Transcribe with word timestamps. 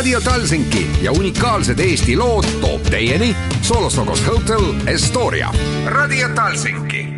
Radio 0.00 0.20
Talsinki 0.20 0.90
ja 1.02 1.12
unikaalsed 1.12 1.78
Eesti 1.78 2.16
lood 2.16 2.44
toob 2.60 2.82
teieni 2.82 3.36
Solostokos 3.62 4.26
Hotel 4.26 4.62
Estoria. 4.86 5.52
Radio 5.86 6.28
Talsinki. 6.34 7.08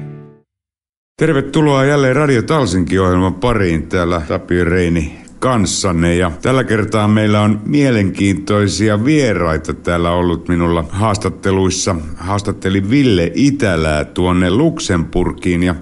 Tervetuloa 1.17 1.85
jälleen 1.85 2.17
Radio 2.17 2.43
Talsinki 2.43 2.99
ohjelman 2.99 3.35
pariin 3.35 3.89
täällä 3.89 4.23
Tapio 4.29 4.65
Reini 4.65 5.19
kanssanne 5.39 6.17
ja 6.17 6.31
tällä 6.43 6.65
kertaa 6.65 7.09
meillä 7.09 7.41
on 7.41 7.61
mielenkiintoisia 7.67 9.05
vieraita 9.05 9.75
täällä 9.75 10.11
ollut 10.11 10.49
minulla 10.49 10.85
haastatteluissa. 10.91 11.97
Haastattelin 12.17 12.91
Ville 12.91 13.33
Itälää 13.35 14.05
tuonne 14.05 14.51
Luxemburgiin 14.51 15.63
ja 15.63 15.75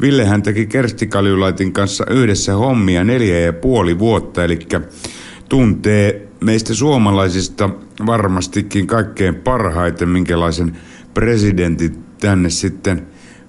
Ville 0.00 0.24
hän 0.24 0.42
teki 0.42 0.66
Kersti 0.66 1.06
Kaljulaitin 1.06 1.72
kanssa 1.72 2.04
yhdessä 2.10 2.54
hommia 2.54 3.04
neljä 3.04 3.40
ja 3.40 3.52
puoli 3.52 3.98
vuotta, 3.98 4.44
eli 4.44 4.58
tuntee 5.48 6.27
meistä 6.40 6.74
suomalaisista 6.74 7.70
varmastikin 8.06 8.86
kaikkein 8.86 9.34
parhaiten, 9.34 10.08
minkälaisen 10.08 10.76
presidentin 11.14 12.04
tänne 12.20 12.50
sitten 12.50 13.06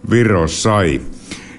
Viro 0.09 0.47
sai. 0.47 1.01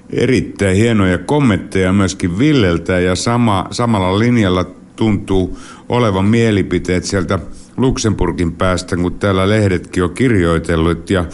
Erittäin 0.09 0.75
hienoja 0.75 1.17
kommentteja 1.17 1.93
myöskin 1.93 2.39
Villeltä 2.39 2.99
ja 2.99 3.15
sama, 3.15 3.67
samalla 3.71 4.19
linjalla 4.19 4.63
tuntuu 4.95 5.57
olevan 5.89 6.25
mielipiteet 6.25 7.03
sieltä 7.03 7.39
Luxemburgin 7.77 8.51
päästä, 8.51 8.97
kun 8.97 9.13
täällä 9.13 9.49
lehdetkin 9.49 10.03
on 10.03 10.13
kirjoitellut 10.13 11.09
ja 11.09 11.25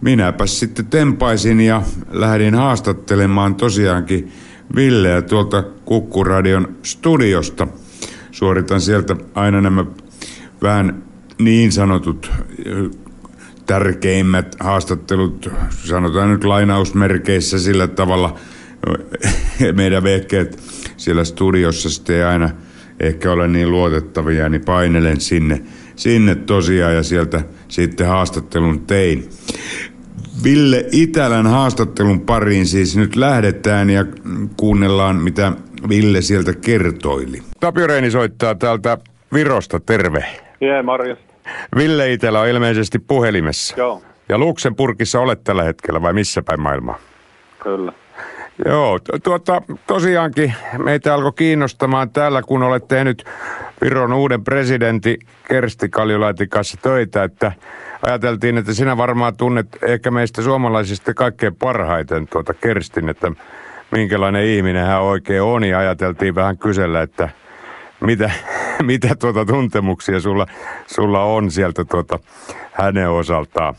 minäpä 0.00 0.46
sitten 0.46 0.86
tempaisin 0.86 1.60
ja 1.60 1.82
lähdin 2.10 2.54
haastattelemaan 2.54 3.54
tosiaankin 3.54 4.32
Villeä 4.76 5.22
tuolta 5.22 5.62
Kukkuradion 5.62 6.76
studiosta. 6.82 7.66
Suoritan 8.34 8.80
sieltä 8.80 9.16
aina 9.34 9.60
nämä 9.60 9.84
vähän 10.62 11.02
niin 11.38 11.72
sanotut 11.72 12.30
tärkeimmät 13.66 14.56
haastattelut, 14.60 15.50
sanotaan 15.70 16.30
nyt 16.30 16.44
lainausmerkeissä 16.44 17.58
sillä 17.58 17.86
tavalla, 17.86 18.38
meidän 19.76 20.02
vehkeet 20.02 20.58
siellä 20.96 21.24
studiossa 21.24 21.90
sitten 21.90 22.16
ei 22.16 22.22
aina 22.22 22.50
ehkä 23.00 23.32
ole 23.32 23.48
niin 23.48 23.70
luotettavia, 23.70 24.48
niin 24.48 24.64
painelen 24.64 25.20
sinne, 25.20 25.62
sinne 25.96 26.34
tosiaan 26.34 26.94
ja 26.94 27.02
sieltä 27.02 27.42
sitten 27.68 28.06
haastattelun 28.06 28.80
tein. 28.86 29.28
Ville 30.44 30.86
Itälän 30.92 31.46
haastattelun 31.46 32.20
pariin 32.20 32.66
siis 32.66 32.96
nyt 32.96 33.16
lähdetään 33.16 33.90
ja 33.90 34.04
kuunnellaan, 34.56 35.16
mitä 35.16 35.52
Ville 35.88 36.22
sieltä 36.22 36.54
kertoili. 36.54 37.42
Tapio 37.64 37.86
Reini 37.86 38.10
soittaa 38.10 38.54
täältä 38.54 38.98
Virosta, 39.32 39.80
terve. 39.80 40.24
Jee, 40.60 40.82
Marjas. 40.82 41.18
Ville 41.76 42.12
Itälä 42.12 42.40
on 42.40 42.48
ilmeisesti 42.48 42.98
puhelimessa. 42.98 43.74
Joo. 43.78 44.02
Ja 44.28 44.38
Luxemburgissa 44.38 45.20
olet 45.20 45.44
tällä 45.44 45.62
hetkellä 45.62 46.02
vai 46.02 46.12
missä 46.12 46.42
päin 46.42 46.60
maailmaa? 46.60 46.98
Kyllä. 47.62 47.92
Joo, 48.64 48.98
tuota, 49.22 49.62
tosiaankin 49.86 50.54
meitä 50.78 51.14
alkoi 51.14 51.32
kiinnostamaan 51.32 52.10
täällä, 52.10 52.42
kun 52.42 52.62
olet 52.62 52.88
tehnyt 52.88 53.24
Viron 53.82 54.12
uuden 54.12 54.44
presidentti 54.44 55.18
Kersti 55.48 55.88
Kaljulaitin 55.88 56.48
kanssa 56.48 56.78
töitä, 56.82 57.24
että 57.24 57.52
ajateltiin, 58.02 58.58
että 58.58 58.74
sinä 58.74 58.96
varmaan 58.96 59.36
tunnet 59.36 59.68
ehkä 59.82 60.10
meistä 60.10 60.42
suomalaisista 60.42 61.14
kaikkein 61.14 61.54
parhaiten 61.54 62.28
tuota 62.28 62.54
Kerstin, 62.54 63.08
että 63.08 63.32
minkälainen 63.90 64.44
ihminen 64.44 64.86
hän 64.86 65.02
oikein 65.02 65.42
on 65.42 65.64
ja 65.64 65.78
ajateltiin 65.78 66.34
vähän 66.34 66.58
kysellä, 66.58 67.02
että 67.02 67.28
mitä, 68.06 68.30
mitä 68.82 69.08
tuota 69.20 69.44
tuntemuksia 69.44 70.20
sulla, 70.20 70.46
sulla 70.86 71.22
on 71.22 71.50
sieltä 71.50 71.84
tuota 71.84 72.18
hänen 72.72 73.10
osaltaan. 73.10 73.74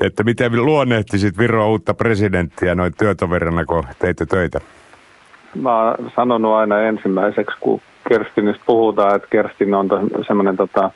Että 0.00 0.24
miten 0.24 0.64
luonnehtisit 0.64 1.38
Viron 1.38 1.68
uutta 1.68 1.94
presidenttiä 1.94 2.74
noin 2.74 2.92
työtoverina, 2.98 3.64
kun 3.64 3.84
teitte 3.98 4.26
töitä? 4.26 4.60
Mä 5.54 5.82
oon 5.82 6.12
sanonut 6.16 6.52
aina 6.52 6.80
ensimmäiseksi, 6.80 7.56
kun 7.60 7.80
Kerstinistä 8.08 8.62
puhutaan, 8.66 9.16
että 9.16 9.28
Kerstin 9.30 9.74
on 9.74 9.88
semmoinen 10.26 10.56
tota, 10.56 10.90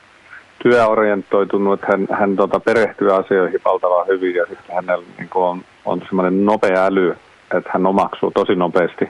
työorientoitunut, 0.62 1.74
että 1.74 1.86
hän, 1.92 2.06
hän 2.20 2.36
tota, 2.36 2.60
perehtyy 2.60 3.14
asioihin 3.14 3.60
valtavan 3.64 4.06
hyvin 4.06 4.34
ja 4.34 4.46
sitten 4.48 4.74
hänellä 4.74 5.04
niin 5.18 5.28
on, 5.34 5.62
on 5.84 6.02
semmoinen 6.08 6.44
nopea 6.44 6.84
äly, 6.84 7.16
että 7.56 7.70
hän 7.72 7.86
omaksuu 7.86 8.30
tosi 8.30 8.54
nopeasti 8.54 9.08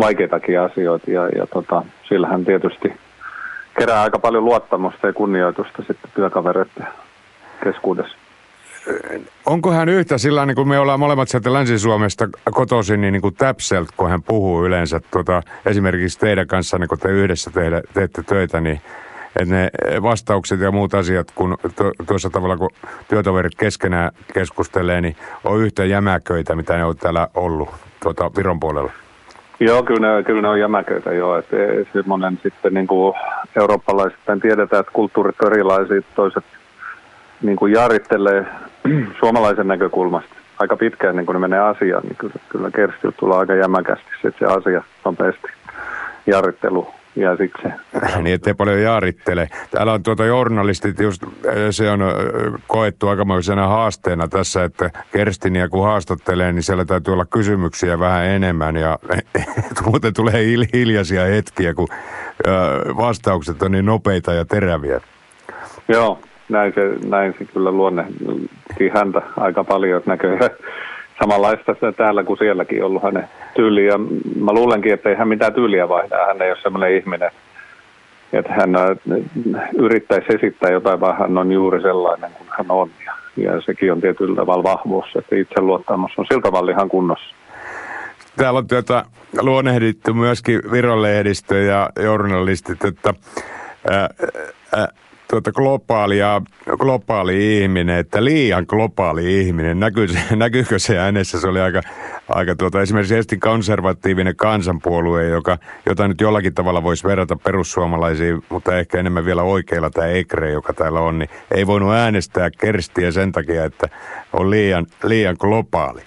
vaikeitakin 0.00 0.60
asioita 0.60 1.10
ja, 1.10 1.28
ja 1.28 1.46
tota, 1.46 1.82
sillä 2.08 2.28
hän 2.28 2.44
tietysti 2.44 2.92
kerää 3.78 4.02
aika 4.02 4.18
paljon 4.18 4.44
luottamusta 4.44 5.06
ja 5.06 5.12
kunnioitusta 5.12 5.78
sitten 5.78 6.10
työkavereiden 6.14 6.86
keskuudessa. 7.64 8.16
Onko 9.46 9.72
hän 9.72 9.88
yhtä 9.88 10.18
sillä 10.18 10.46
niin 10.46 10.54
kuin 10.54 10.68
me 10.68 10.78
ollaan 10.78 11.00
molemmat 11.00 11.28
sieltä 11.28 11.52
Länsi-Suomesta 11.52 12.28
kotoisin, 12.50 13.00
niin, 13.00 13.12
niin 13.12 13.22
kuin 13.22 13.34
Täpselt, 13.34 13.88
kun 13.96 14.10
hän 14.10 14.22
puhuu 14.22 14.66
yleensä 14.66 15.00
tuota, 15.10 15.42
esimerkiksi 15.66 16.18
teidän 16.18 16.46
kanssa, 16.46 16.78
niin 16.78 16.88
kun 16.88 16.98
te 16.98 17.08
yhdessä 17.08 17.50
tehdä, 17.50 17.82
teette 17.94 18.22
töitä, 18.22 18.60
niin 18.60 18.80
että 19.36 19.54
ne 19.54 19.70
vastaukset 20.02 20.60
ja 20.60 20.70
muut 20.70 20.94
asiat, 20.94 21.30
kun 21.34 21.58
tuossa 22.06 22.30
tavalla 22.30 22.56
kun 22.56 22.70
työtoverit 23.08 23.54
keskenään 23.54 24.10
keskustelee, 24.34 25.00
niin 25.00 25.16
on 25.44 25.60
yhtä 25.60 25.84
jämäköitä, 25.84 26.54
mitä 26.54 26.76
ne 26.76 26.84
on 26.84 26.96
täällä 26.96 27.28
ollut 27.34 27.68
tuota, 28.02 28.30
Viron 28.36 28.60
puolella. 28.60 28.92
Joo, 29.60 29.82
kyllä 29.82 30.16
ne, 30.16 30.22
kyllä 30.22 30.42
ne 30.42 30.48
on 30.48 30.60
jämäköitä 30.60 31.12
joo. 31.12 31.38
Että 31.38 31.56
semmoinen 31.92 32.38
sitten 32.42 32.74
niin 32.74 32.86
kuin 32.86 33.14
eurooppalaisittain 33.56 34.40
tiedetään, 34.40 34.80
että 34.80 34.92
kulttuurit 34.92 35.40
on 35.42 35.52
erilaisia, 35.52 36.02
toiset 36.14 36.44
niin 37.42 37.56
kuin 37.56 37.72
jaarittelee 37.72 38.46
suomalaisen 39.20 39.68
näkökulmasta 39.68 40.34
aika 40.58 40.76
pitkään 40.76 41.16
niin 41.16 41.26
kun 41.26 41.34
ne 41.34 41.38
menee 41.38 41.60
asiaan, 41.60 42.02
niin 42.02 42.16
kyllä, 42.16 42.34
kyllä 42.48 42.70
Kerstiltä 42.70 43.16
tulee 43.16 43.38
aika 43.38 43.54
jämäkästi 43.54 44.10
se, 44.22 44.32
se 44.38 44.44
asia 44.44 44.82
nopeasti 45.04 45.48
jaarittelu 46.26 46.99
ja 47.16 47.36
siksi. 47.36 47.68
niin, 48.22 48.34
ettei 48.34 48.54
paljon 48.54 48.82
jaarittele. 48.82 49.48
Täällä 49.70 49.92
on 49.92 50.02
tuota 50.02 50.24
journalistit, 50.24 51.00
just 51.00 51.22
se 51.70 51.90
on 51.90 52.00
koettu 52.66 53.08
aikamoisena 53.08 53.66
haasteena 53.66 54.28
tässä, 54.28 54.64
että 54.64 54.90
Kerstinia 55.12 55.68
kun 55.68 55.84
haastattelee, 55.84 56.52
niin 56.52 56.62
siellä 56.62 56.84
täytyy 56.84 57.14
olla 57.14 57.24
kysymyksiä 57.24 57.98
vähän 57.98 58.24
enemmän 58.24 58.76
ja 58.76 58.98
muuten 59.86 60.14
tulee 60.14 60.44
hiljaisia 60.72 61.24
hetkiä, 61.24 61.74
kun 61.74 61.88
vastaukset 62.96 63.62
on 63.62 63.72
niin 63.72 63.86
nopeita 63.86 64.32
ja 64.32 64.44
teräviä. 64.44 65.00
Joo, 65.88 66.20
näin 66.48 66.72
se, 66.74 67.08
näin 67.08 67.34
se 67.38 67.44
kyllä 67.44 67.72
luonnehti 67.72 68.88
häntä 68.94 69.22
aika 69.36 69.64
paljon, 69.64 70.02
näköjään 70.06 70.50
samanlaista 71.20 71.74
täällä 71.96 72.24
kuin 72.24 72.38
sielläkin 72.38 72.84
ollut 72.84 73.02
hänen 73.02 73.28
tyyli. 73.54 73.86
Ja 73.86 73.98
mä 74.40 74.52
luulenkin, 74.52 74.92
että 74.92 75.08
ei 75.08 75.14
hän 75.14 75.28
mitään 75.28 75.54
tyyliä 75.54 75.88
vaihda. 75.88 76.26
Hän 76.26 76.42
ei 76.42 76.50
ole 76.50 76.58
sellainen 76.62 76.96
ihminen, 76.96 77.30
että 78.32 78.52
hän 78.52 78.76
äh, 78.76 79.68
yrittäisi 79.78 80.26
esittää 80.34 80.70
jotain, 80.70 81.00
vaan 81.00 81.18
hän 81.18 81.38
on 81.38 81.52
juuri 81.52 81.82
sellainen 81.82 82.30
kuin 82.38 82.48
hän 82.58 82.66
on. 82.68 82.90
Ja, 83.06 83.14
ja 83.36 83.60
sekin 83.60 83.92
on 83.92 84.00
tietyllä 84.00 84.36
tavalla 84.36 84.62
vahvuus, 84.62 85.06
että 85.18 85.36
itseluottamus 85.36 86.12
on 86.16 86.26
siltä 86.28 86.42
tavalla 86.42 86.70
ihan 86.70 86.88
kunnossa. 86.88 87.34
Täällä 88.36 88.58
on 88.58 88.66
tuota, 88.66 89.04
luonnehdittu 89.40 90.14
myöskin 90.14 90.60
virolehdistö 90.72 91.58
ja 91.58 91.90
journalistit, 92.02 92.84
että 92.84 93.14
ää, 93.90 94.08
ää, 94.76 94.88
tuota 95.30 95.52
globaalia, 95.52 96.42
globaali 96.78 97.58
ihminen, 97.58 97.98
että 97.98 98.24
liian 98.24 98.64
globaali 98.68 99.40
ihminen, 99.40 99.80
näkyy, 99.80 100.06
näkyykö 100.36 100.78
se 100.78 100.98
äänessä? 100.98 101.40
Se 101.40 101.48
oli 101.48 101.60
aika, 101.60 101.80
aika 102.28 102.56
tuota, 102.56 102.82
esimerkiksi 102.82 103.16
esti 103.16 103.38
konservatiivinen 103.38 104.36
kansanpuolue, 104.36 105.28
joka, 105.28 105.58
jota 105.86 106.08
nyt 106.08 106.20
jollakin 106.20 106.54
tavalla 106.54 106.82
voisi 106.82 107.08
verrata 107.08 107.36
perussuomalaisiin, 107.36 108.42
mutta 108.48 108.78
ehkä 108.78 108.98
enemmän 108.98 109.24
vielä 109.24 109.42
oikeilla 109.42 109.90
tämä 109.90 110.06
Ekre, 110.06 110.50
joka 110.50 110.72
täällä 110.72 111.00
on, 111.00 111.18
niin 111.18 111.30
ei 111.50 111.66
voinut 111.66 111.92
äänestää 111.92 112.50
Kerstiä 112.60 113.10
sen 113.10 113.32
takia, 113.32 113.64
että 113.64 113.88
on 114.32 114.50
liian, 114.50 114.86
liian 115.04 115.36
globaali. 115.38 116.00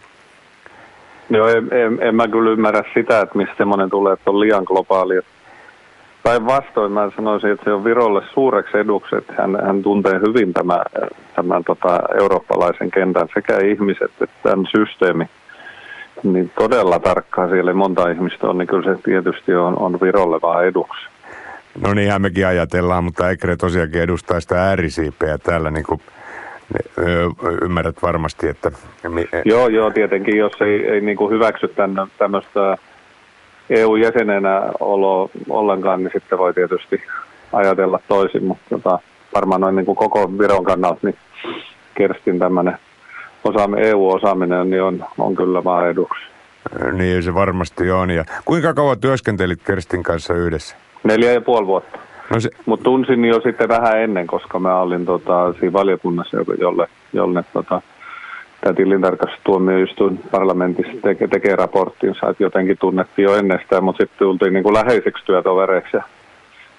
Joo, 1.30 1.48
en, 1.48 1.74
en, 1.74 1.98
en 2.02 2.16
mä 2.16 2.28
kyllä 2.28 2.52
ymmärrä 2.52 2.84
sitä, 2.94 3.22
että 3.22 3.38
mistä 3.38 3.54
semmoinen 3.58 3.90
tulee, 3.90 4.14
että 4.14 4.32
on 4.32 4.40
liian 4.40 4.64
globaali. 4.64 5.16
Päinvastoin 6.24 6.92
mä 6.92 7.12
sanoisin, 7.16 7.52
että 7.52 7.64
se 7.64 7.74
on 7.74 7.84
Virolle 7.84 8.22
suureksi 8.34 8.78
eduksi, 8.78 9.16
että 9.16 9.34
hän, 9.38 9.58
hän 9.66 9.84
tuntee 9.84 10.20
hyvin 10.28 10.54
tämän, 10.54 10.82
tämän 11.36 11.64
tota, 11.64 12.00
eurooppalaisen 12.20 12.92
kentän 12.92 13.28
sekä 13.34 13.58
ihmiset 13.60 14.12
että 14.22 14.36
tämän 14.44 14.66
systeemi. 14.78 15.26
Niin 16.24 16.52
todella 16.56 17.00
tarkkaan 17.00 17.50
siellä 17.50 17.74
monta 17.74 18.10
ihmistä 18.10 18.48
on, 18.48 18.58
niin 18.58 18.68
kyllä 18.68 18.96
se 18.96 19.02
tietysti 19.04 19.56
on, 19.56 19.80
on 19.80 20.00
Virolle 20.02 20.40
vaan 20.42 20.66
eduksi. 20.66 21.08
No 21.82 21.94
niinhän 21.94 22.22
mekin 22.22 22.48
ajatellaan, 22.48 23.04
mutta 23.04 23.30
Ekre 23.30 23.56
tosiaankin 23.56 24.02
edustaa 24.02 24.40
sitä 24.40 24.64
äärisiipeä 24.64 25.38
täällä 25.38 25.72
niin 25.72 25.86
kuin 25.86 26.02
ymmärrät 27.62 27.96
varmasti, 28.02 28.48
että... 28.48 28.72
Joo, 29.46 29.68
joo, 29.68 29.92
tietenkin, 29.92 30.38
jos 30.38 30.54
ei, 30.62 30.88
ei 30.88 31.02
niin 31.02 31.18
kuin 31.18 31.34
hyväksy 31.34 31.76
tämmöistä 32.18 32.78
EU-jäsenenä 33.74 34.62
olo 34.80 35.30
ollenkaan, 35.50 36.04
niin 36.04 36.12
sitten 36.14 36.38
voi 36.38 36.54
tietysti 36.54 37.02
ajatella 37.54 38.00
toisin, 38.08 38.44
mutta 38.44 38.64
tota, 38.70 39.00
varmaan 39.36 39.62
noin 39.62 39.76
niin 39.76 39.86
kuin 39.86 39.96
koko 39.96 40.38
Viron 40.40 40.64
kannalta, 40.64 41.00
niin 41.04 41.16
Kerstin 41.96 42.40
tämmöinen 42.40 42.78
osaame, 43.44 43.90
EU-osaaminen 43.90 44.70
niin 44.70 44.84
on, 44.84 45.06
on 45.18 45.36
kyllä 45.36 45.64
vaan 45.64 45.90
eduksi. 45.90 46.24
Niin 46.92 47.24
se 47.24 47.34
varmasti 47.34 47.92
on. 47.92 48.10
Ja 48.10 48.26
kuinka 48.46 48.74
kauan 48.74 49.00
työskentelit 49.00 49.64
Kerstin 49.64 50.04
kanssa 50.04 50.34
yhdessä? 50.34 50.76
Neljä 51.04 51.32
ja 51.32 51.42
puoli 51.42 51.68
vuotta. 51.68 52.00
No 52.34 52.40
se... 52.40 52.50
Mutta 52.66 52.84
tunsin 52.84 53.26
jo 53.26 53.42
sitten 53.42 53.70
vähän 53.70 54.02
ennen, 54.02 54.28
koska 54.28 54.60
mä 54.60 54.80
olin 54.80 55.06
tota, 55.06 55.54
siinä 55.54 55.74
valiokunnassa, 55.74 56.38
jolle, 56.60 56.88
jolle 57.14 57.44
tota, 57.54 57.82
tämä 58.64 58.74
tilintarkastustuomioistuin 58.74 60.20
parlamentissa 60.32 60.94
teke, 61.02 61.28
tekee 61.28 61.56
raporttinsa, 61.56 62.30
että 62.30 62.44
jotenkin 62.44 62.78
tunnettiin 62.78 63.24
jo 63.24 63.36
ennestään, 63.36 63.84
mutta 63.84 64.04
sitten 64.04 64.20
tultiin 64.20 64.54
niin 64.54 64.64
kuin 64.64 64.74
läheiseksi 64.74 65.26
työtovereiksi 65.26 65.98
ja 65.98 66.04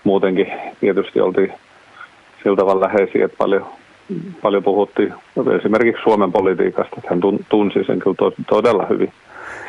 muutenkin 0.05 0.53
tietysti 0.81 1.21
oltiin 1.21 1.53
sillä 2.43 2.57
tavalla 2.57 2.87
läheisiä, 2.87 3.25
että 3.25 3.37
paljon, 3.37 3.67
paljon 4.43 4.63
puhuttiin 4.63 5.15
esimerkiksi 5.59 6.03
Suomen 6.03 6.33
politiikasta, 6.33 6.97
että 6.97 7.11
hän 7.11 7.21
tunsi 7.49 7.85
sen 7.87 7.99
kyllä 7.99 8.17
to, 8.19 8.33
todella 8.49 8.87
hyvin. 8.91 9.13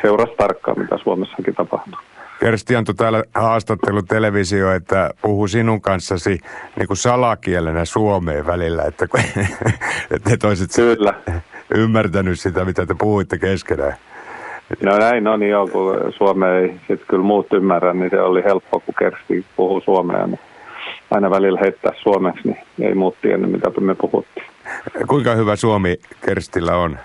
Seurasi 0.02 0.32
tarkkaan, 0.36 0.78
mitä 0.78 0.98
Suomessakin 0.98 1.54
tapahtuu. 1.54 2.00
Kersti 2.40 2.76
antoi 2.76 2.94
täällä 2.94 3.24
haastattelu 3.34 4.02
televisio, 4.02 4.72
että 4.72 5.10
puhuu 5.22 5.48
sinun 5.48 5.80
kanssasi 5.80 6.40
niin 6.76 6.86
kuin 6.86 6.96
salakielenä 6.96 7.84
suomeen 7.84 8.46
välillä, 8.46 8.82
että, 8.82 9.06
että 10.14 10.30
te 10.30 10.36
toiset 10.36 10.70
Kyllä. 10.76 11.14
ymmärtänyt 11.74 12.40
sitä, 12.40 12.64
mitä 12.64 12.86
te 12.86 12.94
puhuitte 12.98 13.38
keskenään. 13.38 13.94
No 14.82 14.98
näin 14.98 15.26
on 15.26 15.42
joo, 15.42 15.66
kun 15.66 16.12
Suome 16.16 16.58
ei 16.58 16.68
sitten 16.68 17.06
kyllä 17.08 17.24
muut 17.24 17.52
ymmärrä, 17.52 17.92
niin 17.92 18.10
se 18.10 18.20
oli 18.20 18.44
helppo, 18.44 18.80
kun 18.80 18.94
Kersti 18.98 19.46
puhuu 19.56 19.80
suomea. 19.80 20.26
Niin 20.26 20.40
aina 21.10 21.30
välillä 21.30 21.60
heittää 21.62 21.92
suomeksi, 22.02 22.48
niin 22.48 22.88
ei 22.88 22.94
muut 22.94 23.16
tiennyt, 23.22 23.52
mitä 23.52 23.70
me 23.80 23.94
puhuttiin. 23.94 24.46
Kuinka 25.08 25.34
hyvä 25.34 25.56
suomi 25.56 25.96
Kerstillä 26.26 26.76
on? 26.76 26.98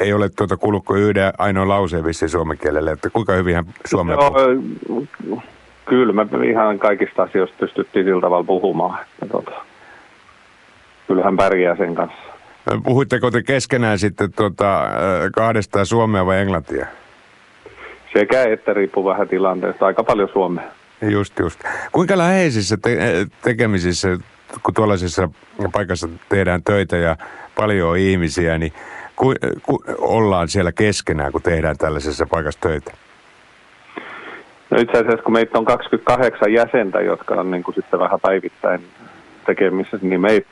Ei 0.00 0.12
ole 0.12 0.28
tuota 0.28 0.56
kuullut 0.56 0.84
kuin 0.84 1.02
yhden 1.02 1.32
ainoa 1.38 1.68
lauseen 1.68 2.04
vissi 2.04 2.28
suomen 2.28 2.58
kielelle, 2.58 2.90
että 2.90 3.10
kuinka 3.10 3.32
hyvin 3.32 3.54
hän 3.54 3.64
suomea 3.84 4.16
puhuu? 4.16 5.06
Kyllä, 5.84 6.12
me 6.12 6.46
ihan 6.50 6.78
kaikista 6.78 7.22
asioista 7.22 7.56
pystyttiin 7.60 8.04
sillä 8.06 8.20
tavalla 8.20 8.44
puhumaan. 8.44 8.98
Että 9.00 9.26
tota, 9.26 9.52
kyllähän 11.06 11.36
pärjää 11.36 11.76
sen 11.76 11.94
kanssa. 11.94 12.18
Puhuitteko 12.84 13.30
te 13.30 13.42
keskenään 13.42 13.98
sitten 13.98 14.32
tuota, 14.32 14.82
kahdesta 15.34 15.84
suomea 15.84 16.26
vai 16.26 16.40
englantia? 16.40 16.86
Sekä 18.12 18.42
että 18.42 18.74
riippuu 18.74 19.04
vähän 19.04 19.28
tilanteesta, 19.28 19.86
aika 19.86 20.04
paljon 20.04 20.28
suomea. 20.32 20.64
Just, 21.02 21.38
just. 21.38 21.60
Kuinka 21.92 22.18
läheisissä 22.18 22.76
te- 22.76 23.26
tekemisissä, 23.42 24.08
kun 24.62 24.74
tuollaisessa 24.74 25.28
paikassa 25.72 26.08
tehdään 26.28 26.62
töitä 26.62 26.96
ja 26.96 27.16
paljon 27.56 27.98
ihmisiä, 27.98 28.58
niin 28.58 28.72
ku, 29.20 29.34
ku, 29.62 29.82
ollaan 29.98 30.48
siellä 30.48 30.72
keskenään, 30.72 31.32
kun 31.32 31.42
tehdään 31.42 31.76
tällaisessa 31.78 32.26
paikassa 32.30 32.60
töitä? 32.60 32.92
No 34.70 34.78
itse 34.80 34.98
asiassa, 34.98 35.22
kun 35.22 35.32
meitä 35.32 35.58
on 35.58 35.64
28 35.64 36.52
jäsentä, 36.52 37.00
jotka 37.00 37.34
on 37.34 37.50
niin 37.50 37.62
kuin 37.62 37.74
sitten 37.74 38.00
vähän 38.00 38.20
päivittäin 38.20 38.80
tekemisissä, 39.46 39.98
niin 40.02 40.20
me 40.20 40.42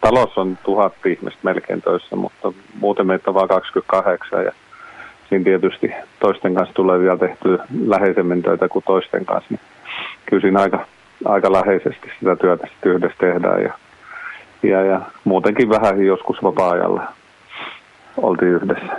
talous 0.00 0.38
on 0.38 0.58
tuhat 0.62 0.94
ihmistä 1.06 1.40
melkein 1.42 1.82
töissä, 1.82 2.16
mutta 2.16 2.52
muuten 2.80 3.06
meitä 3.06 3.30
on 3.30 3.34
vain 3.34 3.48
28 3.48 4.44
ja 4.44 4.52
siinä 5.28 5.44
tietysti 5.44 5.90
toisten 6.20 6.54
kanssa 6.54 6.74
tulee 6.74 7.00
vielä 7.00 7.18
tehtyä 7.18 7.64
läheisemmin 7.86 8.42
töitä 8.42 8.68
kuin 8.68 8.84
toisten 8.86 9.24
kanssa, 9.24 9.48
niin 9.50 9.60
kyllä 10.26 10.40
siinä 10.40 10.60
aika, 10.60 10.86
aika 11.24 11.52
läheisesti 11.52 12.10
sitä 12.18 12.36
työtä 12.36 12.66
sitten 12.66 12.92
yhdessä 12.92 13.18
tehdään 13.18 13.62
ja, 13.62 13.72
ja, 14.62 14.84
ja 14.84 15.00
muutenkin 15.24 15.68
vähän 15.68 16.04
joskus 16.06 16.42
vapaa-ajalla 16.42 17.17
oltiin 18.22 18.52
yhdessä. 18.52 18.92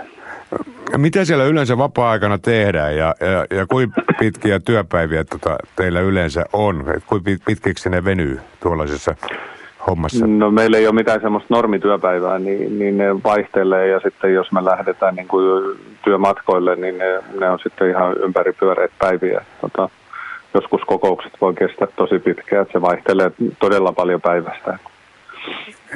Mitä 0.96 1.24
siellä 1.24 1.44
yleensä 1.44 1.78
vapaa-aikana 1.78 2.38
tehdään 2.38 2.96
ja, 2.96 3.14
ja, 3.20 3.56
ja 3.58 3.66
kuinka 3.66 4.02
pitkiä 4.18 4.60
työpäiviä 4.60 5.24
tota, 5.24 5.56
teillä 5.76 6.00
yleensä 6.00 6.44
on? 6.52 6.84
Kuinka 7.06 7.30
pitkiksi 7.46 7.90
ne 7.90 8.04
venyy 8.04 8.40
tuollaisessa 8.62 9.14
hommassa? 9.86 10.26
No 10.26 10.50
meillä 10.50 10.78
ei 10.78 10.86
ole 10.86 10.94
mitään 10.94 11.20
semmoista 11.20 11.54
normityöpäivää, 11.54 12.38
niin, 12.38 12.78
niin 12.78 12.98
ne 12.98 13.22
vaihtelee 13.22 13.88
ja 13.88 14.00
sitten 14.00 14.34
jos 14.34 14.52
me 14.52 14.64
lähdetään 14.64 15.14
niin 15.14 15.28
kuin 15.28 15.78
työmatkoille, 16.04 16.76
niin 16.76 16.98
ne, 16.98 17.20
ne 17.40 17.50
on 17.50 17.58
sitten 17.62 17.90
ihan 17.90 18.16
ympäripyöreitä 18.16 18.94
päiviä. 18.98 19.44
Tota, 19.60 19.88
joskus 20.54 20.80
kokoukset 20.86 21.32
voi 21.40 21.54
kestää 21.54 21.88
tosi 21.96 22.18
pitkään, 22.18 22.62
että 22.62 22.72
se 22.72 22.82
vaihtelee 22.82 23.32
todella 23.58 23.92
paljon 23.92 24.20
päivästä. 24.20 24.78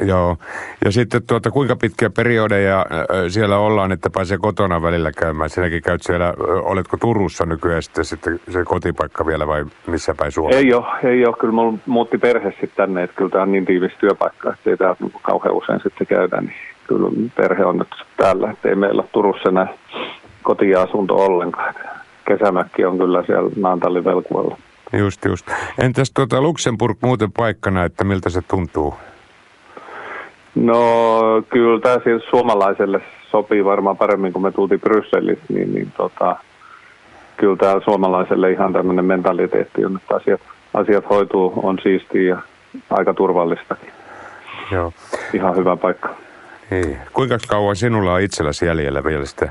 Joo. 0.05 0.37
Ja 0.85 0.93
sitten 0.93 1.23
tuota, 1.23 1.51
kuinka 1.51 1.77
pitkiä 1.77 2.11
periodeja 2.11 2.87
siellä 3.29 3.59
ollaan, 3.59 3.93
että 3.93 4.11
pääsee 4.11 4.39
kotona 4.39 4.83
välillä 4.83 5.13
käymään? 5.13 5.51
Sinäkin 5.51 5.83
käyt 5.83 6.03
siellä, 6.03 6.35
oletko 6.63 6.97
Turussa 6.97 7.47
nykyään 7.47 7.83
sitten, 7.83 8.05
sitten 8.05 8.41
se 8.51 8.65
kotipaikka 8.65 9.27
vielä 9.27 9.47
vai 9.47 9.65
missä 9.87 10.15
päin 10.15 10.33
Suomessa? 10.33 10.59
Ei 10.61 10.75
ole, 10.75 10.87
ei 11.03 11.27
ole. 11.27 11.37
Kyllä 11.41 11.53
mulla 11.53 11.79
muutti 11.87 12.19
perhe 12.19 12.51
sitten 12.51 12.71
tänne, 12.77 13.03
että 13.03 13.17
kyllä 13.17 13.31
tämä 13.31 13.43
on 13.43 13.53
niin 13.53 13.67
tiivis 13.67 13.93
työpaikka, 14.01 14.53
että 14.53 14.71
ei 14.71 14.77
täällä 14.77 14.97
kauhean 15.23 15.55
usein 15.55 15.81
sitten 15.83 16.07
käydä. 16.07 16.41
Niin 16.41 16.55
kyllä 16.87 17.11
perhe 17.37 17.65
on 17.65 17.79
nyt 17.79 17.95
täällä, 18.17 18.51
että 18.51 18.69
ei 18.69 18.75
meillä 18.75 19.03
ole 19.03 19.09
Turussa 19.13 19.49
enää 19.49 19.69
kotiasunto 20.43 21.17
ollenkaan. 21.17 21.75
Kesämäkki 22.29 22.85
on 22.85 22.99
kyllä 22.99 23.25
siellä 23.27 23.51
Naantalin 23.57 24.05
velkuilla. 24.05 24.57
Just, 24.93 25.25
just. 25.25 25.47
Entäs 25.79 26.13
tuota 26.15 26.41
Luxemburg 26.41 26.99
muuten 27.01 27.33
paikkana, 27.33 27.85
että 27.85 28.05
miltä 28.05 28.31
se 28.31 28.43
tuntuu? 28.43 28.95
No 30.55 30.81
kyllä 31.51 31.81
tämä 31.81 31.99
siis 32.05 32.23
suomalaiselle 32.31 33.01
sopii 33.31 33.65
varmaan 33.65 33.97
paremmin, 33.97 34.33
kun 34.33 34.43
me 34.43 34.53
tultiin 34.53 34.81
Brysselissä, 34.81 35.45
niin, 35.49 35.75
niin 35.75 35.93
tota, 35.97 36.37
kyllä 37.37 37.57
tämä 37.57 37.81
suomalaiselle 37.85 38.51
ihan 38.51 38.73
tämmöinen 38.73 39.05
mentaliteetti 39.05 39.85
on, 39.85 39.97
että 39.97 40.15
asiat, 40.17 40.41
asiat 40.75 41.11
hoituu, 41.11 41.53
on 41.63 41.79
siistiä 41.83 42.29
ja 42.29 42.43
aika 42.91 43.15
turvallistakin. 43.15 43.91
Joo. 44.71 44.93
Ihan 45.33 45.57
hyvä 45.57 45.77
paikka. 45.77 46.15
Ei. 46.71 46.97
Kuinka 47.13 47.39
kauan 47.49 47.77
sinulla 47.77 48.15
on 48.15 48.21
itselläsi 48.21 48.67
jäljellä 48.67 49.05
vielä 49.05 49.25
sitä? 49.25 49.49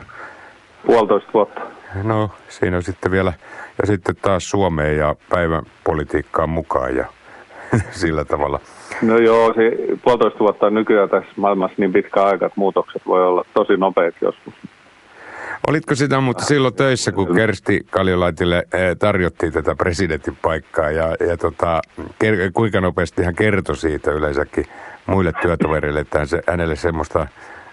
Puolitoista 0.86 1.30
vuotta. 1.34 1.62
No, 2.04 2.30
siinä 2.50 2.78
on 2.78 2.84
sitten 2.84 3.12
vielä, 3.12 3.34
ja 3.82 3.88
sitten 3.88 4.16
taas 4.22 4.50
Suomeen 4.50 4.98
ja 4.98 5.16
päivän 5.30 5.64
politiikkaan 5.84 6.50
mukaan 6.50 6.96
ja 6.96 7.06
sillä 8.02 8.26
tavalla. 8.26 8.60
No 9.04 9.18
joo, 9.18 9.54
se 9.54 9.72
puolitoista 10.04 10.40
vuotta 10.40 10.66
on 10.66 10.74
nykyään 10.74 11.10
tässä 11.10 11.30
maailmassa 11.36 11.76
niin 11.78 11.94
pitkä 11.94 12.24
aika, 12.24 12.46
että 12.46 12.60
muutokset 12.60 13.02
voi 13.06 13.28
olla 13.28 13.46
tosi 13.54 13.78
nopeat 13.78 14.16
joskus. 14.22 14.54
Olitko 15.68 15.96
sitä 15.96 16.20
mutta 16.20 16.46
silloin 16.46 16.74
töissä, 16.74 17.12
kun 17.12 17.36
Kersti 17.36 17.86
Kaljolaitille 17.92 18.58
eh, 18.58 18.98
tarjottiin 19.00 19.54
tätä 19.54 19.76
presidentin 19.76 20.38
paikkaa 20.42 20.92
ja, 20.92 21.16
ja 21.28 21.38
tota, 21.38 21.82
kuinka 22.54 22.82
nopeasti 22.82 23.24
hän 23.24 23.36
kertoi 23.36 23.76
siitä 23.76 24.12
yleensäkin 24.12 24.66
muille 25.06 25.32
työtovereille, 25.42 26.00
että 26.00 26.26
se, 26.26 26.42
hänelle 26.48 26.76
semmoista 26.76 27.28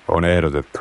on 0.08 0.24
ehdotettu? 0.24 0.78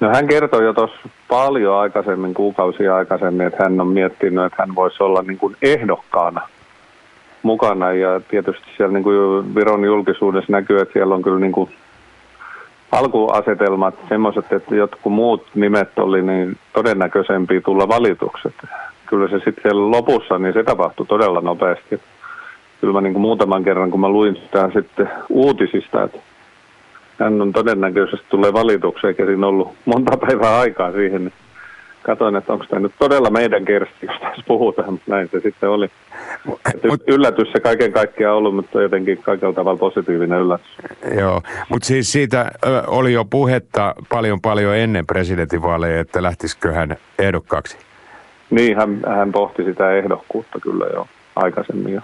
No 0.00 0.08
hän 0.08 0.28
kertoi 0.28 0.64
jo 0.64 0.72
tuossa 0.72 1.08
paljon 1.28 1.74
aikaisemmin, 1.74 2.34
kuukausia 2.34 2.96
aikaisemmin, 2.96 3.46
että 3.46 3.62
hän 3.62 3.80
on 3.80 3.88
miettinyt, 3.88 4.44
että 4.44 4.62
hän 4.62 4.74
voisi 4.74 5.02
olla 5.02 5.22
niin 5.22 5.38
kuin 5.38 5.56
ehdokkaana– 5.62 6.40
mukana 7.42 7.92
ja 7.92 8.20
tietysti 8.28 8.66
siellä 8.76 8.92
niin 8.92 9.02
kuin 9.02 9.54
Viron 9.54 9.84
julkisuudessa 9.84 10.52
näkyy, 10.52 10.80
että 10.80 10.92
siellä 10.92 11.14
on 11.14 11.22
kyllä 11.22 11.38
niin 11.38 11.52
kuin 11.52 11.70
alkuasetelmat 12.92 13.94
semmoiset, 14.08 14.52
että 14.52 14.74
jotkut 14.74 15.12
muut 15.12 15.46
nimet 15.54 15.98
oli 15.98 16.22
niin 16.22 16.56
todennäköisempiä 16.72 17.60
tulla 17.60 17.88
valitukset. 17.88 18.54
Kyllä 19.06 19.28
se 19.28 19.34
sitten 19.34 19.62
siellä 19.62 19.90
lopussa, 19.90 20.38
niin 20.38 20.52
se 20.52 20.64
tapahtui 20.64 21.06
todella 21.06 21.40
nopeasti. 21.40 22.00
Kyllä 22.80 22.92
mä 22.92 23.00
niin 23.00 23.12
kuin 23.12 23.22
muutaman 23.22 23.64
kerran, 23.64 23.90
kun 23.90 24.00
mä 24.00 24.08
luin 24.08 24.36
sitä 24.36 24.70
sitten 24.74 25.10
uutisista, 25.28 26.02
että 26.02 26.18
hän 27.18 27.42
on 27.42 27.52
todennäköisesti 27.52 28.26
tulee 28.28 28.52
valitukseen, 28.52 29.08
eikä 29.08 29.26
siinä 29.26 29.46
ollut 29.46 29.74
monta 29.84 30.16
päivää 30.16 30.58
aikaa 30.58 30.92
siihen, 30.92 31.24
niin 31.24 31.32
katoin, 32.02 32.36
että 32.36 32.52
onko 32.52 32.64
tämä 32.64 32.80
nyt 32.80 32.92
todella 32.98 33.30
meidän 33.30 33.64
kersti, 33.64 34.06
jos 34.06 34.20
tässä 34.20 34.42
puhutaan, 34.48 34.92
mutta 34.92 35.10
näin 35.10 35.28
se 35.32 35.40
sitten 35.40 35.68
oli. 35.68 35.88
Mut, 36.88 37.02
yllätys 37.06 37.52
se 37.52 37.60
kaiken 37.60 37.92
kaikkiaan 37.92 38.36
ollut, 38.36 38.54
mutta 38.54 38.82
jotenkin 38.82 39.18
kaikella 39.18 39.52
tavalla 39.52 39.78
positiivinen 39.78 40.40
yllätys. 40.40 40.78
Joo, 41.18 41.42
mutta 41.68 41.86
siis 41.86 42.12
siitä 42.12 42.50
oli 42.86 43.12
jo 43.12 43.24
puhetta 43.24 43.94
paljon 44.08 44.40
paljon 44.40 44.76
ennen 44.76 45.06
presidentinvaaleja, 45.06 46.00
että 46.00 46.22
lähtisikö 46.22 46.72
hän 46.72 46.96
ehdokkaaksi. 47.18 47.78
Niin, 48.50 48.76
hän, 48.76 49.00
hän 49.06 49.32
pohti 49.32 49.64
sitä 49.64 49.92
ehdokkuutta 49.92 50.60
kyllä 50.60 50.86
jo 50.94 51.06
aikaisemmin 51.36 51.94
jo. 51.94 52.00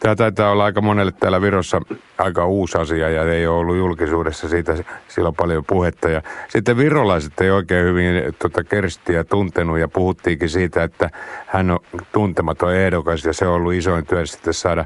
Tämä 0.00 0.16
taitaa 0.16 0.50
olla 0.50 0.64
aika 0.64 0.80
monelle 0.80 1.12
täällä 1.12 1.40
Virossa 1.40 1.80
aika 2.18 2.46
uusi 2.46 2.78
asia 2.78 3.10
ja 3.10 3.32
ei 3.32 3.46
ole 3.46 3.58
ollut 3.58 3.76
julkisuudessa 3.76 4.48
siitä 4.48 4.74
silloin 5.08 5.34
paljon 5.34 5.64
puhetta. 5.64 6.08
Ja 6.08 6.22
sitten 6.48 6.76
virolaiset 6.76 7.40
ei 7.40 7.50
oikein 7.50 7.84
hyvin 7.84 8.34
tuota 8.38 8.64
Kerstiä 8.64 9.24
tuntenut 9.24 9.78
ja 9.78 9.88
puhuttiinkin 9.88 10.48
siitä, 10.48 10.82
että 10.82 11.10
hän 11.46 11.70
on 11.70 11.78
tuntematon 12.12 12.74
ehdokas 12.74 13.24
ja 13.24 13.32
se 13.32 13.46
on 13.46 13.54
ollut 13.54 13.72
isoin 13.72 14.06
työ 14.06 14.26
sitten 14.26 14.54
saada 14.54 14.84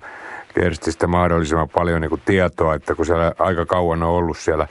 Kerstistä 0.54 1.06
mahdollisimman 1.06 1.68
paljon 1.68 2.00
niin 2.00 2.10
kuin 2.10 2.22
tietoa, 2.24 2.74
että 2.74 2.94
kun 2.94 3.06
siellä 3.06 3.32
aika 3.38 3.66
kauan 3.66 4.02
on 4.02 4.08
ollut 4.08 4.38
siellä, 4.38 4.68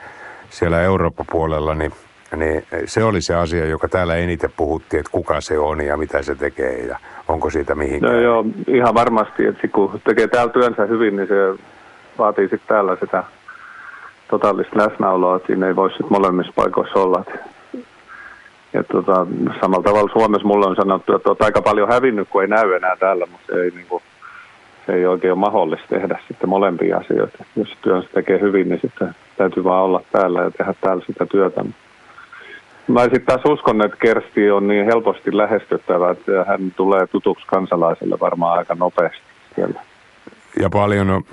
siellä 0.49 0.81
Euroopan 0.81 1.25
puolella, 1.31 1.75
niin 1.75 1.91
niin 2.35 2.65
se 2.85 3.03
oli 3.03 3.21
se 3.21 3.35
asia, 3.35 3.65
joka 3.65 3.87
täällä 3.87 4.15
eniten 4.15 4.49
puhuttiin, 4.57 4.99
että 4.99 5.11
kuka 5.11 5.41
se 5.41 5.59
on 5.59 5.81
ja 5.81 5.97
mitä 5.97 6.21
se 6.21 6.35
tekee 6.35 6.85
ja 6.85 6.99
onko 7.27 7.49
siitä 7.49 7.75
mihinkään. 7.75 8.13
No 8.13 8.19
joo, 8.19 8.45
ihan 8.67 8.93
varmasti, 8.93 9.45
että 9.45 9.67
kun 9.67 10.01
tekee 10.03 10.27
täällä 10.27 10.53
työnsä 10.53 10.85
hyvin, 10.85 11.15
niin 11.15 11.27
se 11.27 11.63
vaatii 12.17 12.49
sitten 12.49 12.67
täällä 12.67 12.97
sitä 12.99 13.23
totaalista 14.29 14.77
läsnäoloa, 14.77 15.35
että 15.35 15.47
siinä 15.47 15.67
ei 15.67 15.75
voi 15.75 15.89
sitten 15.89 16.11
molemmissa 16.11 16.53
paikoissa 16.55 16.99
olla. 16.99 17.23
Ja 18.73 18.83
tota, 18.83 19.27
samalla 19.61 19.83
tavalla 19.83 20.13
Suomessa 20.13 20.47
mulle 20.47 20.65
on 20.65 20.75
sanottu, 20.75 21.15
että 21.15 21.29
olet 21.29 21.41
aika 21.41 21.61
paljon 21.61 21.89
hävinnyt, 21.89 22.29
kun 22.29 22.41
ei 22.41 22.47
näy 22.47 22.73
enää 22.73 22.95
täällä, 22.95 23.25
mutta 23.31 23.53
se 23.53 23.61
ei, 23.61 23.71
niin 23.71 23.87
kuin, 23.89 24.03
se 24.85 24.93
ei 24.93 25.05
oikein 25.05 25.33
ole 25.33 25.39
mahdollista 25.39 25.87
tehdä 25.89 26.19
sitten 26.27 26.49
molempia 26.49 26.97
asioita. 26.97 27.45
Jos 27.55 27.77
työnsä 27.81 28.09
tekee 28.13 28.39
hyvin, 28.41 28.69
niin 28.69 28.79
sitten 28.81 29.15
täytyy 29.37 29.63
vaan 29.63 29.83
olla 29.83 30.01
täällä 30.11 30.41
ja 30.41 30.51
tehdä 30.51 30.73
täällä 30.81 31.03
sitä 31.07 31.25
työtä. 31.25 31.65
Mä 32.89 33.03
sitten 33.03 33.25
taas 33.25 33.41
uskon, 33.45 33.85
että 33.85 33.97
Kersti 33.97 34.51
on 34.51 34.67
niin 34.67 34.85
helposti 34.85 35.37
lähestyttävä, 35.37 36.11
että 36.11 36.45
hän 36.47 36.73
tulee 36.75 37.07
tutuksi 37.07 37.47
kansalaiselle 37.47 38.17
varmaan 38.19 38.57
aika 38.57 38.75
nopeasti 38.75 39.21
siellä. 39.55 39.81
Ja 40.59 40.69
paljon 40.69 41.09
on, 41.09 41.23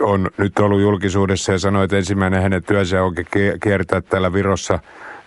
on 0.00 0.30
nyt 0.36 0.58
ollut 0.58 0.80
julkisuudessa 0.80 1.52
ja 1.52 1.58
sanoi, 1.58 1.84
että 1.84 1.96
ensimmäinen 1.96 2.42
hänen 2.42 2.64
työnsä 2.64 3.02
onkin 3.02 3.26
kiertää 3.62 4.00
täällä 4.00 4.32
Virossa 4.32 4.78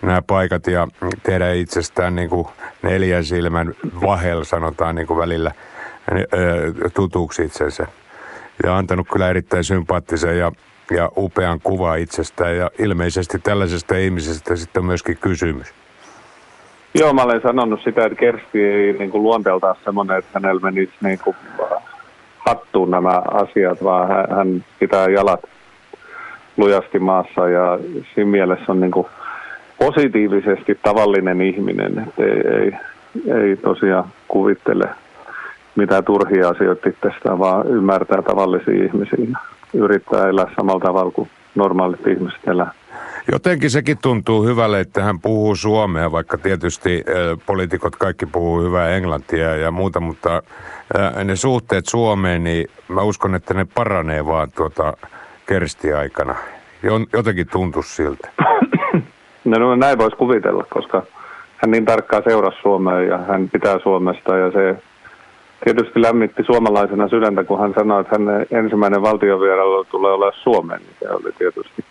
nämä 0.02 0.22
paikat 0.22 0.68
ja 0.68 0.88
tehdä 1.24 1.54
itsestään 1.54 2.16
niin 2.16 2.30
kuin 2.30 2.48
neljän 2.82 3.26
silmän 3.26 3.74
vahel, 4.02 4.44
sanotaan 4.44 4.96
niin 4.96 5.08
kuin 5.08 5.20
välillä, 5.20 5.52
tutuksi 6.94 7.44
itsensä. 7.44 7.88
Ja 8.64 8.78
antanut 8.78 9.08
kyllä 9.14 9.30
erittäin 9.30 9.64
sympaattisen 9.64 10.38
ja 10.38 10.52
ja 10.92 11.10
upean 11.18 11.60
kuva 11.64 11.96
itsestään 11.96 12.58
ja 12.58 12.72
ilmeisesti 12.80 13.40
tällaisesta 13.40 13.96
ihmisestä 13.96 14.56
sitten 14.56 14.86
myöskin 14.86 15.18
kysymys. 15.22 15.74
Joo, 16.94 17.14
mä 17.14 17.24
olen 17.24 17.42
sanonut 17.42 17.80
sitä, 17.84 18.06
että 18.06 18.20
Kersti 18.20 18.64
ei 18.64 18.94
niin 18.94 19.12
kuin 19.12 19.24
luonteeltaan 19.24 19.76
semmoinen, 19.84 20.18
että 20.18 20.30
hänellä 20.34 20.62
menisi 20.62 20.94
niin 21.04 21.20
kuin 21.24 21.36
hattuun 22.38 22.92
nämä 22.92 23.22
asiat, 23.32 23.84
vaan 23.84 24.10
hän 24.30 24.66
pitää 24.80 25.10
jalat 25.10 25.42
lujasti 26.58 27.00
maassa 27.00 27.50
ja 27.50 27.80
siinä 28.16 28.32
mielessä 28.32 28.66
on 28.68 28.80
niin 28.80 28.92
kuin 28.92 29.08
positiivisesti 29.80 30.80
tavallinen 30.84 31.42
ihminen, 31.42 32.00
että 32.00 32.24
ei, 32.24 32.62
ei, 32.62 32.74
ei 33.42 33.58
tosiaan 33.58 34.10
kuvittele 34.28 34.90
mitä 35.76 36.02
turhia 36.02 36.50
asioita 36.50 36.90
itsestään, 36.90 37.40
vaan 37.40 37.68
ymmärtää 37.68 38.22
tavallisia 38.22 38.86
ihmisiä 38.86 39.40
yrittää 39.74 40.30
elää 40.30 40.48
samalla 40.56 40.80
tavalla 40.80 41.12
kuin 41.12 41.30
normaalit 41.56 42.08
ihmiset 42.08 42.48
elää. 42.48 42.72
Jotenkin 43.32 43.70
sekin 43.70 43.98
tuntuu 44.02 44.44
hyvälle, 44.44 44.80
että 44.80 45.04
hän 45.04 45.20
puhuu 45.20 45.56
suomea, 45.56 46.12
vaikka 46.12 46.38
tietysti 46.38 47.04
äh, 47.10 47.46
poliitikot 47.46 47.96
kaikki 47.96 48.26
puhuu 48.26 48.62
hyvää 48.62 48.90
englantia 48.90 49.56
ja 49.56 49.72
muuta, 49.72 50.00
mutta 50.00 50.44
äh, 51.00 51.26
ne 51.26 51.36
suhteet 51.36 51.86
Suomeen, 51.86 52.44
niin 52.44 52.68
mä 52.88 53.02
uskon, 53.02 53.36
että 53.36 53.54
ne 53.54 53.66
paranee 53.76 54.26
vaan 54.26 54.52
tuota 54.56 54.94
kerstiaikana. 55.48 56.36
Jotenkin 57.14 57.48
tuntuu 57.52 57.84
siltä. 57.84 58.30
No, 59.46 59.60
no 59.60 59.76
näin 59.76 59.98
voisi 59.98 60.18
kuvitella, 60.18 60.66
koska 60.70 61.04
hän 61.58 61.72
niin 61.72 61.86
tarkkaan 61.86 62.24
seurasi 62.24 62.58
Suomea 62.62 63.02
ja 63.02 63.18
hän 63.18 63.50
pitää 63.50 63.80
Suomesta 63.80 64.38
ja 64.38 64.52
se 64.52 64.82
tietysti 65.64 66.02
lämmitti 66.02 66.44
suomalaisena 66.44 67.08
sydäntä, 67.08 67.44
kun 67.44 67.60
hän 67.60 67.74
sanoi, 67.74 68.02
että 68.02 68.16
hän 68.18 68.46
ensimmäinen 68.52 69.02
valtiovierailu 69.02 69.84
tulee 69.84 70.12
olemaan 70.12 70.42
Suomeen. 70.44 70.82
Niin 70.82 70.96
se 71.00 71.10
oli 71.10 71.32
tietysti 71.38 71.86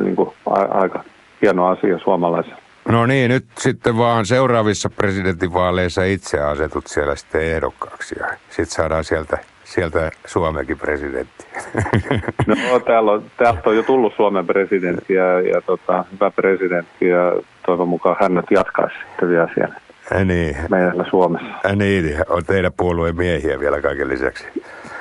niin 0.00 0.16
kuin, 0.16 0.30
a- 0.50 0.80
aika 0.80 1.04
hieno 1.42 1.66
asia 1.66 1.98
suomalaisella. 1.98 2.58
No 2.88 3.06
niin, 3.06 3.30
nyt 3.30 3.44
sitten 3.58 3.98
vaan 3.98 4.26
seuraavissa 4.26 4.90
presidentinvaaleissa 4.90 6.04
itse 6.04 6.40
asetut 6.40 6.86
siellä 6.86 7.16
sitten 7.16 7.42
ehdokkaaksi 7.42 8.16
ja 8.18 8.26
sitten 8.48 8.66
saadaan 8.66 9.04
sieltä, 9.04 9.38
sieltä 9.64 10.10
Suomenkin 10.26 10.78
presidentti. 10.78 11.46
No 12.46 12.80
täällä 12.80 13.12
on, 13.12 13.24
täältä 13.36 13.70
on 13.70 13.76
jo 13.76 13.82
tullut 13.82 14.14
Suomen 14.16 14.46
presidentti 14.46 15.14
ja, 15.14 15.40
ja 15.40 15.60
tota, 15.60 16.04
hyvä 16.12 16.30
presidentti 16.30 17.08
ja 17.08 17.32
toivon 17.66 17.88
mukaan 17.88 18.16
hän 18.20 18.34
nyt 18.34 18.46
jatkaisi 18.50 18.96
sitten 19.08 19.28
vielä 19.28 19.48
siellä. 19.54 19.80
Ä 20.14 20.24
niin. 20.24 20.56
Meillä 20.70 21.04
Suomessa. 21.10 21.46
Ä 21.64 21.76
niin, 21.76 22.24
on 22.28 22.44
teidän 22.44 22.72
puolueen 22.76 23.16
miehiä 23.16 23.60
vielä 23.60 23.80
kaiken 23.82 24.08
lisäksi. 24.08 24.44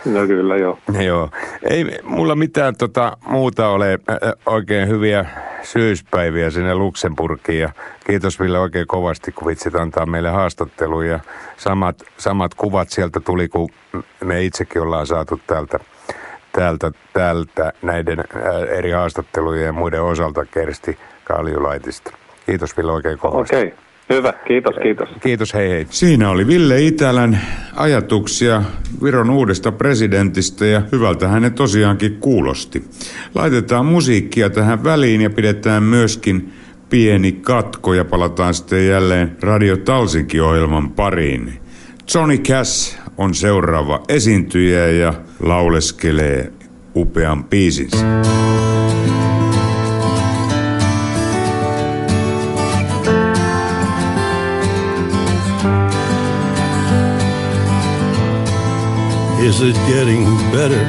No 0.06 0.28
kyllä 0.28 0.58
joo. 0.58 0.80
Joo. 1.00 1.30
Ei 1.70 2.00
mulla 2.04 2.36
mitään 2.36 2.76
tota, 2.76 3.18
muuta 3.28 3.70
ole 3.70 4.00
oikein 4.46 4.88
hyviä 4.88 5.26
syyspäiviä 5.62 6.50
sinne 6.50 6.76
Luxemburgiin 6.76 7.60
ja 7.60 7.70
kiitos 8.08 8.40
Ville 8.40 8.60
oikein 8.60 8.88
kovasti, 8.88 9.32
kun 9.32 9.48
vitsit 9.48 9.76
antaa 9.76 10.06
meille 10.06 10.30
haastatteluja. 10.30 11.20
Samat, 11.58 12.04
samat 12.18 12.54
kuvat 12.54 12.90
sieltä 12.90 13.20
tuli, 13.20 13.48
kun 13.48 13.70
me 14.24 14.44
itsekin 14.44 14.82
ollaan 14.82 15.08
saatu 15.08 15.40
täältä, 15.48 15.80
täältä, 16.52 16.92
täältä 17.14 17.74
näiden 17.82 18.24
eri 18.70 18.92
haastattelujen 18.92 19.66
ja 19.66 19.74
muiden 19.74 20.04
osalta 20.04 20.46
Kersti 20.46 20.98
Kaljulaitista. 21.24 22.12
Kiitos 22.46 22.78
Ville 22.78 22.92
oikein 22.92 23.18
kovasti. 23.18 23.56
Okei. 23.56 23.68
Okay. 23.68 23.87
Hyvä, 24.10 24.34
kiitos, 24.48 24.76
kiitos. 24.84 25.10
Kiitos, 25.22 25.54
hei 25.54 25.70
hei. 25.70 25.88
Siinä 25.90 26.30
oli 26.30 26.48
Ville 26.48 26.82
Itälän 26.82 27.40
ajatuksia 27.76 28.64
Viron 29.04 29.30
uudesta 29.30 29.72
presidentistä 29.72 30.66
ja 30.66 30.82
hyvältä 30.92 31.28
hänen 31.28 31.54
tosiaankin 31.54 32.18
kuulosti. 32.20 32.84
Laitetaan 33.36 33.86
musiikkia 33.86 34.50
tähän 34.50 34.84
väliin 34.84 35.22
ja 35.22 35.30
pidetään 35.30 35.84
myöskin 35.84 36.54
pieni 36.90 37.32
katko 37.32 37.94
ja 37.94 38.06
palataan 38.06 38.54
sitten 38.54 38.88
jälleen 38.88 39.38
Radio 39.42 39.78
Talsinki-ohjelman 39.78 40.92
pariin. 40.92 41.54
Johnny 42.14 42.38
Cash 42.38 43.00
on 43.18 43.34
seuraava 43.36 44.04
esiintyjä 44.10 44.88
ja 44.88 45.14
lauleskelee 45.40 46.52
upean 46.96 47.44
biisinsä. 47.44 48.06
Is 59.48 59.62
it 59.62 59.76
getting 59.88 60.26
better? 60.52 60.86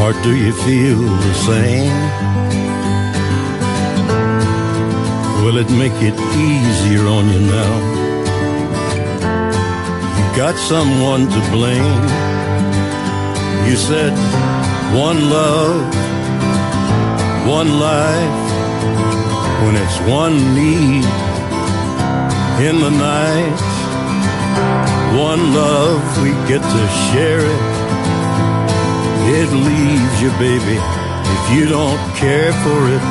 Or 0.00 0.14
do 0.22 0.34
you 0.34 0.50
feel 0.64 0.96
the 0.96 1.34
same? 1.34 1.92
Will 5.44 5.58
it 5.58 5.70
make 5.72 5.92
it 6.00 6.16
easier 6.48 7.06
on 7.06 7.28
you 7.28 7.40
now? 7.40 7.74
You 10.16 10.26
got 10.38 10.56
someone 10.56 11.28
to 11.28 11.40
blame. 11.50 12.02
You 13.68 13.76
said 13.76 14.14
one 15.06 15.28
love, 15.28 15.82
one 17.46 17.78
life, 17.78 18.40
when 19.64 19.76
it's 19.76 19.98
one 20.08 20.54
need 20.54 21.04
in 22.66 22.80
the 22.80 22.90
night 22.90 23.70
one 25.16 25.54
love, 25.54 26.22
we 26.22 26.30
get 26.46 26.62
to 26.62 26.88
share 27.10 27.40
it. 27.40 27.62
It 29.38 29.48
leaves 29.52 30.22
you, 30.22 30.30
baby, 30.38 30.78
if 30.78 31.42
you 31.54 31.66
don't 31.68 31.98
care 32.16 32.52
for 32.62 32.88
it. 32.94 33.02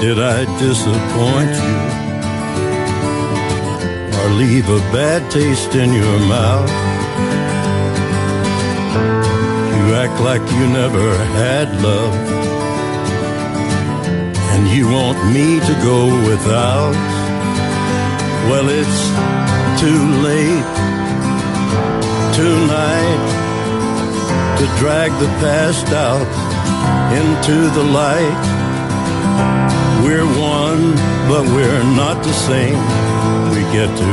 Did 0.00 0.18
I 0.18 0.44
disappoint 0.58 1.54
you? 1.66 1.78
Or 4.18 4.28
leave 4.30 4.68
a 4.68 4.80
bad 4.90 5.30
taste 5.30 5.76
in 5.76 5.92
your 5.92 6.18
mouth. 6.28 6.91
You 8.92 9.94
act 9.94 10.20
like 10.20 10.42
you 10.52 10.66
never 10.68 11.16
had 11.40 11.68
love. 11.82 12.14
And 14.52 14.68
you 14.68 14.84
want 14.88 15.18
me 15.32 15.60
to 15.60 15.74
go 15.82 16.06
without. 16.28 16.94
Well, 18.48 18.68
it's 18.68 19.00
too 19.80 20.02
late 20.20 20.68
tonight 22.36 23.22
to 24.58 24.64
drag 24.78 25.10
the 25.20 25.28
past 25.40 25.88
out 25.88 26.26
into 27.16 27.70
the 27.70 27.84
light. 27.84 28.42
We're 30.04 30.26
one, 30.38 30.92
but 31.30 31.44
we're 31.54 31.84
not 31.96 32.22
the 32.22 32.32
same. 32.32 32.80
We 33.54 33.62
get 33.72 33.88
to 33.88 34.12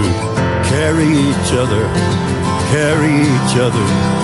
carry 0.69 1.09
each 1.27 1.51
other, 1.53 1.83
carry 2.71 3.13
each 3.21 3.55
other. 3.57 4.18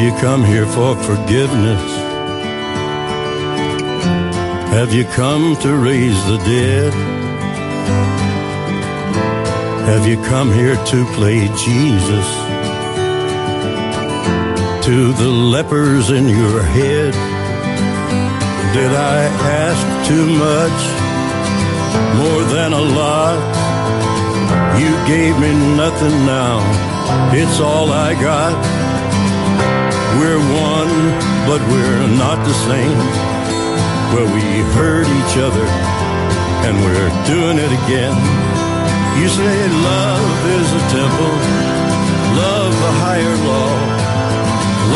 Have 0.00 0.14
you 0.14 0.18
come 0.22 0.42
here 0.42 0.64
for 0.64 0.96
forgiveness? 0.96 1.92
Have 4.72 4.94
you 4.94 5.04
come 5.04 5.56
to 5.56 5.76
raise 5.76 6.24
the 6.24 6.38
dead? 6.38 6.90
Have 9.84 10.08
you 10.08 10.16
come 10.24 10.50
here 10.50 10.74
to 10.86 11.04
play 11.12 11.48
Jesus? 11.48 12.28
To 14.86 15.12
the 15.12 15.28
lepers 15.28 16.08
in 16.08 16.30
your 16.30 16.62
head? 16.62 17.12
Did 18.72 18.92
I 18.92 19.20
ask 19.66 20.08
too 20.08 20.26
much? 20.48 20.80
More 22.16 22.44
than 22.54 22.72
a 22.72 22.80
lot? 22.80 23.38
You 24.80 24.92
gave 25.06 25.38
me 25.38 25.52
nothing 25.76 26.24
now. 26.24 26.56
It's 27.34 27.60
all 27.60 27.92
I 27.92 28.14
got. 28.14 28.79
We're 30.18 30.42
one, 30.42 30.94
but 31.46 31.60
we're 31.70 32.06
not 32.18 32.38
the 32.42 32.56
same. 32.66 32.98
Well, 34.10 34.26
we 34.34 34.42
hurt 34.74 35.06
each 35.06 35.36
other, 35.38 35.66
and 36.66 36.74
we're 36.82 37.12
doing 37.30 37.58
it 37.62 37.70
again. 37.70 38.16
You 39.22 39.28
say 39.28 39.56
love 39.70 40.30
is 40.58 40.68
a 40.80 40.82
temple, 40.90 41.34
love 42.42 42.74
a 42.90 42.94
higher 43.06 43.36
law. 43.46 43.72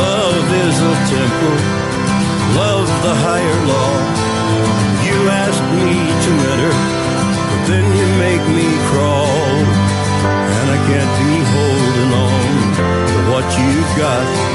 Love 0.02 0.46
is 0.66 0.76
a 0.82 0.94
temple, 1.14 1.56
love 2.58 2.88
the 3.06 3.14
higher 3.14 3.60
law. 3.70 3.94
You 5.06 5.16
ask 5.30 5.62
me 5.78 5.94
to 6.26 6.30
enter, 6.52 6.74
but 7.50 7.62
then 7.70 7.86
you 7.98 8.06
make 8.18 8.44
me 8.50 8.66
crawl. 8.90 9.30
And 10.58 10.66
I 10.74 10.78
can't 10.90 11.12
be 11.22 11.34
holding 11.54 12.10
on 12.26 12.54
to 13.10 13.18
what 13.30 13.46
you've 13.58 13.92
got 13.96 14.53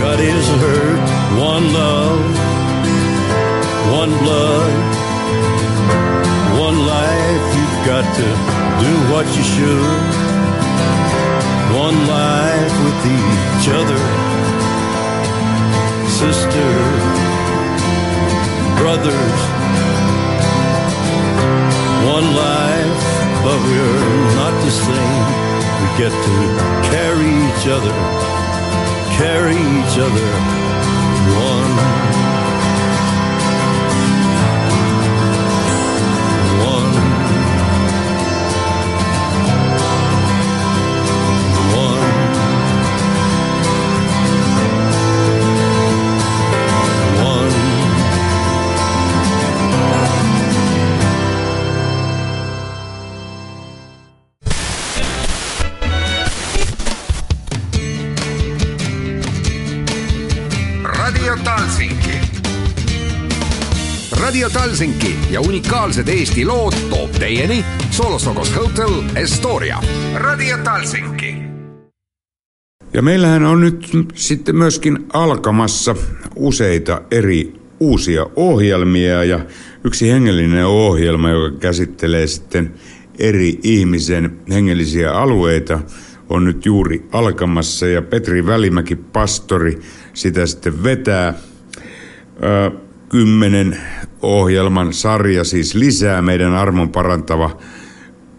got 0.00 0.20
is 0.20 0.48
hurt. 0.62 1.00
One 1.38 1.72
love, 1.72 2.20
one 4.00 4.12
blood, 4.22 4.74
one 6.58 6.78
life. 6.86 7.44
You've 7.56 7.78
got 7.86 8.04
to 8.20 8.28
do 8.84 8.92
what 9.12 9.26
you 9.36 9.44
should. 9.54 10.02
One 11.86 11.98
life 12.06 12.74
with 12.84 13.00
each 13.18 13.66
other, 13.80 14.02
sister, 16.20 16.70
brothers. 18.80 19.40
One 22.16 22.28
life, 22.34 23.04
but 23.44 23.58
we're 23.68 24.34
not 24.40 24.54
the 24.64 24.72
same. 24.86 25.26
We 25.80 25.88
get 26.02 26.12
to 26.26 26.34
carry 26.90 27.30
each 27.48 27.66
other 27.68 28.31
carry 29.22 29.54
each 29.54 29.98
other 29.98 30.30
one. 31.38 32.11
Talsinki 64.72 65.18
ja 65.30 65.40
unikaalsed 65.40 66.08
Eesti 66.08 66.44
lood 66.44 66.72
toob 66.90 67.10
teieni 67.10 67.64
Solostokos 67.90 68.56
Hotel 68.56 69.02
Estoria. 69.16 69.82
Radio 70.14 70.58
Talsinki. 70.64 71.34
Ja 72.92 73.02
meillähän 73.02 73.44
on 73.44 73.60
nyt 73.60 73.90
sitten 74.14 74.56
myöskin 74.56 75.06
alkamassa 75.12 75.94
useita 76.36 77.02
eri 77.10 77.54
uusia 77.80 78.26
ohjelmia 78.36 79.24
ja 79.24 79.40
yksi 79.84 80.10
hengellinen 80.10 80.66
ohjelma, 80.66 81.30
joka 81.30 81.58
käsittelee 81.58 82.26
sitten 82.26 82.74
eri 83.18 83.58
ihmisen 83.62 84.40
hengellisiä 84.50 85.12
alueita, 85.12 85.80
on 86.28 86.44
nyt 86.44 86.66
juuri 86.66 87.08
alkamassa 87.12 87.86
ja 87.86 88.02
Petri 88.02 88.46
Välimäki, 88.46 88.96
pastori, 88.96 89.80
sitä 90.14 90.46
sitten 90.46 90.82
vetää. 90.82 91.34
Ö, 92.42 92.91
kymmenen 93.12 93.76
ohjelman 94.22 94.92
sarja 94.92 95.44
siis 95.44 95.74
lisää 95.74 96.22
meidän 96.22 96.54
armon 96.54 96.88
parantava, 96.88 97.56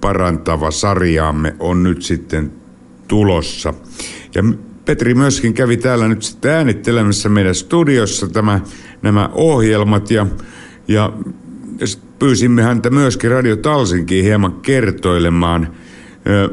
parantava 0.02 0.72
sarjaamme 0.72 1.56
on 1.60 1.84
nyt 1.84 2.02
sitten 2.02 2.52
tulossa. 3.08 3.74
Ja 4.36 4.44
Petri 4.86 5.14
myöskin 5.14 5.54
kävi 5.54 5.78
täällä 5.78 6.08
nyt 6.08 6.24
sitten 6.24 6.52
äänittelemässä 6.52 7.30
meidän 7.30 7.56
studiossa 7.56 8.28
tämä, 8.28 8.60
nämä 9.02 9.30
ohjelmat 9.34 10.12
ja, 10.12 10.28
ja 10.88 11.14
pyysimme 12.20 12.62
häntä 12.64 12.90
myöskin 12.90 13.32
Radio 13.32 13.56
Talsinkiin 13.56 14.26
hieman 14.26 14.54
kertoilemaan, 14.54 15.68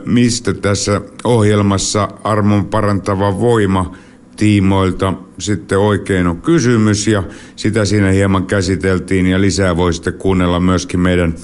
mistä 0.07 0.55
tässä 0.55 1.01
ohjelmassa 1.25 2.09
armon 2.25 2.67
parantava 2.67 3.41
voima 3.41 3.97
tiimoilta 4.41 5.15
sitten 5.39 5.79
oikein 5.79 6.27
on 6.27 6.43
kysymys 6.43 7.07
ja 7.07 7.23
sitä 7.57 7.85
siinä 7.85 8.11
hieman 8.11 8.47
käsiteltiin 8.47 9.27
ja 9.27 9.41
lisää 9.41 9.77
voi 9.77 9.93
sitten 9.93 10.15
kuunnella 10.15 10.61
myöskin 10.61 11.01
meidän 11.01 11.35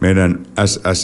meidän 0.00 0.38
sss-radio.ee 0.66 0.96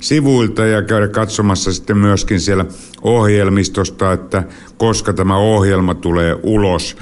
sivuilta 0.00 0.64
ja 0.66 0.82
käydä 0.82 1.08
katsomassa 1.08 1.72
sitten 1.72 1.98
myöskin 1.98 2.40
siellä 2.40 2.64
ohjelmistosta, 3.02 4.12
että 4.12 4.42
koska 4.76 5.12
tämä 5.12 5.36
ohjelma 5.36 5.94
tulee 5.94 6.36
ulos. 6.42 6.96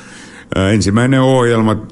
Ensimmäinen 0.72 1.20
ohjelma 1.20 1.86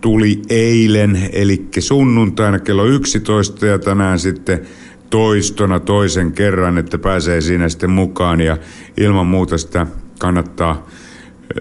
tuli 0.00 0.42
eilen, 0.48 1.28
eli 1.32 1.68
sunnuntaina 1.78 2.58
kello 2.58 2.84
11 2.84 3.66
ja 3.66 3.78
tänään 3.78 4.18
sitten 4.18 4.60
toistona 5.10 5.80
toisen 5.80 6.32
kerran, 6.32 6.78
että 6.78 6.98
pääsee 6.98 7.40
siinä 7.40 7.68
sitten 7.68 7.90
mukaan 7.90 8.40
ja 8.40 8.56
ilman 8.96 9.26
muuta 9.26 9.58
sitä 9.58 9.86
kannattaa 10.18 10.86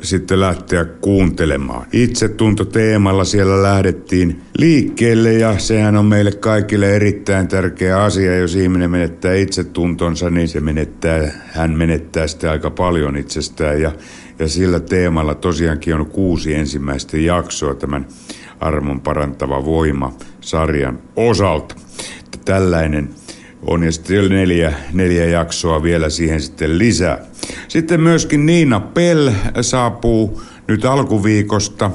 sitten 0.01 0.39
lähteä 0.39 0.85
kuuntelemaan. 0.85 1.85
Itsetunto 1.93 2.65
teemalla 2.65 3.23
siellä 3.23 3.63
lähdettiin 3.63 4.41
liikkeelle 4.57 5.33
ja 5.33 5.59
sehän 5.59 5.95
on 5.95 6.05
meille 6.05 6.31
kaikille 6.31 6.95
erittäin 6.95 7.47
tärkeä 7.47 8.03
asia. 8.03 8.37
Jos 8.37 8.55
ihminen 8.55 8.91
menettää 8.91 9.33
itsetuntonsa, 9.33 10.29
niin 10.29 10.47
se 10.47 10.59
menettää, 10.59 11.31
hän 11.47 11.71
menettää 11.71 12.27
sitten 12.27 12.49
aika 12.49 12.69
paljon 12.69 13.17
itsestään 13.17 13.81
ja, 13.81 13.91
ja 14.39 14.47
sillä 14.47 14.79
teemalla 14.79 15.35
tosiaankin 15.35 15.95
on 15.95 16.05
kuusi 16.05 16.55
ensimmäistä 16.55 17.17
jaksoa 17.17 17.75
tämän 17.75 18.07
armon 18.59 19.01
parantava 19.01 19.65
voima 19.65 20.13
sarjan 20.41 20.99
osalta. 21.15 21.75
Tällainen 22.45 23.09
on 23.67 23.83
ja 23.83 23.91
sitten 23.91 24.29
neljä, 24.29 24.73
neljä 24.93 25.25
jaksoa 25.25 25.83
vielä 25.83 26.09
siihen 26.09 26.41
sitten 26.41 26.77
lisää. 26.77 27.19
Sitten 27.67 28.01
myöskin 28.01 28.45
Niina 28.45 28.79
Pell 28.79 29.29
saapuu 29.61 30.41
nyt 30.67 30.85
alkuviikosta 30.85 31.91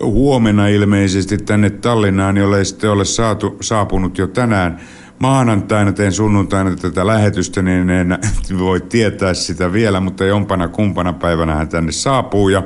huomenna 0.00 0.68
ilmeisesti 0.68 1.38
tänne 1.38 1.70
Tallinnaan, 1.70 2.36
jolle 2.36 2.58
ei 2.58 2.64
sitten 2.64 2.90
ole 2.90 3.04
saatu, 3.04 3.56
saapunut 3.60 4.18
jo 4.18 4.26
tänään. 4.26 4.80
maanantaina, 5.18 5.92
teen 5.92 6.12
sunnuntaina 6.12 6.76
tätä 6.76 7.06
lähetystä, 7.06 7.62
niin 7.62 7.90
en 7.90 8.18
voi 8.58 8.80
tietää 8.80 9.34
sitä 9.34 9.72
vielä, 9.72 10.00
mutta 10.00 10.24
jompana 10.24 10.68
kumpana 10.68 11.12
päivänä 11.12 11.54
hän 11.54 11.68
tänne 11.68 11.92
saapuu. 11.92 12.48
Ja 12.48 12.62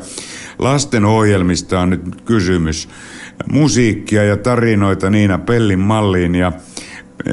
lasten 0.58 1.04
ohjelmista 1.04 1.80
on 1.80 1.90
nyt 1.90 2.22
kysymys. 2.24 2.88
Musiikkia 3.52 4.24
ja 4.24 4.36
tarinoita 4.36 5.10
Niina 5.10 5.38
Pellin 5.38 5.80
malliin 5.80 6.34
ja 6.34 6.52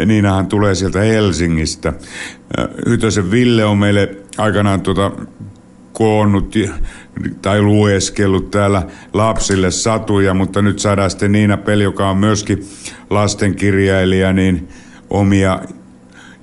Niinahan 0.06 0.48
tulee 0.48 0.76
sieltä 0.76 1.00
Helsingistä. 1.00 1.93
Hytösen 2.89 3.32
Ville 3.32 3.65
on 3.65 3.78
meille 3.78 4.17
aikanaan 4.38 4.82
tuota 4.82 5.12
koonnut 5.93 6.56
tai 7.41 7.62
lueskellut 7.62 8.52
täällä 8.52 8.84
lapsille 9.13 9.71
satuja, 9.71 10.34
mutta 10.34 10.62
nyt 10.62 10.80
saadaan 10.80 11.10
sitten 11.10 11.32
Niina 11.32 11.58
Peli, 11.58 11.84
joka 11.84 12.10
on 12.10 12.17
myöskin 12.17 12.65
lastenkirjailija, 13.10 14.34
niin 14.34 14.67
omia 15.10 15.60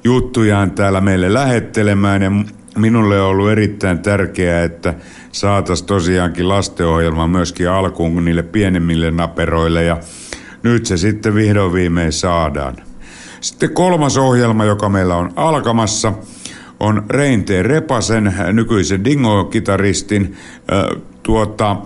juttujaan 0.05 0.71
täällä 0.71 1.01
meille 1.01 1.35
lähettelemään. 1.35 2.23
Ja 2.23 2.31
minulle 2.79 3.21
on 3.21 3.29
ollut 3.29 3.51
erittäin 3.51 3.99
tärkeää, 3.99 4.65
että 4.65 4.95
saataisiin 5.33 5.87
tosiaankin 5.87 6.49
lastenohjelma 6.49 7.27
myöskin 7.27 7.71
alkuun 7.71 8.25
niille 8.25 8.43
pienemmille 8.43 9.11
naperoille 9.11 9.85
ja 9.85 9.97
nyt 10.63 10.87
se 10.87 10.97
sitten 10.97 11.35
vihdoin 11.35 11.73
viimein 11.73 12.13
saadaan. 12.13 12.92
Sitten 13.43 13.71
kolmas 13.71 14.17
ohjelma, 14.17 14.65
joka 14.65 14.89
meillä 14.89 15.17
on 15.17 15.33
alkamassa, 15.37 16.13
on 16.81 17.03
Reinteen 17.09 17.65
Repasen, 17.65 18.35
nykyisen 18.53 19.05
Dingo-kitaristin, 19.05 20.37
tuota, 21.23 21.77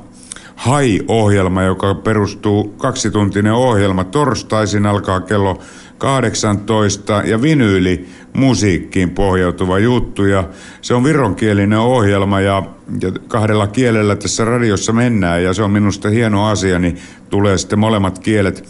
Hai-ohjelma, 0.57 1.63
joka 1.63 1.95
perustuu 1.95 2.65
kaksituntinen 2.69 3.53
ohjelma. 3.53 4.05
Torstaisin 4.05 4.87
alkaa 4.87 5.21
kello 5.21 5.59
18 5.99 7.23
ja 7.25 7.43
vinyyli 7.43 8.09
musiikkiin 8.33 9.11
pohjautuva 9.11 9.79
juttu 9.79 10.25
ja 10.25 10.45
se 10.83 10.95
on 10.95 11.05
vironkielinen 11.05 11.79
ohjelma 11.79 12.41
ja, 12.41 12.63
ja 13.01 13.13
kahdella 13.29 13.67
kielellä 13.67 14.17
tässä 14.17 14.45
radiossa 14.45 14.93
mennään 14.93 15.43
ja 15.43 15.55
se 15.55 15.63
on 15.63 15.71
minusta 15.71 16.09
hieno 16.09 16.47
asia, 16.47 16.79
niin 16.79 16.99
tulee 17.31 17.59
sitten 17.59 17.79
molemmat 17.79 18.19
kielet, 18.19 18.69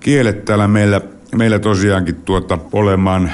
kielet 0.00 0.44
täällä 0.44 0.68
meillä, 0.68 1.00
meillä 1.34 1.58
tosiaankin 1.58 2.14
tuota 2.14 2.58
olemaan 2.72 3.30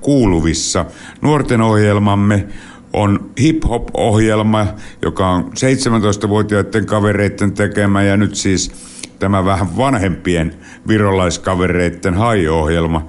kuuluvissa. 0.00 0.84
Nuorten 1.20 1.60
ohjelmamme 1.60 2.46
on 2.92 3.30
hip-hop-ohjelma, 3.40 4.66
joka 5.02 5.28
on 5.28 5.44
17-vuotiaiden 5.44 6.86
kavereiden 6.86 7.52
tekemä 7.52 8.02
ja 8.02 8.16
nyt 8.16 8.34
siis 8.34 8.72
tämä 9.18 9.44
vähän 9.44 9.76
vanhempien 9.76 10.54
virolaiskavereiden 10.88 12.14
hai-ohjelma 12.14 13.06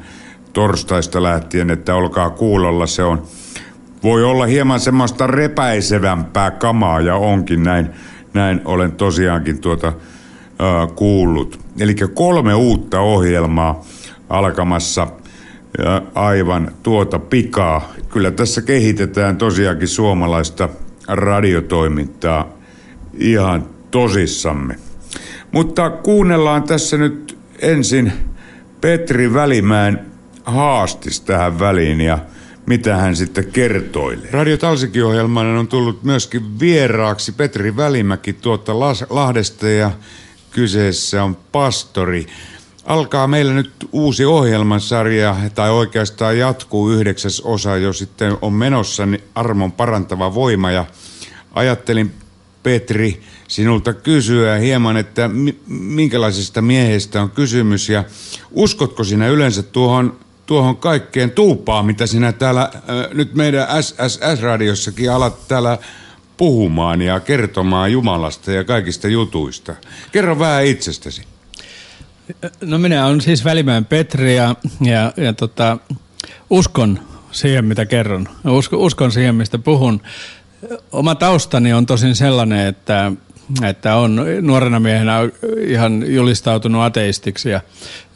torstaista 0.54 1.24
lähtien, 1.24 1.70
että 1.70 1.96
olkaa 1.96 2.30
kuulolla. 2.30 2.88
Se 2.88 3.04
on, 3.04 3.24
voi 4.04 4.24
olla 4.24 4.46
hieman 4.46 4.80
semmoista 4.80 5.28
repäisevämpää 5.28 6.52
kamaa 6.52 7.02
ja 7.02 7.16
onkin 7.16 7.64
näin, 7.64 7.90
näin 8.34 8.62
olen 8.66 8.92
tosiaankin 8.92 9.62
tuota 9.62 9.88
äh, 9.88 10.96
kuullut. 10.96 11.60
Eli 11.80 11.96
kolme 12.14 12.54
uutta 12.54 13.00
ohjelmaa 13.00 13.84
alkamassa 14.30 15.08
ja 15.78 16.02
aivan 16.16 16.72
tuota 16.84 17.20
pikaa. 17.20 17.94
Kyllä 18.10 18.32
tässä 18.32 18.62
kehitetään 18.62 19.38
tosiaankin 19.38 19.88
suomalaista 19.88 20.70
radiotoimintaa 21.08 22.48
ihan 23.18 23.66
tosissamme. 23.92 24.76
Mutta 25.52 25.90
kuunnellaan 25.90 26.64
tässä 26.64 26.98
nyt 26.98 27.38
ensin 27.60 28.14
Petri 28.82 29.34
Välimäen 29.34 30.00
haastis 30.44 31.22
tähän 31.22 31.60
väliin 31.60 32.02
ja 32.02 32.20
mitä 32.66 32.98
hän 32.98 33.16
sitten 33.16 33.46
kertoilee. 33.46 34.30
Radio 34.32 34.58
Talsikin 34.58 35.06
on 35.60 35.68
tullut 35.68 36.04
myöskin 36.04 36.60
vieraaksi 36.60 37.32
Petri 37.32 37.76
Välimäki 37.76 38.34
tuota 38.34 38.80
Lahdesta 39.10 39.70
ja 39.70 39.92
kyseessä 40.52 41.24
on 41.24 41.38
pastori. 41.52 42.26
Alkaa 42.90 43.28
meillä 43.28 43.54
nyt 43.54 43.72
uusi 43.92 44.26
ohjelmasarja, 44.26 45.36
tai 45.56 45.70
oikeastaan 45.70 46.38
jatkuu 46.38 46.92
yhdeksäs 46.92 47.42
osa 47.42 47.78
jo 47.78 47.94
sitten 47.94 48.38
on 48.42 48.54
menossa 48.54 49.06
niin 49.06 49.24
armon 49.36 49.72
parantava 49.72 50.34
voima. 50.34 50.72
Ja 50.72 50.86
ajattelin, 51.54 52.12
Petri, 52.64 53.22
sinulta 53.48 53.94
kysyä 53.94 54.56
hieman, 54.56 54.98
että 54.98 55.30
minkälaisesta 55.68 56.62
miehestä 56.62 57.22
on 57.22 57.30
kysymys 57.32 57.90
ja 57.90 58.04
uskotko 58.52 59.04
sinä 59.04 59.28
yleensä 59.28 59.64
tuohon, 59.64 60.20
tuohon 60.46 60.78
kaikkeen 60.78 61.32
tuupaan, 61.32 61.86
mitä 61.86 62.08
sinä 62.08 62.34
täällä 62.34 62.72
nyt 63.14 63.36
meidän 63.36 63.68
SSS-radiossakin 63.82 65.12
alat 65.12 65.48
täällä 65.48 65.78
puhumaan 66.38 67.02
ja 67.02 67.20
kertomaan 67.20 67.92
Jumalasta 67.92 68.52
ja 68.52 68.64
kaikista 68.64 69.08
jutuista. 69.08 69.76
Kerro 70.12 70.40
vähän 70.40 70.66
itsestäsi. 70.66 71.22
No 72.62 72.78
minä 72.78 73.06
olen 73.06 73.22
siis 73.22 73.46
Välimäen 73.46 73.86
Petri 73.86 74.36
ja, 74.36 74.56
ja, 74.82 75.14
ja 75.18 75.34
tota, 75.34 75.78
uskon 76.50 77.00
siihen, 77.32 77.66
mitä 77.66 77.86
kerron. 77.86 78.28
Uskon, 78.48 78.80
uskon 78.80 79.12
siihen, 79.12 79.36
mistä 79.36 79.58
puhun. 79.58 80.02
Oma 80.92 81.16
taustani 81.16 81.74
on 81.74 81.86
tosin 81.86 82.16
sellainen, 82.16 82.68
että, 82.68 83.12
että 83.64 83.96
on 83.96 84.26
nuorena 84.42 84.80
miehenä 84.80 85.20
ihan 85.62 86.14
julistautunut 86.14 86.84
ateistiksi 86.84 87.50
ja 87.50 87.62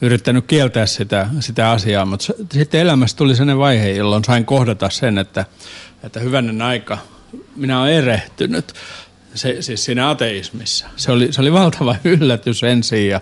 yrittänyt 0.02 0.46
kieltää 0.48 0.86
sitä, 0.86 1.28
sitä 1.40 1.72
asiaa, 1.72 2.06
mutta 2.06 2.26
sitten 2.54 2.82
elämässä 2.82 3.18
tuli 3.18 3.36
sellainen 3.36 3.58
vaihe, 3.58 3.92
jolloin 3.92 4.24
sain 4.24 4.46
kohdata 4.46 4.90
sen, 4.90 5.18
että, 5.18 5.46
että 6.04 6.20
hyvänen 6.20 6.62
aika, 6.62 6.98
minä 7.56 7.82
olen 7.82 7.94
erehtynyt 7.94 8.74
se, 9.36 9.62
siis 9.62 9.86
siinä 9.86 10.10
ateismissa. 10.10 10.88
Se 10.96 11.12
oli, 11.12 11.34
se 11.34 11.42
oli 11.42 11.54
valtava 11.54 11.96
yllätys 12.04 12.64
ensin 12.64 13.08
ja, 13.08 13.22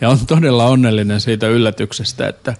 ja 0.00 0.08
on 0.08 0.26
todella 0.26 0.64
onnellinen 0.64 1.20
siitä 1.20 1.48
yllätyksestä, 1.48 2.28
että, 2.28 2.54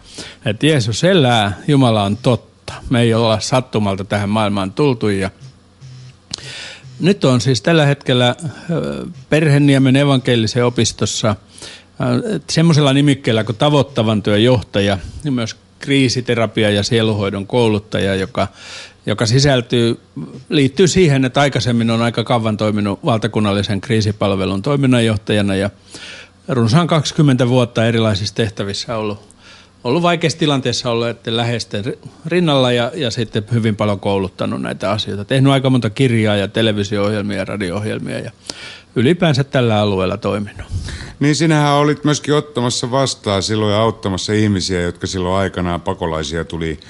että 0.44 0.66
Jeesus 0.66 1.04
elää, 1.04 1.58
Jumala 1.68 2.02
on 2.02 2.16
totta. 2.16 2.72
Me 2.90 3.00
ei 3.00 3.14
olla 3.14 3.40
sattumalta 3.40 4.04
tähän 4.04 4.28
maailmaan 4.28 4.72
tultu 4.72 5.08
ja 5.08 5.30
nyt 7.00 7.24
on 7.24 7.40
siis 7.40 7.62
tällä 7.62 7.86
hetkellä 7.86 8.36
Perheniemen 9.28 9.96
evankelisen 9.96 10.64
opistossa 10.64 11.36
semmoisella 12.50 12.92
nimikkeellä 12.92 13.44
kuin 13.44 13.56
tavoittavan 13.56 14.22
työn 14.22 14.44
johtaja 14.44 14.98
ja 15.24 15.32
myös 15.32 15.56
kriisiterapia 15.78 16.70
ja 16.70 16.82
sieluhoidon 16.82 17.46
kouluttaja, 17.46 18.14
joka 18.14 18.48
joka 19.06 19.26
sisältyy, 19.26 20.00
liittyy 20.48 20.88
siihen, 20.88 21.24
että 21.24 21.40
aikaisemmin 21.40 21.90
on 21.90 22.02
aika 22.02 22.24
kauan 22.24 22.56
toiminut 22.56 23.04
valtakunnallisen 23.04 23.80
kriisipalvelun 23.80 24.62
toiminnanjohtajana 24.62 25.54
ja 25.54 25.70
runsaan 26.48 26.86
20 26.86 27.48
vuotta 27.48 27.86
erilaisissa 27.86 28.34
tehtävissä 28.34 28.96
ollut, 28.96 29.20
ollut 29.84 30.02
vaikeassa 30.02 30.38
tilanteessa 30.38 30.88
että 31.10 31.36
läheisten 31.36 31.84
rinnalla 32.26 32.72
ja, 32.72 32.90
ja 32.94 33.10
sitten 33.10 33.44
hyvin 33.52 33.76
paljon 33.76 34.00
kouluttanut 34.00 34.62
näitä 34.62 34.90
asioita. 34.90 35.24
Tehnyt 35.24 35.52
aika 35.52 35.70
monta 35.70 35.90
kirjaa 35.90 36.36
ja 36.36 36.48
televisio-ohjelmia 36.48 37.38
ja 37.38 37.44
radio-ohjelmia 37.44 38.18
ja 38.18 38.30
ylipäänsä 38.96 39.44
tällä 39.44 39.80
alueella 39.80 40.16
toiminut. 40.16 40.66
Niin 41.20 41.34
sinähän 41.34 41.72
olit 41.72 42.04
myöskin 42.04 42.34
ottamassa 42.34 42.90
vastaan 42.90 43.42
silloin 43.42 43.72
ja 43.72 43.80
auttamassa 43.80 44.32
ihmisiä, 44.32 44.80
jotka 44.80 45.06
silloin 45.06 45.34
aikanaan 45.34 45.80
pakolaisia 45.80 46.44
tuli, 46.44 46.80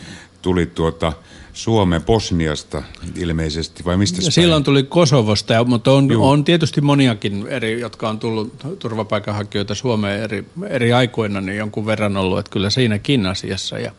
tuli 0.43 0.67
tuota, 0.67 1.13
Suomen 1.53 2.03
Bosniasta 2.03 2.83
ilmeisesti, 3.17 3.85
vai 3.85 3.97
mistä 3.97 4.31
Silloin 4.31 4.65
tuli 4.65 4.83
Kosovosta, 4.83 5.65
mutta 5.65 5.93
on, 5.93 6.09
on 6.17 6.45
tietysti 6.45 6.81
moniakin 6.81 7.47
eri, 7.49 7.81
jotka 7.81 8.09
on 8.09 8.19
tullut 8.19 8.55
turvapaikanhakijoita 8.79 9.75
Suomeen 9.75 10.23
eri, 10.23 10.45
eri 10.69 10.93
aikoina, 10.93 11.41
niin 11.41 11.59
jonkun 11.59 11.87
verran 11.87 12.17
ollut, 12.17 12.39
että 12.39 12.51
kyllä 12.51 12.71
siinäkin 12.71 13.27
asiassa. 13.27 13.79
Ja, 13.79 13.93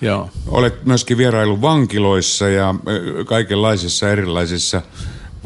joo. 0.00 0.30
Olet 0.48 0.84
myöskin 0.84 1.16
vierailu 1.16 1.62
vankiloissa 1.62 2.48
ja 2.48 2.74
kaikenlaisissa 3.26 4.10
erilaisissa 4.10 4.82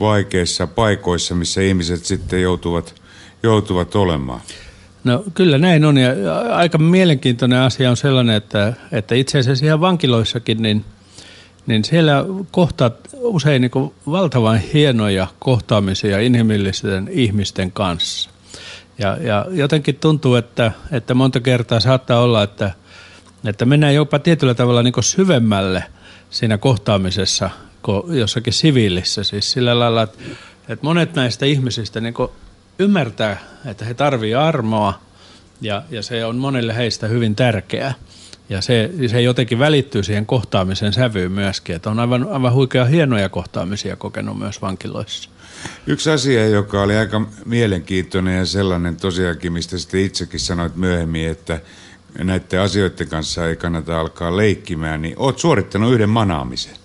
vaikeissa 0.01 0.66
paikoissa, 0.66 1.35
missä 1.35 1.61
ihmiset 1.61 2.05
sitten 2.05 2.43
joutuvat, 2.43 2.95
joutuvat 3.43 3.95
olemaan. 3.95 4.40
No 5.05 5.25
kyllä 5.35 5.59
näin 5.59 5.85
on 5.85 5.99
ja 5.99 6.12
aika 6.55 6.79
mielenkiintoinen 6.79 7.59
asia 7.59 7.90
on 7.90 7.97
sellainen, 7.97 8.37
että, 8.37 8.73
että 8.93 9.14
itse 9.14 9.38
asiassa 9.38 9.66
ihan 9.66 9.81
vankiloissakin 9.81 10.62
niin– 10.62 10.85
niin 11.66 11.85
siellä 11.85 12.25
kohtaat 12.51 12.94
usein 13.12 13.62
niin 13.62 13.92
valtavan 14.07 14.59
hienoja 14.59 15.27
kohtaamisia 15.38 16.20
inhimillisten 16.20 17.09
ihmisten 17.12 17.73
kanssa. 17.73 18.31
Ja, 18.99 19.16
ja 19.20 19.46
jotenkin 19.51 19.96
tuntuu, 19.96 20.35
että, 20.35 20.73
että 20.92 21.14
monta 21.14 21.40
kertaa 21.40 21.81
saattaa 21.81 22.20
olla, 22.20 22.42
että, 22.42 22.70
että 23.44 23.64
mennään 23.64 23.94
jopa 23.94 24.18
tietyllä 24.18 24.55
tavalla 24.55 24.83
niin 24.83 24.94
syvemmälle 25.01 25.85
siinä 26.31 26.59
kohtaamisessa 26.59 27.51
kuin 27.83 28.18
jossakin 28.18 28.53
siviilissä. 28.53 29.25
Siis 29.25 29.53
sillä 29.53 29.79
lailla, 29.79 30.03
että, 30.03 30.18
että 30.68 30.87
monet 30.87 31.14
näistä 31.14 31.46
ihmisistä 31.46 32.01
niin 32.01 32.14
ymmärtää, 32.79 33.38
että 33.66 33.85
he 33.85 33.94
tarvitsevat 33.94 34.44
armoa 34.44 35.01
ja, 35.61 35.83
ja 35.90 36.03
se 36.03 36.25
on 36.25 36.37
monille 36.37 36.77
heistä 36.77 37.07
hyvin 37.07 37.37
tärkeää. 37.37 37.94
Ja 38.51 38.61
se, 38.61 38.91
se 39.07 39.23
jotenkin 39.23 39.59
välittyy 39.59 40.03
siihen 40.03 40.27
kohtaamisen 40.27 40.93
sävyyn 40.93 41.33
myöskin, 41.33 41.77
että 41.77 41.91
on 41.91 41.99
aivan, 41.99 42.29
aivan 42.31 42.53
huikea 42.53 42.85
hienoja 42.85 43.29
kohtaamisia 43.29 43.97
kokenut 43.97 44.39
myös 44.39 44.63
vankiloissa. 44.63 45.31
Yksi 45.87 46.11
asia, 46.11 46.49
joka 46.49 46.83
oli 46.83 46.97
aika 46.97 47.23
mielenkiintoinen 47.45 48.39
ja 48.39 48.47
sellainen 48.47 48.97
tosiaankin, 48.97 49.53
mistä 49.53 49.79
sitten 49.79 50.01
itsekin 50.01 50.41
sanoit 50.41 50.77
myöhemmin, 50.77 51.29
että 51.29 51.61
näiden 52.19 52.61
asioiden 52.61 53.09
kanssa 53.09 53.49
ei 53.49 53.57
kannata 53.57 54.01
alkaa 54.01 54.37
leikkimään, 54.37 55.03
niin 55.03 55.15
oot 55.17 55.39
suorittanut 55.39 55.93
yhden 55.93 56.11
manaamisen. 56.11 56.77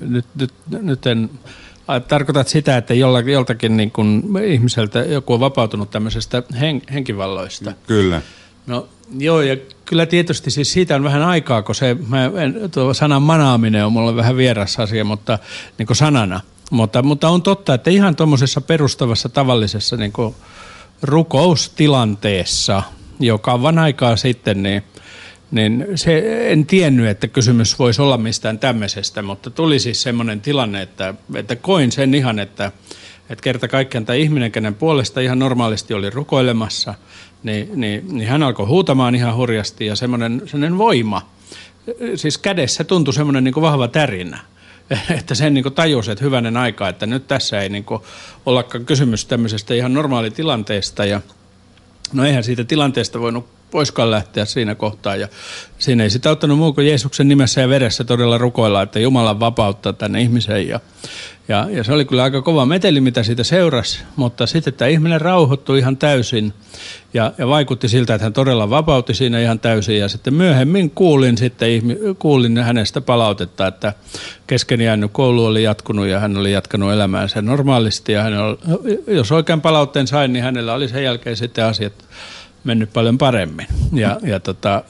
Nyt, 0.00 0.26
nyt, 0.34 0.52
nyt 0.70 1.06
en 1.06 1.30
tarkoitat 2.08 2.48
sitä, 2.48 2.76
että 2.76 2.94
joltakin 3.26 3.76
niin 3.76 3.90
kuin 3.90 4.22
ihmiseltä 4.44 4.98
joku 4.98 5.34
on 5.34 5.40
vapautunut 5.40 5.90
tämmöisestä 5.90 6.42
hen, 6.60 6.82
henkivalloista. 6.92 7.72
Kyllä. 7.86 8.22
No 8.66 8.88
joo, 9.18 9.40
ja 9.40 9.56
kyllä 9.84 10.06
tietysti 10.06 10.50
siis 10.50 10.72
siitä 10.72 10.96
on 10.96 11.04
vähän 11.04 11.22
aikaa, 11.22 11.62
kun 11.62 11.74
se, 11.74 11.96
mä 12.08 12.24
en, 12.24 12.70
tuo 12.74 12.94
sanan 12.94 13.22
manaaminen 13.22 13.86
on 13.86 13.92
mulle 13.92 14.16
vähän 14.16 14.36
vieras 14.36 14.80
asia, 14.80 15.04
mutta 15.04 15.38
niin 15.78 15.86
kuin 15.86 15.96
sanana. 15.96 16.40
Mutta, 16.70 17.02
mutta 17.02 17.28
on 17.28 17.42
totta, 17.42 17.74
että 17.74 17.90
ihan 17.90 18.16
tuommoisessa 18.16 18.60
perustavassa 18.60 19.28
tavallisessa 19.28 19.96
niin 19.96 20.12
kuin 20.12 20.34
rukoustilanteessa, 21.02 22.82
joka 23.20 23.52
on 23.52 23.78
aikaa 23.78 24.16
sitten, 24.16 24.62
niin, 24.62 24.82
niin 25.50 25.86
se, 25.94 26.22
en 26.52 26.66
tiennyt, 26.66 27.06
että 27.06 27.28
kysymys 27.28 27.78
voisi 27.78 28.02
olla 28.02 28.18
mistään 28.18 28.58
tämmöisestä, 28.58 29.22
mutta 29.22 29.50
tuli 29.50 29.78
siis 29.78 30.02
semmoinen 30.02 30.40
tilanne, 30.40 30.82
että, 30.82 31.14
että 31.34 31.56
koin 31.56 31.92
sen 31.92 32.14
ihan, 32.14 32.38
että, 32.38 32.72
että 33.30 33.42
kerta 33.42 33.68
kaikkiaan 33.68 34.06
tämä 34.06 34.16
ihminen, 34.16 34.52
kenen 34.52 34.74
puolesta 34.74 35.20
ihan 35.20 35.38
normaalisti 35.38 35.94
oli 35.94 36.10
rukoilemassa, 36.10 36.94
niin, 37.42 37.70
niin, 37.74 38.04
niin 38.08 38.28
hän 38.28 38.42
alkoi 38.42 38.66
huutamaan 38.66 39.14
ihan 39.14 39.36
hurjasti 39.36 39.86
ja 39.86 39.96
semmoinen, 39.96 40.42
semmoinen 40.46 40.78
voima, 40.78 41.30
siis 42.14 42.38
kädessä 42.38 42.84
tuntui 42.84 43.14
semmoinen 43.14 43.44
niin 43.44 43.54
vahva 43.54 43.88
tärinä 43.88 44.38
että 45.18 45.34
sen 45.34 45.54
niin 45.54 45.74
tajusi, 45.74 46.10
että 46.10 46.24
hyvänen 46.24 46.56
aika, 46.56 46.88
että 46.88 47.06
nyt 47.06 47.28
tässä 47.28 47.60
ei 47.60 47.68
niin 47.68 47.84
ollakaan 48.46 48.84
kysymys 48.84 49.24
tämmöisestä 49.24 49.74
ihan 49.74 49.94
normaalitilanteesta 49.94 51.04
ja 51.04 51.20
no 52.12 52.24
eihän 52.24 52.44
siitä 52.44 52.64
tilanteesta 52.64 53.20
voinut 53.20 53.46
poiskaan 53.72 54.10
lähteä 54.10 54.44
siinä 54.44 54.74
kohtaa. 54.74 55.16
Ja 55.16 55.28
siinä 55.78 56.02
ei 56.02 56.10
sitä 56.10 56.30
ottanut 56.30 56.58
muu 56.58 56.72
kuin 56.72 56.86
Jeesuksen 56.86 57.28
nimessä 57.28 57.60
ja 57.60 57.68
veressä 57.68 58.04
todella 58.04 58.38
rukoilla, 58.38 58.82
että 58.82 59.00
Jumalan 59.00 59.40
vapauttaa 59.40 59.92
tänne 59.92 60.22
ihmisen. 60.22 60.68
Ja, 60.68 60.80
ja, 61.48 61.66
ja 61.70 61.84
se 61.84 61.92
oli 61.92 62.04
kyllä 62.04 62.22
aika 62.22 62.42
kova 62.42 62.66
meteli, 62.66 63.00
mitä 63.00 63.22
siitä 63.22 63.44
seurasi, 63.44 63.98
mutta 64.16 64.46
sitten 64.46 64.74
tämä 64.74 64.88
ihminen 64.88 65.20
rauhoittui 65.20 65.78
ihan 65.78 65.96
täysin 65.96 66.52
ja, 67.14 67.32
ja 67.38 67.48
vaikutti 67.48 67.88
siltä, 67.88 68.14
että 68.14 68.24
hän 68.24 68.32
todella 68.32 68.70
vapautti 68.70 69.14
siinä 69.14 69.40
ihan 69.40 69.60
täysin. 69.60 69.98
Ja 69.98 70.08
sitten 70.08 70.34
myöhemmin 70.34 70.90
kuulin, 70.90 71.38
sitten, 71.38 71.82
kuulin 72.18 72.58
hänestä 72.58 73.00
palautetta, 73.00 73.66
että 73.66 73.92
kesken 74.46 74.80
jäänyt 74.80 75.10
koulu 75.12 75.44
oli 75.44 75.62
jatkunut 75.62 76.06
ja 76.06 76.20
hän 76.20 76.36
oli 76.36 76.52
jatkanut 76.52 76.92
elämäänsä 76.92 77.42
normaalisti. 77.42 78.12
Ja 78.12 78.22
hän 78.22 78.38
oli, 78.38 78.58
jos 79.06 79.32
oikein 79.32 79.60
palautteen 79.60 80.06
sain, 80.06 80.32
niin 80.32 80.44
hänellä 80.44 80.74
oli 80.74 80.88
sen 80.88 81.04
jälkeen 81.04 81.36
sitten 81.36 81.64
asiat 81.64 81.92
mennyt 82.64 82.92
paljon 82.92 83.18
paremmin. 83.18 83.66
Ja, 83.92 84.20
ja 84.22 84.40
tota, 84.40 84.84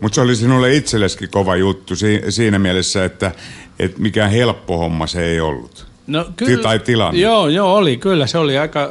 mutta 0.00 0.14
se 0.14 0.20
oli 0.20 0.36
sinulle 0.36 0.74
itselleskin 0.74 1.30
kova 1.30 1.56
juttu 1.56 1.94
siinä 2.28 2.58
mielessä, 2.58 3.04
että, 3.04 3.32
että 3.78 4.00
mikään 4.00 4.30
helppo 4.30 4.78
homma 4.78 5.06
se 5.06 5.24
ei 5.24 5.40
ollut. 5.40 5.86
No, 6.06 6.26
kyllä, 6.36 6.62
tai 6.62 6.78
tilanne. 6.78 7.20
Joo, 7.20 7.48
joo, 7.48 7.74
oli. 7.74 7.96
Kyllä 7.96 8.26
se 8.26 8.38
oli 8.38 8.58
aika 8.58 8.90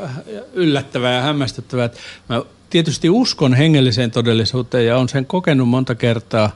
yllättävää 0.54 1.14
ja 1.16 1.22
hämmästyttävää. 1.22 1.90
Mä 2.30 2.42
tietysti 2.70 3.10
uskon 3.10 3.54
hengelliseen 3.54 4.12
todellisuuteen 4.12 4.86
ja 4.86 4.98
on 4.98 5.10
sen 5.10 5.26
kokenut 5.26 5.70
monta 5.70 5.96
kertaa, 5.96 6.52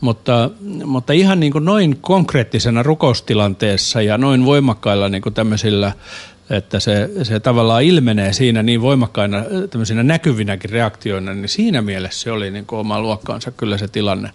mutta, 0.00 0.50
mutta 0.84 1.12
ihan 1.12 1.40
niin 1.40 1.52
kuin 1.52 1.64
noin 1.64 1.98
konkreettisena 2.00 2.82
rukoustilanteessa 2.82 4.02
ja 4.02 4.18
noin 4.18 4.44
voimakkailla 4.44 5.08
niin 5.08 5.22
kuin 5.22 5.34
tämmöisillä 5.34 5.92
että 6.50 6.80
se, 6.80 7.10
se 7.22 7.40
tavallaan 7.40 7.82
ilmenee 7.82 8.32
siinä 8.32 8.62
niin 8.62 8.82
voimakkaina 8.82 9.44
tämmöisinä 9.70 10.02
näkyvinäkin 10.02 10.70
reaktioina, 10.70 11.34
niin 11.34 11.48
siinä 11.48 11.82
mielessä 11.82 12.20
se 12.20 12.32
oli 12.32 12.50
niin 12.50 12.64
oma 12.72 13.00
luokkaansa 13.00 13.50
kyllä 13.50 13.78
se 13.78 13.88
tilanne. 13.88 14.30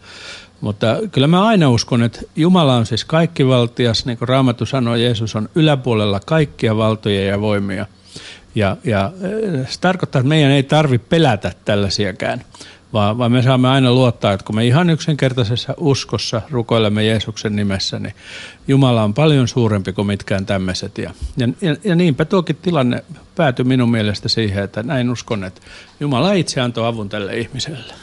Mutta 0.62 0.98
kyllä 1.12 1.28
mä 1.28 1.46
aina 1.46 1.70
uskon, 1.70 2.04
että 2.04 2.20
Jumala 2.36 2.76
on 2.76 2.86
siis 2.86 3.06
kaikkivaltias, 3.06 4.06
niin 4.06 4.17
kuin 4.17 4.30
Raamattu 4.30 4.65
sanoo, 4.65 4.96
Jeesus 4.96 5.36
on 5.36 5.50
yläpuolella 5.56 6.20
kaikkia 6.26 6.78
valtoja 6.78 7.26
ja 7.26 7.41
voimia. 7.41 7.86
Ja, 8.56 8.78
ja 8.84 9.12
se 9.67 9.80
tarkoittaa, 9.82 10.20
että 10.20 10.30
meidän 10.30 10.52
ei 10.52 10.63
tarvitse 10.63 11.08
pelätä 11.10 11.52
tällaisiakään 11.65 12.43
vaan, 12.93 13.17
vaan 13.17 13.32
me 13.32 13.41
saamme 13.41 13.69
aina 13.69 13.91
luottaa, 13.91 14.34
että 14.34 14.45
kun 14.45 14.56
me 14.56 14.65
ihan 14.65 14.89
yksinkertaisessa 14.89 15.73
uskossa 15.78 16.41
rukoilemme 16.50 17.06
Jeesuksen 17.06 17.56
nimessä, 17.56 18.00
niin 18.00 18.13
Jumala 18.67 19.04
on 19.04 19.13
paljon 19.13 19.47
suurempi 19.47 19.93
kuin 19.93 20.08
mitkään 20.08 20.45
tämmöiset. 20.45 20.97
Ja, 20.97 21.13
ja, 21.38 21.76
ja 21.84 21.95
niinpä 21.95 22.26
tuokin 22.26 22.56
tilanne 22.56 23.04
päätyi 23.36 23.65
minun 23.65 23.91
mielestä 23.91 24.30
siihen, 24.30 24.63
että 24.63 24.84
näin 24.84 25.10
uskon, 25.10 25.43
että 25.43 25.62
Jumala 26.00 26.34
itse 26.34 26.62
antoi 26.62 26.88
avun 26.88 27.10
tälle 27.10 27.38
ihmiselle. 27.38 27.93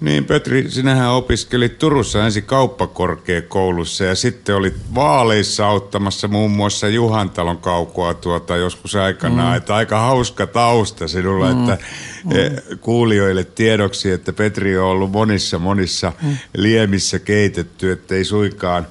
Niin, 0.00 0.24
Petri, 0.24 0.70
sinähän 0.70 1.10
opiskelit 1.10 1.78
Turussa 1.78 2.24
ensin 2.24 2.42
kauppakorkeakoulussa 2.42 4.04
ja 4.04 4.14
sitten 4.14 4.56
olit 4.56 4.74
vaaleissa 4.94 5.66
auttamassa 5.66 6.28
muun 6.28 6.50
muassa 6.50 6.88
Juhantalon 6.88 7.58
kaukoa 7.58 8.14
tuota 8.14 8.56
joskus 8.56 8.94
aikanaan. 8.94 9.52
Mm. 9.52 9.56
Että 9.56 9.74
aika 9.74 9.98
hauska 9.98 10.46
tausta 10.46 11.08
sinulla, 11.08 11.54
mm. 11.54 11.60
että 11.60 11.84
mm. 12.24 12.36
Eh, 12.36 12.52
kuulijoille 12.80 13.44
tiedoksi, 13.44 14.10
että 14.10 14.32
Petri 14.32 14.78
on 14.78 14.86
ollut 14.86 15.10
monissa 15.10 15.58
monissa 15.58 16.12
mm. 16.22 16.36
liemissä 16.56 17.18
keitetty, 17.18 17.92
ettei 17.92 18.24
suikaan, 18.24 18.86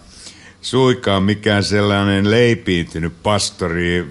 suikaan 0.62 1.24
mikään 1.24 1.64
sellainen 1.64 2.32
leipiintynyt 2.32 3.14
pastori. 3.24 4.08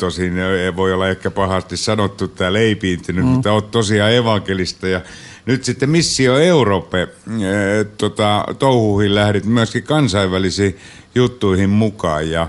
Tosin 0.00 0.32
voi 0.76 0.92
olla 0.92 1.08
ehkä 1.08 1.30
pahasti 1.30 1.76
sanottu 1.76 2.28
tämä 2.28 2.52
leipiintynyt, 2.52 3.24
mm. 3.24 3.30
mutta 3.30 3.52
olet 3.52 3.70
tosiaan 3.70 4.12
evankelista 4.12 4.88
ja 4.88 5.00
nyt 5.46 5.64
sitten 5.64 5.90
Missio 5.90 6.38
Europe 6.38 7.02
äh, 7.02 7.08
tota, 7.98 8.44
touhuihin 8.58 9.14
lähdit 9.14 9.44
myöskin 9.44 9.82
kansainvälisiin 9.82 10.76
juttuihin 11.14 11.70
mukaan 11.70 12.30
ja, 12.30 12.48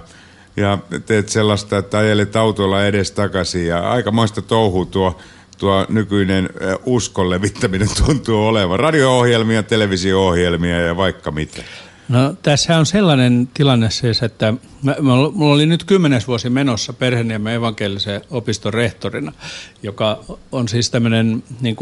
ja 0.57 0.77
teet 1.05 1.29
sellaista, 1.29 1.77
että 1.77 1.97
ajelet 1.97 2.35
autolla 2.35 2.85
edes 2.85 3.11
takaisin 3.11 3.67
ja 3.67 3.91
aikamoista 3.91 4.41
touhu 4.41 4.85
tuo, 4.85 5.19
tuo 5.57 5.85
nykyinen 5.89 6.49
äh, 6.63 6.77
uskon 6.85 7.29
levittäminen 7.29 7.89
tuntuu 8.05 8.47
olevan. 8.47 8.79
Radio-ohjelmia, 8.79 9.63
televisio-ohjelmia 9.63 10.81
ja 10.81 10.97
vaikka 10.97 11.31
mitä. 11.31 11.63
No 12.11 12.33
tässä 12.43 12.77
on 12.77 12.85
sellainen 12.85 13.49
tilanne 13.53 13.89
siis, 13.89 14.23
että 14.23 14.53
mä, 14.83 14.95
mulla 15.33 15.53
oli 15.53 15.65
nyt 15.65 15.83
kymmenes 15.83 16.27
vuosi 16.27 16.49
menossa 16.49 16.93
Perheniemen 16.93 17.53
evankelisen 17.53 18.21
opiston 18.29 18.73
rehtorina, 18.73 19.31
joka 19.83 20.19
on 20.51 20.67
siis 20.67 20.89
tämmöinen 20.89 21.43
niin 21.61 21.75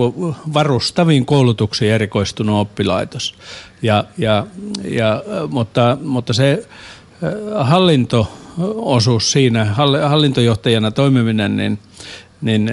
varustaviin 0.54 1.26
koulutuksiin 1.26 1.92
erikoistunut 1.92 2.60
oppilaitos. 2.60 3.36
Ja, 3.82 4.06
ja, 4.18 4.48
ja, 4.84 5.24
mutta, 5.50 5.98
mutta 6.02 6.34
se 6.34 6.68
äh, 7.24 7.68
hallintoosuus 7.68 9.32
siinä, 9.32 9.66
hallintojohtajana 10.10 10.92
toimiminen, 10.92 11.58
niin 11.58 11.80
niin 12.42 12.72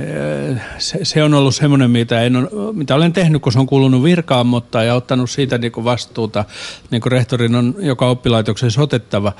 äh, 0.52 0.62
se, 0.78 0.98
se 1.02 1.22
on 1.22 1.34
ollut 1.34 1.54
semmoinen, 1.54 1.90
mitä, 1.90 2.22
en 2.22 2.36
ole, 2.36 2.72
mitä 2.72 2.94
olen 2.94 3.12
tehnyt, 3.12 3.42
kun 3.42 3.52
se 3.52 3.58
on 3.58 3.66
kuulunut 3.66 4.02
virkaan, 4.02 4.46
mutta 4.46 4.82
ja 4.82 4.94
ottanut 4.94 5.30
siitä 5.30 5.58
niin 5.58 5.72
vastuuta, 5.76 6.44
niin 6.90 7.02
kuin 7.02 7.12
rehtorin 7.12 7.54
on 7.54 7.74
joka 7.78 8.08
oppilaitoksessa 8.08 8.82
otettava. 8.82 9.32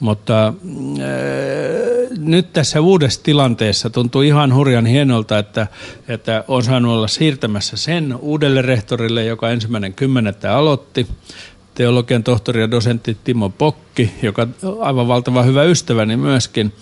Mutta 0.00 0.46
äh, 0.48 0.54
nyt 2.18 2.52
tässä 2.52 2.80
uudessa 2.80 3.22
tilanteessa 3.22 3.90
tuntuu 3.90 4.22
ihan 4.22 4.54
hurjan 4.54 4.86
hienolta, 4.86 5.38
että, 5.38 5.66
että 6.08 6.44
on 6.48 6.64
saanut 6.64 6.92
olla 6.92 7.08
siirtämässä 7.08 7.76
sen 7.76 8.16
uudelle 8.20 8.62
rehtorille, 8.62 9.24
joka 9.24 9.50
ensimmäinen 9.50 9.94
kymmenettä 9.94 10.56
aloitti 10.56 11.06
teologian 11.74 12.22
tohtori 12.22 12.60
ja 12.60 12.70
dosentti 12.70 13.16
Timo 13.24 13.48
Pokki, 13.48 14.12
joka 14.22 14.46
on 14.62 14.76
aivan 14.80 15.08
valtava 15.08 15.42
hyvä 15.42 15.62
ystäväni 15.62 16.16
myöskin. 16.16 16.72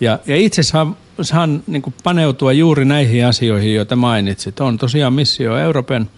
Ja, 0.00 0.18
ja 0.26 0.36
itse 0.36 0.62
saan, 0.62 0.96
saan 1.20 1.62
niin 1.66 1.82
paneutua 2.04 2.52
juuri 2.52 2.84
näihin 2.84 3.26
asioihin, 3.26 3.74
joita 3.74 3.96
mainitsit. 3.96 4.60
On 4.60 4.78
tosiaan 4.78 5.12
missio 5.12 5.56
Euroopan 5.56 6.08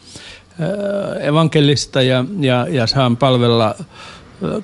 äh, 0.60 1.26
evankelista 1.26 2.02
ja, 2.02 2.24
ja, 2.40 2.66
ja 2.70 2.86
saan 2.86 3.16
palvella 3.16 3.74
äh, 3.80 3.86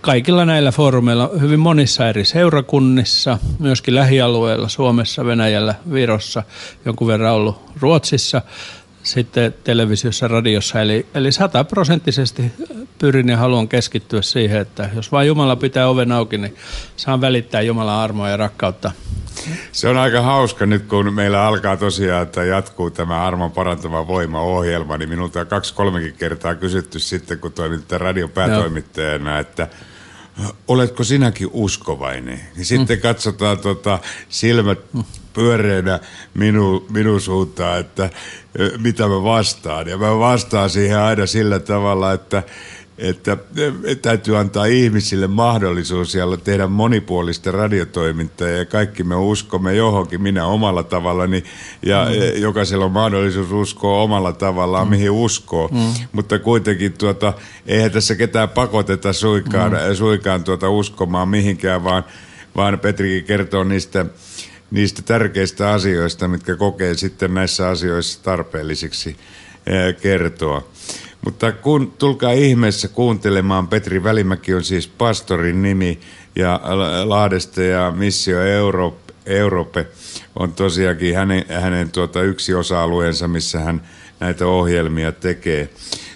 kaikilla 0.01 0.45
näillä 0.45 0.73
foorumeilla 0.73 1.31
hyvin 1.41 1.61
monissa 1.61 2.09
eri 2.09 2.25
seurakunnissa, 2.25 3.39
myöskin 3.59 3.95
lähialueilla 3.95 4.69
Suomessa, 4.69 5.25
Venäjällä, 5.25 5.75
Virossa, 5.93 6.43
jonkun 6.85 7.07
verran 7.09 7.35
ollut 7.35 7.63
Ruotsissa– 7.81 8.43
sitten 9.03 9.55
televisiossa, 9.65 10.29
radiossa. 10.29 10.81
Eli, 10.81 11.07
eli 11.15 11.33
sataprosenttisesti 11.33 12.53
pyrin 12.99 13.29
ja 13.29 13.37
haluan 13.37 13.69
keskittyä 13.69 14.23
siihen, 14.23 14.61
että 14.61 14.91
jos 14.95 15.13
vain 15.13 15.29
Jumala 15.29 15.57
pitää 15.57 15.89
oven 15.89 16.13
auki, 16.13 16.39
niin 16.39 16.57
saan 16.97 17.21
välittää 17.21 17.61
Jumalan 17.61 18.01
armoa 18.01 18.29
ja 18.29 18.37
rakkautta 18.37 18.91
Se 19.73 19.89
on 19.89 19.97
aika 19.97 20.23
hauska 20.23 20.67
nyt, 20.67 20.87
kun 20.87 21.15
meillä 21.15 21.47
alkaa 21.47 21.77
tosiaan, 21.77 22.23
että 22.23 22.45
jatkuu 22.45 22.91
tämä 22.91 23.27
armon 23.27 23.53
parantava 23.53 24.07
voima-ohjelma, 24.07 24.97
niin 24.97 25.09
minulta 25.09 25.41
on 25.41 25.47
kaksi-kolmekin 25.47 26.15
kertaa 26.15 26.55
kysytty 26.55 26.99
sitten, 26.99 27.39
kun 27.39 27.53
toimin 27.53 27.83
radion 27.91 28.31
päätoimittajana, 28.31 29.39
että 29.39 29.69
oletko 30.69 31.05
sinäkin 31.05 31.49
uskovainen? 31.53 32.41
Niin 32.57 32.65
sitten 32.65 32.99
mm. 32.99 33.03
katsotaan 33.03 33.59
tota, 33.59 33.99
silmät 34.29 34.79
pyöreänä 35.33 36.01
minu, 36.35 36.87
minun 36.91 37.21
suuntaan, 37.21 37.81
että 37.81 38.11
mitä 38.79 39.09
mä 39.09 39.23
vastaan. 39.23 39.89
Ja 39.89 39.99
mä 39.99 40.19
vastaan 40.19 40.71
siihen 40.71 40.99
aina 40.99 41.27
sillä 41.27 41.59
tavalla, 41.59 42.13
että 42.13 42.43
että 43.01 43.37
täytyy 44.03 44.39
antaa 44.39 44.65
ihmisille 44.65 45.27
mahdollisuus 45.27 46.15
ja 46.15 46.25
tehdä 46.45 46.67
monipuolista 46.67 47.51
radiotoimintaa 47.51 48.49
ja 48.49 48.65
kaikki 48.65 49.05
me 49.05 49.17
uskomme 49.17 49.75
johonkin, 49.75 50.23
minä 50.23 50.47
omalla 50.47 50.83
tavallani 50.83 51.45
ja 51.83 52.07
mm. 52.09 52.41
jokaisella 52.41 52.85
on 52.85 52.93
mahdollisuus 52.93 53.53
uskoa 53.53 54.03
omalla 54.03 54.33
tavallaan, 54.33 54.87
mm. 54.87 54.91
mihin 54.91 55.11
uskoo. 55.11 55.69
Mm. 55.69 56.07
Mutta 56.13 56.39
kuitenkin 56.39 56.93
tuota, 56.93 57.33
eihän 57.67 57.91
tässä 57.91 58.15
ketään 58.15 58.49
pakoteta 58.49 59.13
suikaan, 59.13 59.73
mm. 59.73 59.95
suikaan 59.95 60.45
tuota 60.45 60.71
uskomaan 60.71 61.29
mihinkään, 61.29 61.85
vaan, 61.85 62.05
vaan 62.57 62.79
Petrikin 62.79 63.25
kertoo 63.25 63.65
niistä 63.65 64.07
niistä 64.71 65.03
tärkeistä 65.03 65.71
asioista, 65.71 66.29
mitkä 66.29 66.57
kokee 66.57 66.95
sitten 66.95 67.35
näissä 67.35 67.69
asioissa 67.69 68.23
tarpeellisiksi 68.23 69.17
kertoa. 70.03 70.69
Mutta 71.25 71.53
kun, 71.53 71.93
tulkaa 71.99 72.33
ihmeessä 72.33 72.89
kuuntelemaan, 72.89 73.69
Petri 73.69 74.05
Välimäki 74.05 74.55
on 74.55 74.65
siis 74.65 74.89
pastorin 74.89 75.63
nimi 75.63 76.01
ja 76.37 76.61
Lahdesta 77.05 77.63
ja 77.63 77.93
Missio 77.97 78.41
Europe, 78.41 79.13
Europe 79.27 79.87
on 80.37 80.53
tosiaankin 80.53 81.17
hänen, 81.17 81.45
hänen 81.63 81.91
tuota 81.91 82.23
yksi 82.23 82.55
osa-alueensa, 82.55 83.29
missä 83.29 83.61
hän 83.61 83.83
näitä 84.21 84.47
ohjelmia 84.47 85.13
tekee. 85.13 85.69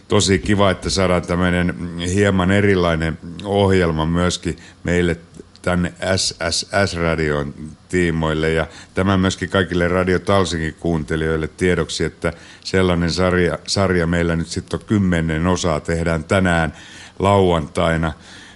Tosi 0.09 0.39
kiva, 0.39 0.71
että 0.71 0.91
saadaan 0.91 1.23
tämmöinen 1.23 1.99
hieman 1.99 2.51
erilainen 2.51 3.19
ohjelma 3.45 4.07
myöskin 4.07 4.57
meille 4.85 5.17
tänne 5.65 5.93
SSS-radion 6.17 7.55
tiimoille. 7.89 8.53
Ja 8.53 8.67
tämä 8.95 9.17
myöskin 9.17 9.49
kaikille 9.49 9.89
Radio 9.89 10.19
Talsingin 10.19 10.75
kuuntelijoille 10.81 11.49
tiedoksi, 11.49 12.05
että 12.05 12.33
sellainen 12.65 13.11
sarja, 13.11 13.59
sarja 13.67 14.07
meillä 14.07 14.37
nyt 14.37 14.47
sitten 14.47 14.81
on 14.81 14.87
kymmenen 14.87 15.47
osaa, 15.47 15.81
tehdään 15.81 16.25
tänään 16.25 16.73
lauantaina. 17.19 18.13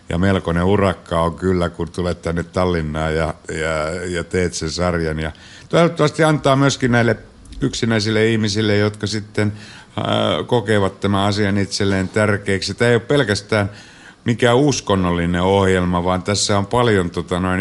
Ja 0.09 0.19
melkoinen 0.19 0.65
urakka 0.65 1.21
on 1.21 1.35
kyllä, 1.35 1.69
kun 1.69 1.91
tulet 1.93 2.23
tänne 2.23 2.43
Tallinnaan 2.43 3.15
ja, 3.15 3.35
ja, 3.49 4.05
ja 4.07 4.25
teet 4.25 4.55
sen 4.55 4.71
sarjan. 4.71 5.19
Ja 5.19 5.33
toivottavasti 5.69 6.25
antaa 6.25 6.57
myöskin 6.57 6.93
näille 6.93 7.17
yksinäisille 7.61 8.29
ihmisille, 8.29 8.77
jotka 8.77 9.07
sitten 9.07 9.53
äh, 9.99 10.47
kokevat 10.47 11.01
tämän 11.01 11.21
asian 11.21 11.59
itselleen 11.59 12.09
tärkeäksi. 12.09 12.75
Tämä 12.75 12.89
ei 12.89 12.95
ole 12.95 13.03
pelkästään 13.03 13.71
mikä 14.29 14.55
uskonnollinen 14.55 15.43
ohjelma, 15.43 16.05
vaan 16.05 16.23
tässä 16.23 16.59
on 16.59 16.67
paljon 16.67 17.11
tota, 17.11 17.41
noin, 17.41 17.61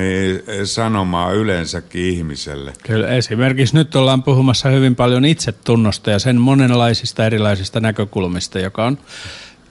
sanomaa 0.63 1.31
yleensäkin 1.31 2.01
ihmiselle. 2.01 2.73
Kyllä, 2.83 3.07
esimerkiksi 3.07 3.75
nyt 3.75 3.95
ollaan 3.95 4.23
puhumassa 4.23 4.69
hyvin 4.69 4.95
paljon 4.95 5.25
itsetunnosta 5.25 6.11
ja 6.11 6.19
sen 6.19 6.41
monenlaisista 6.41 7.25
erilaisista 7.25 7.79
näkökulmista, 7.79 8.59
joka 8.59 8.85
on 8.85 8.97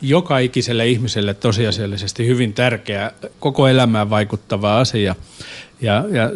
joka 0.02 0.38
ikiselle 0.38 0.86
ihmiselle 0.86 1.34
tosiasiallisesti 1.34 2.26
hyvin 2.26 2.52
tärkeä, 2.52 3.12
koko 3.40 3.68
elämään 3.68 4.10
vaikuttava 4.10 4.80
asia. 4.80 5.14
Ja, 5.80 6.04
ja 6.10 6.30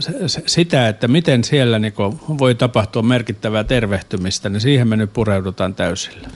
sitä, 0.46 0.88
että 0.88 1.08
miten 1.08 1.44
siellä 1.44 1.78
niin 1.78 1.94
voi 2.38 2.54
tapahtua 2.54 3.02
merkittävää 3.02 3.64
tervehtymistä, 3.64 4.48
niin 4.48 4.60
siihen 4.60 4.88
me 4.88 4.96
nyt 4.96 5.12
pureudutaan 5.12 5.74
täysillä. 5.74 6.28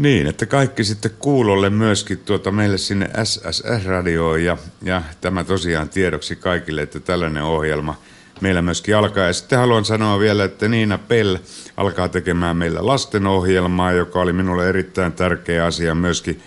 Niin, 0.00 0.26
että 0.26 0.46
kaikki 0.46 0.84
sitten 0.84 1.10
kuulolle 1.18 1.70
myöskin 1.70 2.18
tuota 2.18 2.50
meille 2.50 2.78
sinne 2.78 3.10
SSS-radioon 3.24 4.44
ja, 4.44 4.56
ja 4.82 5.02
tämä 5.20 5.44
tosiaan 5.44 5.88
tiedoksi 5.88 6.36
kaikille, 6.36 6.82
että 6.82 7.00
tällainen 7.00 7.42
ohjelma 7.42 7.94
meillä 8.40 8.62
myöskin 8.62 8.96
alkaa. 8.96 9.26
Ja 9.26 9.32
sitten 9.32 9.58
haluan 9.58 9.84
sanoa 9.84 10.18
vielä, 10.18 10.44
että 10.44 10.68
Niina 10.68 10.98
Pell 10.98 11.36
alkaa 11.76 12.08
tekemään 12.08 12.56
meillä 12.56 12.86
lastenohjelmaa, 12.86 13.92
joka 13.92 14.20
oli 14.20 14.32
minulle 14.32 14.68
erittäin 14.68 15.12
tärkeä 15.12 15.64
asia 15.64 15.94
myöskin, 15.94 16.42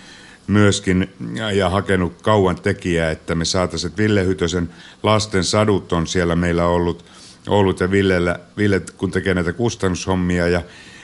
myöskin 0.47 1.09
ja 1.53 1.69
hakenut 1.69 2.21
kauan 2.21 2.55
tekijää, 2.55 3.11
että 3.11 3.35
me 3.35 3.45
saataisiin, 3.45 3.97
Ville 3.97 4.25
Hytösen 4.25 4.69
lasten 5.03 5.43
sadut 5.43 5.93
on 5.93 6.07
siellä 6.07 6.35
meillä 6.35 6.65
ollut, 6.65 7.05
ollut 7.47 7.79
ja 7.79 7.91
Villellä, 7.91 8.39
Ville 8.57 8.81
kun 8.97 9.11
tekee 9.11 9.33
näitä 9.33 9.53
kustannushommia 9.53 10.47
ja 10.47 10.61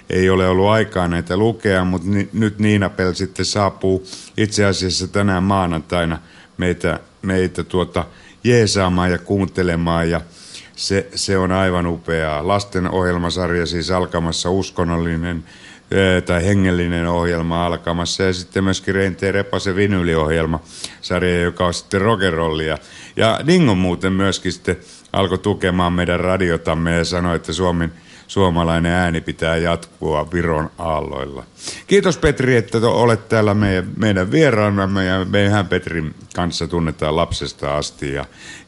ei 0.09 0.29
ole 0.29 0.47
ollut 0.47 0.69
aikaa 0.69 1.07
näitä 1.07 1.37
lukea, 1.37 1.83
mutta 1.83 2.07
ni, 2.09 2.29
nyt 2.33 2.59
Niina 2.59 2.89
Pel 2.89 3.13
sitten 3.13 3.45
saapuu 3.45 4.07
itse 4.37 4.65
asiassa 4.65 5.07
tänään 5.07 5.43
maanantaina 5.43 6.19
meitä, 6.57 6.99
meitä 7.21 7.63
tuota 7.63 8.05
jeesaamaan 8.43 9.11
ja 9.11 9.17
kuuntelemaan 9.17 10.09
ja 10.09 10.21
se, 10.75 11.07
se 11.15 11.37
on 11.37 11.51
aivan 11.51 11.87
upeaa. 11.87 12.47
Lasten 12.47 12.91
ohjelmasarja 12.91 13.65
siis 13.65 13.91
alkamassa, 13.91 14.49
uskonnollinen 14.49 15.43
tai 16.25 16.45
hengellinen 16.45 17.07
ohjelma 17.07 17.65
alkamassa 17.65 18.23
ja 18.23 18.33
sitten 18.33 18.63
myöskin 18.63 18.95
Reinteen 18.95 19.33
Repasen 19.33 19.75
vinyliohjelma 19.75 20.59
sarja, 21.01 21.41
joka 21.41 21.65
on 21.65 21.73
sitten 21.73 22.01
rock'n'rollia. 22.01 22.77
Ja 23.15 23.39
Dingo 23.47 23.75
muuten 23.75 24.13
myöskin 24.13 24.51
sitten 24.51 24.77
alkoi 25.13 25.37
tukemaan 25.37 25.93
meidän 25.93 26.19
radiotamme 26.19 26.95
ja 26.95 27.05
sanoi, 27.05 27.35
että 27.35 27.53
Suomen– 27.53 27.93
suomalainen 28.29 28.91
ääni 28.91 29.21
pitää 29.21 29.57
jatkua 29.57 30.31
Viron 30.33 30.69
aalloilla. 30.77 31.43
Kiitos 31.87 32.17
Petri, 32.17 32.55
että 32.55 32.77
olet 32.77 33.29
täällä 33.29 33.53
meidän, 33.53 33.87
meidän 33.97 34.31
vieraanamme 34.31 35.05
ja 35.05 35.25
meidän 35.25 35.67
Petrin 35.67 36.15
kanssa 36.35 36.67
tunnetaan 36.67 37.15
lapsesta 37.15 37.77
asti 37.77 38.13
ja, 38.13 38.25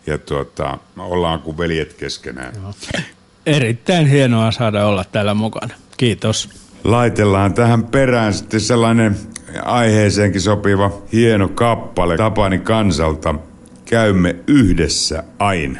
ja 0.08 0.17
tuota, 0.17 0.78
ollaan 0.97 1.39
kuin 1.39 1.58
veljet 1.58 1.93
keskenään. 1.93 2.54
Joo. 2.56 2.74
Erittäin 3.45 4.08
hienoa 4.08 4.52
saada 4.52 4.86
olla 4.86 5.04
täällä 5.04 5.34
mukana. 5.34 5.74
Kiitos. 5.97 6.50
Laitellaan 6.84 7.54
tähän 7.54 7.84
perään 7.84 8.34
sitten 8.34 8.62
sellainen 8.62 9.17
aiheeseenkin 9.63 10.41
sopiva 10.41 10.91
hieno 11.13 11.47
kappale 11.47 12.17
Tapani 12.17 12.60
kansalta. 12.60 13.36
Käymme 13.86 14.36
yhdessä 14.47 15.24
aina. 15.39 15.80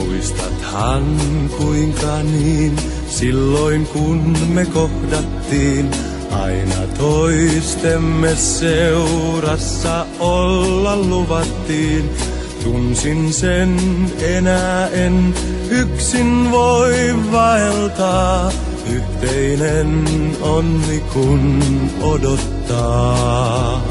Muistathan 0.00 1.04
kuinka 1.58 2.22
niin, 2.22 2.76
silloin 3.08 3.86
kun 3.86 4.36
me 4.48 4.66
kohdattiin, 4.66 5.90
aina 6.30 6.86
toistemme 6.98 8.36
seurassa 8.36 10.06
olla 10.20 10.96
luvattiin. 10.96 12.10
Tunsin 12.64 13.32
sen, 13.32 13.76
enää 14.20 14.88
en 14.88 15.34
yksin 15.70 16.50
voi 16.50 16.94
vaeltaa. 17.32 18.52
Yhteinen 18.92 20.06
onni 20.40 21.00
kun 21.12 21.62
odottaa. 22.02 23.82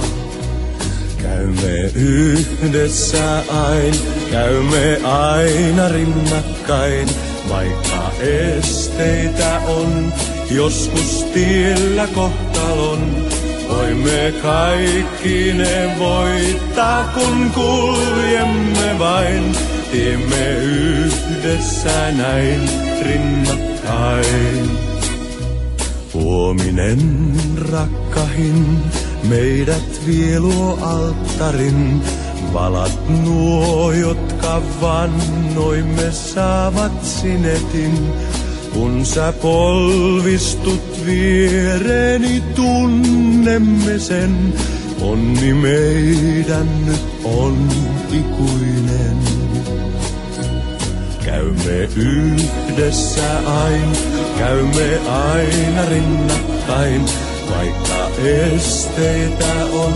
Käymme 1.39 1.91
yhdessä 1.95 3.43
ain, 3.49 3.93
käymme 4.31 4.97
aina 5.03 5.89
rinnakkain, 5.89 7.07
vaikka 7.49 8.11
esteitä 8.19 9.59
on, 9.59 10.13
joskus 10.51 11.23
tiellä 11.33 12.07
kohtalon. 12.07 13.27
Voimme 13.69 14.33
kaikki 14.41 15.53
ne 15.53 15.95
voittaa, 15.99 17.03
kun 17.13 17.51
kuljemme 17.51 18.99
vain, 18.99 19.55
tiemme 19.91 20.49
yhdessä 20.57 22.11
näin 22.11 22.69
rinnakkain. 23.01 24.71
Huominen 26.13 26.99
rakkahin, 27.71 28.77
Meidät 29.23 30.01
vie 30.07 30.39
luo 30.39 30.77
alttarin, 30.81 32.01
valat 32.53 33.09
nuo, 33.23 33.91
jotka 33.91 34.61
vannoimme 34.81 36.11
saavat 36.11 37.05
sinetin. 37.05 38.13
Kun 38.73 39.05
sä 39.05 39.33
polvistut 39.41 41.05
viereeni, 41.05 42.43
tunnemme 42.55 43.99
sen, 43.99 44.53
onni 45.01 45.53
meidän 45.53 46.85
nyt 46.85 47.05
on 47.23 47.69
ikuinen. 48.11 49.17
Käymme 51.25 51.89
yhdessä 51.95 53.39
aina, 53.45 53.97
käymme 54.37 54.99
aina 55.07 55.85
rinnakkain, 55.89 57.05
vaikka 57.49 58.09
esteitä 58.17 59.65
on, 59.73 59.93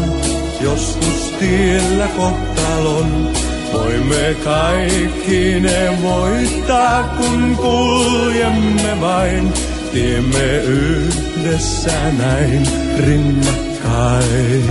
joskus 0.62 1.34
tiellä 1.40 2.08
kohtalon. 2.08 3.32
Voimme 3.74 4.36
kaikki 4.44 5.60
ne 5.60 5.98
voittaa, 6.02 7.04
kun 7.04 7.56
kuljemme 7.56 9.02
vain. 9.02 9.54
Tiemme 9.94 10.56
yhdessä 10.58 12.12
näin 12.18 12.68
rinnakkain. 12.98 14.70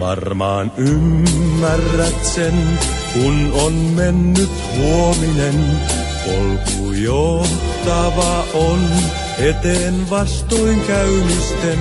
Varmaan 0.00 0.72
ymmärrät 0.76 2.24
sen, 2.24 2.78
kun 3.12 3.52
on 3.62 3.72
mennyt 3.72 4.50
huominen. 4.76 5.80
Polku 6.26 6.92
johtava 6.92 8.44
on 8.54 8.88
eteen 9.48 10.10
vastuin 10.10 10.80
käymisten. 10.80 11.78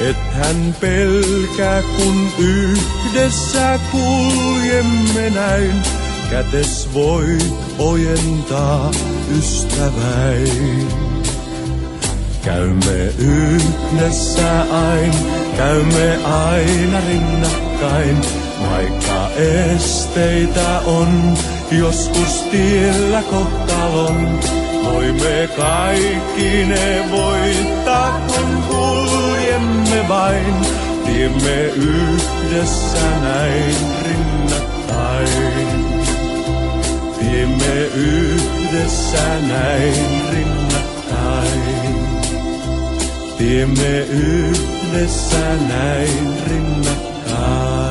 Et 0.00 0.16
hän 0.32 0.76
pelkää, 0.80 1.82
kun 1.82 2.28
yhdessä 2.38 3.78
kuljemme 3.92 5.30
näin. 5.30 5.82
Kätes 6.30 6.88
voi 6.94 7.38
ojentaa 7.78 8.90
ystäväin. 9.38 10.88
Käymme 12.44 13.12
yhdessä 13.18 14.60
ain, 14.60 15.12
käymme 15.56 16.16
aina 16.24 17.00
rinnakkain, 17.08 18.20
vaikka 18.70 19.30
esteitä 19.30 20.80
on, 20.80 21.38
joskus 21.70 22.42
tiellä 22.50 23.22
kohtalon. 23.22 24.40
Voimme 24.92 25.48
kaikki 25.56 26.64
ne 26.64 27.04
voittaa, 27.10 28.20
kun 28.26 28.62
kuljemme 28.68 30.08
vain, 30.08 30.54
tiemme 31.04 31.62
yhdessä 31.62 33.10
näin 33.22 33.76
rinnakkain. 34.04 35.84
Tiemme 37.18 37.86
yhdessä 37.94 39.40
näin 39.48 40.06
rinnakkain. 40.32 41.94
Tiemme 43.38 43.98
yhdessä 43.98 45.56
näin 45.68 46.34
rinnakkain. 46.50 47.87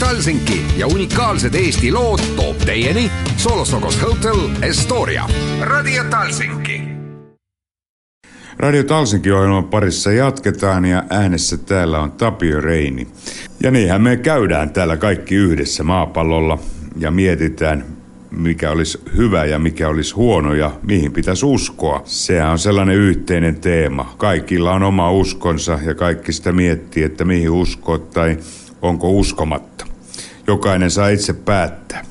Talsinki 0.00 0.64
ja 0.76 0.86
unikaalsed 0.86 1.54
Eesti 1.54 1.92
lood 1.92 2.18
toob 2.36 2.56
teieni 2.58 3.10
Solostokos 3.36 4.02
Hotel 4.02 4.48
Estoria. 4.62 5.24
Radio 5.60 6.04
Talsinki. 6.04 6.82
Radio 8.58 8.84
Talsinki-ohjelman 8.84 9.64
parissa 9.64 10.12
jatketaan 10.12 10.84
ja 10.84 11.04
äänessä 11.10 11.56
täällä 11.56 12.00
on 12.00 12.12
Tapio 12.12 12.60
Reini. 12.60 13.08
Ja 13.62 13.70
niinhän 13.70 14.02
me 14.02 14.16
käydään 14.16 14.70
täällä 14.70 14.96
kaikki 14.96 15.34
yhdessä 15.34 15.82
maapallolla 15.82 16.58
ja 16.98 17.10
mietitään, 17.10 17.84
mikä 18.30 18.70
olisi 18.70 18.98
hyvä 19.16 19.44
ja 19.44 19.58
mikä 19.58 19.88
olisi 19.88 20.14
huono 20.14 20.54
ja 20.54 20.70
mihin 20.82 21.12
pitäisi 21.12 21.46
uskoa. 21.46 22.02
Sehän 22.04 22.50
on 22.50 22.58
sellainen 22.58 22.96
yhteinen 22.96 23.60
teema. 23.60 24.14
Kaikilla 24.18 24.72
on 24.72 24.82
oma 24.82 25.10
uskonsa 25.10 25.78
ja 25.84 25.94
kaikki 25.94 26.32
sitä 26.32 26.52
miettii, 26.52 27.02
että 27.02 27.24
mihin 27.24 27.50
uskoo 27.50 27.98
tai 27.98 28.38
onko 28.82 29.10
uskomatta. 29.10 29.87
Jokainen 30.48 30.90
saa 30.90 31.08
itse 31.08 31.32
päättää. 31.32 32.04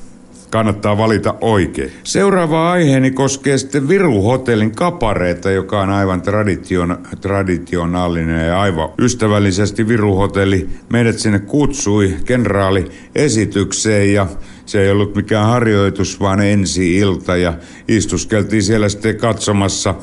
Kannattaa 0.50 0.98
valita 0.98 1.34
oikein. 1.40 1.92
Seuraava 2.04 2.72
aiheeni 2.72 3.10
koskee 3.10 3.58
sitten 3.58 3.88
Viru-hotellin 3.88 4.74
kapareita, 4.74 5.50
joka 5.50 5.80
on 5.80 5.90
aivan 5.90 6.22
tradition, 6.22 6.98
traditionaalinen 7.20 8.46
ja 8.46 8.60
aivan 8.60 8.88
ystävällisesti 8.98 9.88
Viru-hotelli. 9.88 10.68
Meidät 10.92 11.18
sinne 11.18 11.38
kutsui 11.38 12.16
kenraali 12.24 12.90
esitykseen 13.14 14.12
ja 14.12 14.26
se 14.66 14.82
ei 14.82 14.90
ollut 14.90 15.14
mikään 15.14 15.46
harjoitus, 15.46 16.20
vaan 16.20 16.40
ensi-ilta 16.40 17.36
ja 17.36 17.54
istuskeltiin 17.88 18.62
siellä 18.62 18.88
sitten 18.88 19.16
katsomassa 19.16 19.94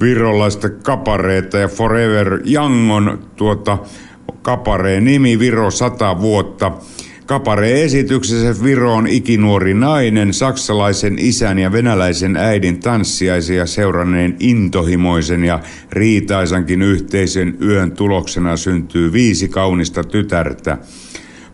virolaista 0.00 0.70
kapareita 0.70 1.58
ja 1.58 1.68
Forever 1.68 2.40
Young 2.52 2.92
on 2.92 3.18
tuota 3.36 3.78
kapareen 4.42 5.04
nimi 5.04 5.38
Viro 5.38 5.70
100 5.70 6.20
vuotta. 6.20 6.72
Kapare-esityksessä 7.26 8.64
Viro 8.64 8.94
on 8.94 9.06
ikinuori 9.06 9.74
nainen, 9.74 10.34
saksalaisen 10.34 11.16
isän 11.18 11.58
ja 11.58 11.72
venäläisen 11.72 12.36
äidin 12.36 12.80
tanssiaisia 12.80 13.66
seuranneen 13.66 14.36
intohimoisen 14.40 15.44
ja 15.44 15.60
riitaisankin 15.92 16.82
yhteisen 16.82 17.56
yön 17.62 17.92
tuloksena 17.92 18.56
syntyy 18.56 19.12
viisi 19.12 19.48
kaunista 19.48 20.04
tytärtä. 20.04 20.78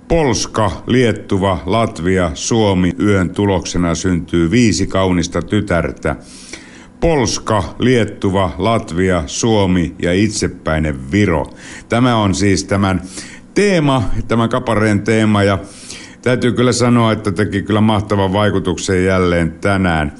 Polska, 0.08 0.82
Liettuva, 0.86 1.62
Latvia, 1.66 2.30
Suomi 2.34 2.92
yön 3.00 3.30
tuloksena 3.30 3.94
syntyy 3.94 4.50
viisi 4.50 4.86
kaunista 4.86 5.42
tytärtä. 5.42 6.16
Polska, 7.00 7.74
Liettuva, 7.78 8.54
Latvia, 8.58 9.22
Suomi 9.26 9.94
ja 10.02 10.12
itsepäinen 10.12 11.10
Viro. 11.12 11.46
Tämä 11.88 12.16
on 12.16 12.34
siis 12.34 12.64
tämän 12.64 13.02
teema, 13.54 14.10
tämän 14.28 14.48
kapareen 14.48 15.02
teema 15.02 15.42
ja 15.42 15.58
täytyy 16.22 16.52
kyllä 16.52 16.72
sanoa, 16.72 17.12
että 17.12 17.32
teki 17.32 17.62
kyllä 17.62 17.80
mahtavan 17.80 18.32
vaikutuksen 18.32 19.04
jälleen 19.04 19.52
tänään. 19.52 20.12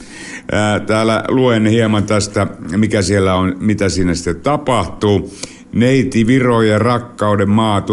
Ää, 0.53 0.81
täällä 0.81 1.25
luen 1.29 1.67
hieman 1.67 2.05
tästä, 2.05 2.47
mikä 2.77 3.03
siellä 3.03 3.35
on, 3.35 3.57
mitä 3.61 3.89
siinä 3.89 4.15
sitten 4.15 4.41
tapahtuu. 4.41 5.33
Neiti 5.73 6.27
Viro 6.27 6.63
ja 6.63 6.79
rakkauden 6.79 7.51
maa 7.51 7.81
1918-40. 7.81 7.85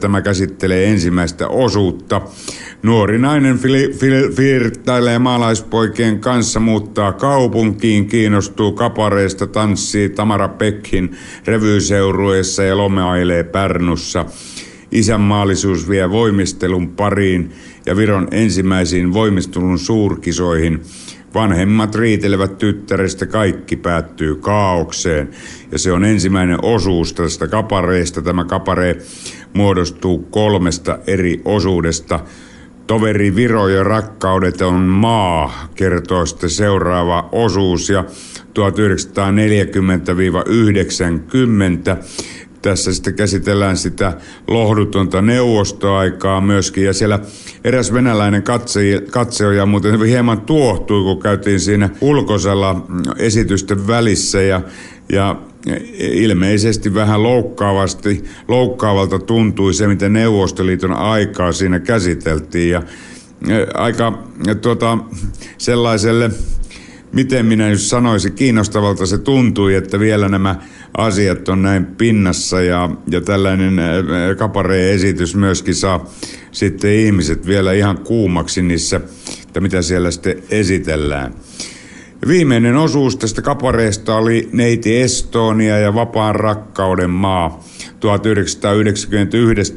Tämä 0.00 0.22
käsittelee 0.22 0.90
ensimmäistä 0.90 1.48
osuutta. 1.48 2.20
Nuori 2.82 3.18
nainen 3.18 3.58
flirttailee 4.34 5.18
maalaispoikien 5.18 6.20
kanssa, 6.20 6.60
muuttaa 6.60 7.12
kaupunkiin, 7.12 8.06
kiinnostuu 8.06 8.72
kapareista, 8.72 9.46
tanssii 9.46 10.08
Tamara 10.08 10.48
Pekkin 10.48 11.16
revyseurueessa 11.46 12.62
ja 12.62 12.76
lomailee 12.76 13.44
Pärnussa. 13.44 14.26
Isänmaallisuus 14.92 15.88
vie 15.88 16.10
voimistelun 16.10 16.88
pariin 16.88 17.52
ja 17.86 17.96
Viron 17.96 18.28
ensimmäisiin 18.30 19.12
voimistelun 19.12 19.78
suurkisoihin. 19.78 20.80
Vanhemmat 21.34 21.94
riitelevät 21.94 22.58
tyttärestä, 22.58 23.26
kaikki 23.26 23.76
päättyy 23.76 24.34
kaaukseen. 24.34 25.28
Ja 25.72 25.78
se 25.78 25.92
on 25.92 26.04
ensimmäinen 26.04 26.64
osuus 26.64 27.12
tästä 27.12 27.48
kapareesta. 27.48 28.22
Tämä 28.22 28.44
kapare 28.44 28.96
muodostuu 29.54 30.18
kolmesta 30.18 30.98
eri 31.06 31.40
osuudesta. 31.44 32.20
Toveri 32.86 33.34
Viro 33.36 33.68
ja 33.68 33.84
rakkaudet 33.84 34.60
on 34.60 34.74
maa, 34.74 35.68
kertoo 35.74 36.26
sitten 36.26 36.50
seuraava 36.50 37.28
osuus. 37.32 37.90
Ja 37.90 38.04
1940-90 38.04 38.04
tässä 42.62 42.94
sitten 42.94 43.14
käsitellään 43.14 43.76
sitä 43.76 44.12
lohdutonta 44.48 45.22
neuvostoaikaa 45.22 46.40
myöskin. 46.40 46.84
Ja 46.84 46.92
siellä 46.92 47.18
eräs 47.64 47.92
venäläinen 47.92 48.42
katse, 48.42 48.80
katseoja 49.10 49.66
muuten 49.66 50.02
hieman 50.02 50.40
tuohtui, 50.40 51.02
kun 51.02 51.22
käytiin 51.22 51.60
siinä 51.60 51.90
ulkoisella 52.00 52.86
esitysten 53.16 53.86
välissä. 53.86 54.42
Ja, 54.42 54.60
ja 55.12 55.36
ilmeisesti 55.98 56.94
vähän 56.94 57.22
loukkaavasti, 57.22 58.24
loukkaavalta 58.48 59.18
tuntui 59.18 59.74
se, 59.74 59.86
miten 59.86 60.12
Neuvostoliiton 60.12 60.92
aikaa 60.92 61.52
siinä 61.52 61.80
käsiteltiin. 61.80 62.70
Ja 62.70 62.82
aika 63.74 64.18
tuota, 64.62 64.98
sellaiselle 65.58 66.30
miten 67.12 67.46
minä 67.46 67.68
nyt 67.68 67.80
sanoisin, 67.80 68.32
kiinnostavalta 68.32 69.06
se 69.06 69.18
tuntui, 69.18 69.74
että 69.74 70.00
vielä 70.00 70.28
nämä 70.28 70.56
asiat 70.96 71.48
on 71.48 71.62
näin 71.62 71.86
pinnassa 71.86 72.62
ja, 72.62 72.90
ja 73.10 73.20
tällainen 73.20 73.78
äh, 73.78 73.86
kaparee-esitys 74.38 75.34
myöskin 75.34 75.74
saa 75.74 76.10
sitten 76.52 76.92
ihmiset 76.92 77.46
vielä 77.46 77.72
ihan 77.72 77.98
kuumaksi 77.98 78.62
niissä, 78.62 79.00
että 79.42 79.60
mitä 79.60 79.82
siellä 79.82 80.10
sitten 80.10 80.42
esitellään. 80.50 81.34
Viimeinen 82.28 82.76
osuus 82.76 83.16
tästä 83.16 83.42
kapareesta 83.42 84.16
oli 84.16 84.48
Neiti 84.52 85.00
Estonia 85.00 85.78
ja 85.78 85.94
Vapaan 85.94 86.34
rakkauden 86.34 87.10
maa. 87.10 87.64
1991 88.00 89.74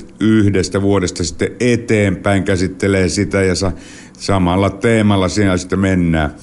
vuodesta 0.81 1.23
sitten 1.23 1.51
eteenpäin 1.59 2.43
käsittelee 2.43 3.09
sitä 3.09 3.41
ja 3.41 3.55
sa- 3.55 3.71
samalla 4.17 4.69
teemalla 4.69 5.29
siinä 5.29 5.57
sitten 5.57 5.79
mennään. 5.79 6.35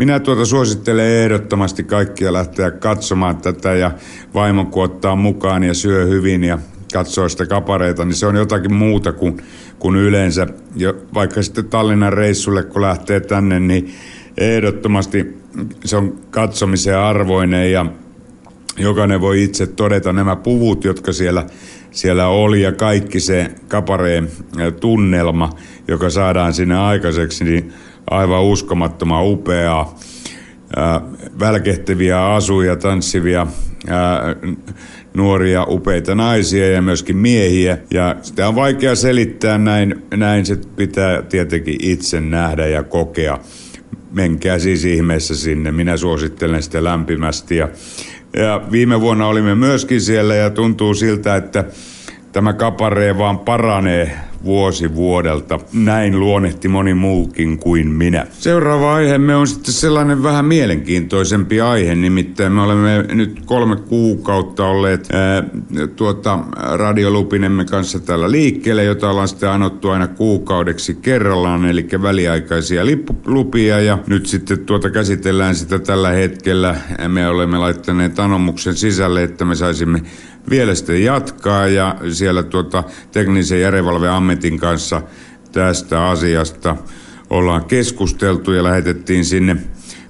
Minä 0.00 0.20
tuota 0.20 0.44
suosittelen 0.44 1.06
ehdottomasti 1.06 1.84
kaikkia 1.84 2.32
lähteä 2.32 2.70
katsomaan 2.70 3.36
tätä 3.36 3.74
ja 3.74 3.90
vaimon 4.34 4.66
kun 4.66 4.84
ottaa 4.84 5.16
mukaan 5.16 5.62
ja 5.62 5.74
syö 5.74 6.06
hyvin 6.06 6.44
ja 6.44 6.58
katsoo 6.92 7.28
sitä 7.28 7.46
kapareita, 7.46 8.04
niin 8.04 8.14
se 8.14 8.26
on 8.26 8.36
jotakin 8.36 8.74
muuta 8.74 9.12
kuin, 9.12 9.42
kuin 9.78 9.96
yleensä. 9.96 10.46
Ja 10.76 10.94
vaikka 11.14 11.42
sitten 11.42 11.68
Tallinnan 11.68 12.12
reissulle, 12.12 12.62
kun 12.62 12.82
lähtee 12.82 13.20
tänne, 13.20 13.60
niin 13.60 13.94
ehdottomasti 14.38 15.36
se 15.84 15.96
on 15.96 16.18
katsomisen 16.30 16.98
arvoinen 16.98 17.72
ja 17.72 17.86
jokainen 18.78 19.20
voi 19.20 19.42
itse 19.42 19.66
todeta 19.66 20.12
nämä 20.12 20.36
puvut, 20.36 20.84
jotka 20.84 21.12
siellä, 21.12 21.46
siellä 21.90 22.28
oli 22.28 22.62
ja 22.62 22.72
kaikki 22.72 23.20
se 23.20 23.50
kapareen 23.68 24.30
tunnelma, 24.80 25.50
joka 25.88 26.10
saadaan 26.10 26.54
sinne 26.54 26.76
aikaiseksi, 26.76 27.44
niin 27.44 27.72
aivan 28.10 28.42
uskomattoman 28.42 29.26
upeaa. 29.26 29.98
välkehtiviä 31.40 32.26
asuja, 32.26 32.76
tanssivia, 32.76 33.46
nuoria 35.14 35.64
upeita 35.64 36.14
naisia 36.14 36.70
ja 36.70 36.82
myöskin 36.82 37.16
miehiä. 37.16 37.78
Ja 37.90 38.16
sitä 38.22 38.48
on 38.48 38.54
vaikea 38.54 38.94
selittää 38.94 39.58
näin, 39.58 40.02
näin 40.16 40.46
se 40.46 40.58
pitää 40.76 41.22
tietenkin 41.22 41.76
itse 41.82 42.20
nähdä 42.20 42.66
ja 42.66 42.82
kokea. 42.82 43.38
Menkää 44.12 44.58
siis 44.58 44.84
ihmeessä 44.84 45.36
sinne, 45.36 45.70
minä 45.70 45.96
suosittelen 45.96 46.62
sitä 46.62 46.84
lämpimästi. 46.84 47.56
Ja, 47.56 47.68
ja 48.36 48.62
viime 48.70 49.00
vuonna 49.00 49.26
olimme 49.26 49.54
myöskin 49.54 50.00
siellä 50.00 50.34
ja 50.34 50.50
tuntuu 50.50 50.94
siltä, 50.94 51.36
että 51.36 51.64
tämä 52.32 52.52
kaparee 52.52 53.18
vaan 53.18 53.38
paranee 53.38 54.16
vuosi 54.44 54.94
vuodelta. 54.94 55.60
Näin 55.72 56.20
luonnehti 56.20 56.68
moni 56.68 56.94
muukin 56.94 57.58
kuin 57.58 57.88
minä. 57.88 58.26
Seuraava 58.30 58.94
aiheemme 58.94 59.36
on 59.36 59.48
sitten 59.48 59.74
sellainen 59.74 60.22
vähän 60.22 60.44
mielenkiintoisempi 60.44 61.60
aihe, 61.60 61.94
nimittäin 61.94 62.52
me 62.52 62.62
olemme 62.62 63.04
nyt 63.08 63.42
kolme 63.44 63.76
kuukautta 63.76 64.66
olleet 64.66 65.08
ää, 65.12 65.44
tuota, 65.96 66.38
radiolupinemme 66.72 67.64
kanssa 67.64 68.00
täällä 68.00 68.30
liikkeelle, 68.30 68.84
jota 68.84 69.10
ollaan 69.10 69.28
sitten 69.28 69.50
anottu 69.50 69.88
aina 69.88 70.08
kuukaudeksi 70.08 70.94
kerrallaan, 70.94 71.64
eli 71.64 71.88
väliaikaisia 72.02 72.82
lupia 73.26 73.80
ja 73.80 73.98
nyt 74.06 74.26
sitten 74.26 74.58
tuota 74.58 74.90
käsitellään 74.90 75.54
sitä 75.54 75.78
tällä 75.78 76.10
hetkellä. 76.10 76.74
Me 77.08 77.28
olemme 77.28 77.58
laittaneet 77.58 78.18
anomuksen 78.18 78.74
sisälle, 78.74 79.22
että 79.22 79.44
me 79.44 79.54
saisimme 79.54 80.02
vielä 80.50 80.74
sitten 80.74 81.04
jatkaa 81.04 81.68
ja 81.68 81.96
siellä 82.12 82.42
tuota 82.42 82.84
teknisen 83.12 83.60
järjevalve 83.60 84.08
Ammetin 84.08 84.58
kanssa 84.58 85.02
tästä 85.52 86.08
asiasta 86.08 86.76
ollaan 87.30 87.64
keskusteltu 87.64 88.52
ja 88.52 88.64
lähetettiin 88.64 89.24
sinne 89.24 89.56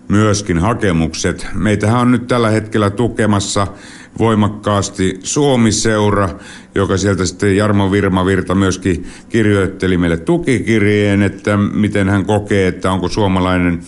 myöskin 0.08 0.58
hakemukset. 0.58 1.46
Meitähän 1.54 2.00
on 2.00 2.10
nyt 2.10 2.26
tällä 2.26 2.50
hetkellä 2.50 2.90
tukemassa 2.90 3.66
voimakkaasti 4.18 5.18
Suomi-seura, 5.22 6.28
joka 6.74 6.96
sieltä 6.96 7.26
sitten 7.26 7.56
Jarmo 7.56 7.90
Virmavirta 7.90 8.54
myöskin 8.54 9.06
kirjoitteli 9.28 9.98
meille 9.98 10.16
tukikirjeen, 10.16 11.22
että 11.22 11.56
miten 11.56 12.08
hän 12.08 12.26
kokee, 12.26 12.66
että 12.66 12.92
onko 12.92 13.08
suomalainen 13.08 13.80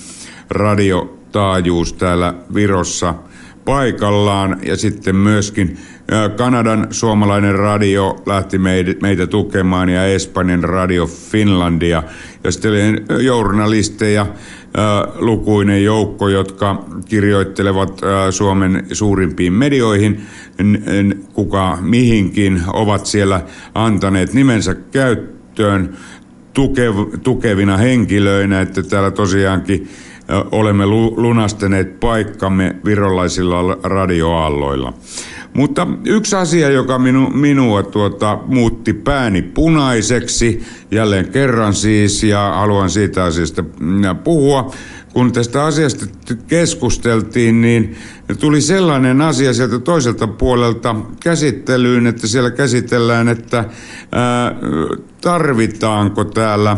radiotaajuus 0.51 1.93
täällä 1.93 2.35
Virossa 2.55 3.15
paikallaan 3.65 4.59
ja 4.67 4.77
sitten 4.77 5.17
myöskin 5.17 5.77
Kanadan 6.37 6.87
suomalainen 6.91 7.55
radio 7.55 8.23
lähti 8.27 8.59
meitä 9.03 9.27
tukemaan 9.27 9.89
ja 9.89 10.07
Espanjan 10.07 10.65
radio 10.65 11.07
Finlandia. 11.07 12.03
Ja 12.45 12.53
sitten 12.53 12.71
oli 12.71 13.25
journalisteja, 13.25 14.27
lukuinen 15.15 15.85
joukko, 15.85 16.29
jotka 16.29 16.85
kirjoittelevat 17.09 18.01
Suomen 18.31 18.87
suurimpiin 18.93 19.53
medioihin, 19.53 20.23
kuka 21.33 21.79
mihinkin 21.81 22.63
ovat 22.73 23.07
siellä 23.07 23.41
antaneet 23.75 24.33
nimensä 24.33 24.75
käyttöön 24.75 25.97
tukevina 27.23 27.77
henkilöinä, 27.77 28.61
että 28.61 28.83
täällä 28.83 29.11
tosiaankin 29.11 29.89
olemme 30.53 30.87
lunastaneet 31.17 32.01
paikkamme 32.01 32.77
virolaisilla 32.85 33.79
radioaalloilla. 33.83 34.93
Mutta 35.55 35.87
yksi 36.05 36.37
asia, 36.37 36.71
joka 36.71 36.99
minu, 36.99 37.31
minua 37.31 37.83
tuota, 37.83 38.39
muutti 38.47 38.93
pääni 38.93 39.43
punaiseksi, 39.43 40.63
jälleen 40.91 41.29
kerran 41.29 41.75
siis, 41.75 42.23
ja 42.23 42.53
haluan 42.55 42.91
siitä 42.91 43.25
asiasta 43.25 43.65
puhua, 44.25 44.71
kun 45.13 45.33
tästä 45.33 45.65
asiasta 45.65 46.07
keskusteltiin, 46.47 47.61
niin 47.61 47.97
tuli 48.41 48.61
sellainen 48.61 49.21
asia 49.21 49.55
sieltä 49.55 49.79
toiselta 49.79 50.27
puolelta 50.27 50.97
käsittelyyn, 51.21 52.07
että 52.07 52.27
siellä 52.27 52.51
käsitellään, 52.51 53.29
että 53.29 53.65
ää, 54.13 54.55
tarvitaanko 55.21 56.25
täällä 56.25 56.77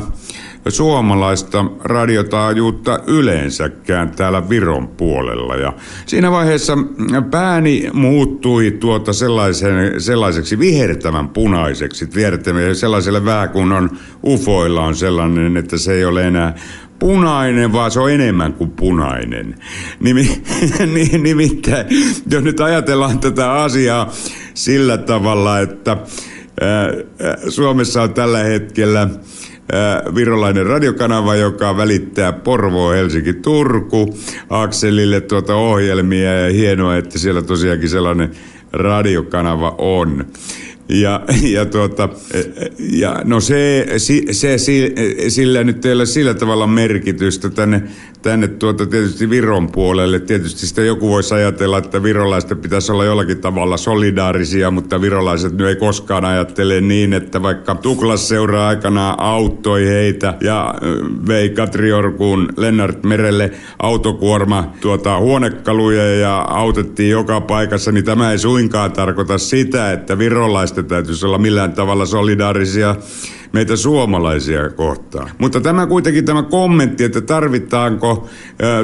suomalaista 0.69 1.65
radiotaajuutta 1.81 3.01
yleensäkään 3.07 4.11
täällä 4.11 4.49
Viron 4.49 4.89
puolella. 4.89 5.57
Ja 5.57 5.73
siinä 6.07 6.31
vaiheessa 6.31 6.79
pääni 7.31 7.91
muuttui 7.93 8.77
tuota 8.81 9.13
sellaisen, 9.13 10.01
sellaiseksi 10.01 10.59
vihertävän 10.59 11.29
punaiseksi. 11.29 12.09
Sellaiselle 12.73 13.25
vääkunnon 13.25 13.91
ufoilla 14.27 14.85
on 14.85 14.97
sellainen, 14.97 15.57
että 15.57 15.79
se 15.79 15.93
ei 15.93 16.05
ole 16.05 16.27
enää 16.27 16.55
punainen, 16.99 17.73
vaan 17.73 17.91
se 17.91 18.01
on 18.01 18.11
enemmän 18.11 18.53
kuin 18.53 18.71
punainen. 18.71 19.55
Nimi, 20.01 20.43
nimittäin, 21.23 21.87
jos 22.31 22.45
nyt 22.45 22.61
ajatellaan 22.61 23.19
tätä 23.19 23.53
asiaa 23.53 24.13
sillä 24.55 24.99
tavalla, 24.99 25.59
että 25.59 25.97
Suomessa 27.49 28.03
on 28.03 28.15
tällä 28.15 28.39
hetkellä 28.39 29.09
virolainen 30.15 30.67
radiokanava, 30.67 31.37
joka 31.37 31.77
välittää 31.77 32.33
Porvoo, 32.33 32.91
Helsinki, 32.91 33.33
Turku 33.33 34.19
akselille 34.51 35.21
tuota 35.21 35.55
ohjelmia 35.55 36.33
ja 36.33 36.53
hienoa, 36.53 36.97
että 36.97 37.19
siellä 37.19 37.43
tosiaankin 37.43 37.89
sellainen 37.89 38.31
radiokanava 38.73 39.75
on. 39.79 40.25
Ja, 40.89 41.21
ja, 41.43 41.67
tuota, 41.67 42.09
ja 42.79 43.21
no 43.25 43.41
se, 43.41 43.87
se, 43.97 44.59
se, 44.59 44.93
sillä 45.29 45.65
nyt 45.65 45.87
ei 45.87 45.93
ole 45.93 46.07
sillä 46.07 46.35
tavalla 46.35 46.67
merkitystä 46.67 47.51
tänne, 47.51 47.83
tänne 48.25 48.49
tuota 48.49 48.87
tietysti 48.87 49.31
Viron 49.31 49.73
puolelle. 49.73 50.21
Tietysti 50.21 50.67
sitä 50.67 50.83
joku 50.83 51.09
voisi 51.09 51.35
ajatella, 51.35 51.79
että 51.79 52.03
virolaisten 52.03 52.59
pitäisi 52.59 52.93
olla 52.93 53.05
jollakin 53.05 53.41
tavalla 53.41 53.77
solidaarisia, 53.77 54.71
mutta 54.71 55.01
virolaiset 55.01 55.53
nyt 55.53 55.69
ei 55.69 55.77
koskaan 55.77 56.25
ajattele 56.25 56.81
niin, 56.81 57.13
että 57.13 57.43
vaikka 57.43 57.75
Tuklas 57.75 58.29
seuraa 58.29 58.69
aikana 58.69 59.15
auttoi 59.19 59.87
heitä 59.87 60.35
ja 60.41 60.75
vei 61.29 61.51
Katri 61.51 61.93
Orkuun 61.93 62.49
Lennart 62.57 63.05
Merelle 63.05 63.51
autokuorma 63.79 64.73
tuota, 64.81 65.19
huonekaluja 65.19 66.15
ja 66.15 66.41
autettiin 66.41 67.11
joka 67.11 67.41
paikassa, 67.41 67.93
niin 67.93 68.05
tämä 68.05 68.33
ei 68.33 68.39
suinkaan 68.39 68.93
tarkoita 68.93 69.39
sitä, 69.39 69.93
että 69.93 70.19
virolaiset 70.19 70.65
suomalaisten 70.65 70.85
täytyisi 70.85 71.27
olla 71.27 71.39
millään 71.39 71.73
tavalla 71.73 72.07
solidaarisia 72.07 72.97
meitä 73.55 73.77
suomalaisia 73.77 74.71
kohtaan. 74.71 75.31
Mutta 75.39 75.61
tämä 75.61 75.87
kuitenkin 75.87 76.25
tämä 76.25 76.43
kommentti, 76.43 77.05
että 77.05 77.21
tarvitaanko, 77.21 78.29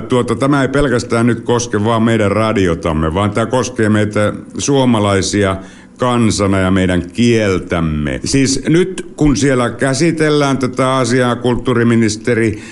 tuota, 0.08 0.34
tämä 0.34 0.62
ei 0.62 0.68
pelkästään 0.68 1.26
nyt 1.26 1.40
koske 1.40 1.84
vaan 1.84 2.02
meidän 2.02 2.32
radiotamme, 2.32 3.14
vaan 3.14 3.30
tämä 3.30 3.46
koskee 3.46 3.88
meitä 3.88 4.32
suomalaisia 4.58 5.56
kansana 5.98 6.58
ja 6.58 6.70
meidän 6.70 7.02
kieltämme. 7.12 8.20
Siis 8.24 8.62
nyt 8.68 9.12
kun 9.16 9.36
siellä 9.36 9.70
käsitellään 9.70 10.58
tätä 10.58 10.96
asiaa, 10.96 11.36
kulttuuriministeri 11.36 12.62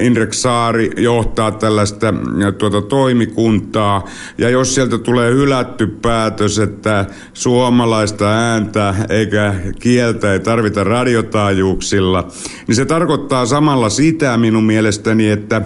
Indrek 0.00 0.32
Saari 0.32 0.90
johtaa 0.96 1.50
tällaista 1.50 2.14
tuota, 2.58 2.82
toimikuntaa. 2.82 4.08
Ja 4.38 4.50
jos 4.50 4.74
sieltä 4.74 4.98
tulee 4.98 5.32
hylätty 5.32 5.86
päätös, 5.86 6.58
että 6.58 7.06
suomalaista 7.34 8.32
ääntä 8.32 8.94
eikä 9.08 9.54
kieltä 9.80 10.32
ei 10.32 10.40
tarvita 10.40 10.84
radiotaajuuksilla, 10.84 12.28
niin 12.66 12.76
se 12.76 12.84
tarkoittaa 12.84 13.46
samalla 13.46 13.88
sitä 13.88 14.36
minun 14.36 14.64
mielestäni, 14.64 15.30
että 15.30 15.62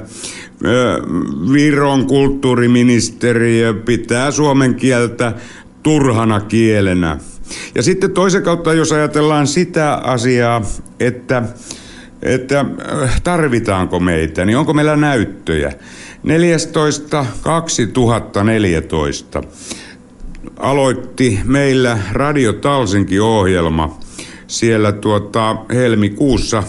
Viron 1.53 2.07
kulttuuriministeriö 2.07 3.75
pitää 3.75 4.31
suomen 4.31 4.75
kieltä 4.75 5.33
turhana 5.83 6.41
kielenä. 6.41 7.19
Ja 7.75 7.83
sitten 7.83 8.11
toisen 8.11 8.43
kautta, 8.43 8.73
jos 8.73 8.93
ajatellaan 8.93 9.47
sitä 9.47 9.95
asiaa, 9.95 10.63
että 11.01 11.43
että 12.25 12.61
äh, 12.61 13.21
tarvitaanko 13.23 14.01
meitä, 14.01 14.45
niin 14.45 14.59
onko 14.59 14.75
meillä 14.75 14.97
näyttöjä. 14.97 15.73
14.2014 19.41 19.47
aloitti 20.57 21.41
meillä 21.45 21.99
Radio 22.13 22.53
Talsinki-ohjelma 22.53 23.99
siellä 24.47 24.93
tuota 24.93 25.57
helmikuussa 25.75 26.63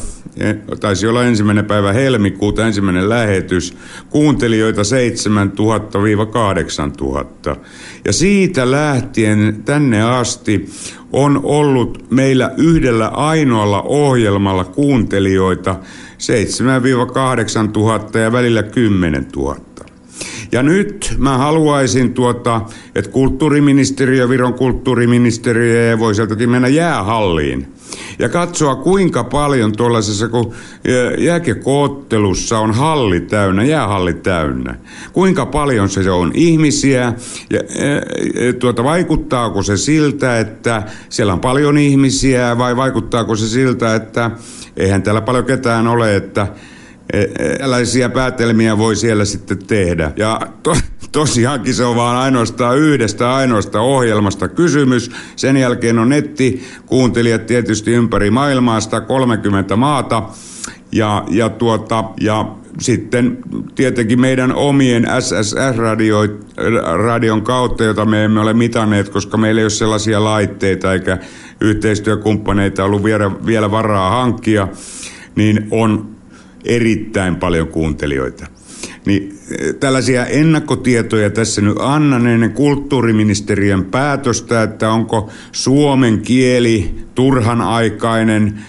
taisi 0.80 1.08
olla 1.08 1.24
ensimmäinen 1.24 1.66
päivä 1.66 1.94
helmikuuta, 1.94 2.68
ensimmäinen 2.68 3.10
lähetys, 3.10 3.78
kuuntelijoita 4.10 4.82
7000-8000. 7.54 7.56
Ja 8.06 8.14
siitä 8.14 8.72
lähtien 8.72 9.62
tänne 9.66 10.02
asti 10.02 10.70
on 11.16 11.40
ollut 11.44 12.12
meillä 12.12 12.52
yhdellä 12.58 13.08
ainoalla 13.08 13.82
ohjelmalla 13.82 14.64
kuuntelijoita 14.64 15.76
7-8 17.68 17.72
tuhatta 17.72 18.20
ja 18.20 18.32
välillä 18.32 18.64
10 18.64 19.28
000. 19.36 19.56
Ja 20.52 20.64
nyt 20.64 21.16
mä 21.18 21.38
haluaisin, 21.38 22.14
tuota, 22.14 22.62
että 22.96 23.12
kulttuuriministeriö, 23.12 24.30
Viron 24.30 24.54
kulttuuriministeriö 24.54 26.00
voi 26.00 26.16
sieltäkin 26.16 26.50
mennä 26.50 26.68
jäähalliin 26.68 27.68
ja 28.20 28.30
katsoa 28.30 28.76
kuinka 28.76 29.24
paljon 29.24 29.72
tuollaisessa, 29.72 30.28
kun 30.28 30.54
jääkekoottelussa 31.18 32.60
on 32.60 32.74
halli 32.74 33.20
täynnä, 33.20 33.64
jäähalli 33.64 34.14
täynnä. 34.14 34.76
Kuinka 35.14 35.46
paljon 35.46 35.90
se 35.90 36.12
on 36.12 36.32
ihmisiä 36.34 37.14
ja 37.50 37.60
tuota, 38.60 38.84
vaikuttaako 38.84 39.64
se 39.64 39.78
siltä, 39.78 40.40
että 40.40 40.84
siellä 41.10 41.34
on 41.34 41.40
paljon 41.40 41.78
ihmisiä 41.78 42.58
vai 42.58 42.76
vaikuttaako 42.76 43.36
se 43.36 43.48
siltä, 43.48 43.96
että 43.96 44.32
eihän 44.78 45.04
täällä 45.04 45.22
paljon 45.22 45.46
ketään 45.46 45.88
ole, 45.88 46.16
että 46.16 46.48
tällaisia 47.58 48.10
päätelmiä 48.10 48.78
voi 48.78 48.96
siellä 48.96 49.26
sitten 49.26 49.66
tehdä. 49.68 50.12
Ja 50.16 50.40
to, 50.64 50.76
tosiaankin 51.16 51.74
se 51.74 51.86
on 51.86 51.96
vaan 51.96 52.18
ainoastaan 52.18 52.78
yhdestä 52.78 53.34
ainoasta 53.36 53.82
ohjelmasta 53.82 54.48
kysymys. 54.48 55.12
Sen 55.36 55.58
jälkeen 55.58 56.00
on 56.00 56.10
nettikuuntelijat 56.10 57.46
tietysti 57.46 57.92
ympäri 57.92 58.32
maailmaa, 58.32 58.80
130 58.80 59.76
maata. 59.76 60.24
Ja, 60.92 61.24
ja, 61.30 61.50
tuota, 61.50 62.04
ja 62.22 62.56
sitten 62.80 63.38
tietenkin 63.76 64.22
meidän 64.22 64.56
omien 64.56 65.08
SSR-radion 65.20 66.40
kautta, 67.44 67.84
jota 67.84 68.06
me 68.06 68.26
emme 68.26 68.40
ole 68.40 68.54
mitanneet, 68.54 69.10
koska 69.10 69.38
meillä 69.38 69.60
ei 69.60 69.66
ole 69.66 69.70
sellaisia 69.70 70.24
laitteita 70.24 70.94
eikä 70.94 71.18
yhteistyökumppaneita 71.62 72.84
ollut 72.84 73.04
vielä, 73.04 73.32
vielä 73.46 73.72
varaa 73.72 74.10
hankkia, 74.10 74.68
niin 75.36 75.68
on 75.72 76.10
erittäin 76.66 77.36
paljon 77.36 77.68
kuuntelijoita. 77.68 78.55
Niin 79.06 79.40
eh, 79.60 79.76
tällaisia 79.76 80.26
ennakkotietoja 80.26 81.30
tässä 81.30 81.62
nyt 81.62 81.78
annan 81.80 82.28
ennen 82.28 82.52
kulttuuriministeriön 82.52 83.86
päätöstä, 83.86 84.64
että 84.64 84.92
onko 84.92 85.30
suomen 85.52 86.22
kieli 86.22 86.96
turhan 87.16 87.62
aikainen, 87.62 88.60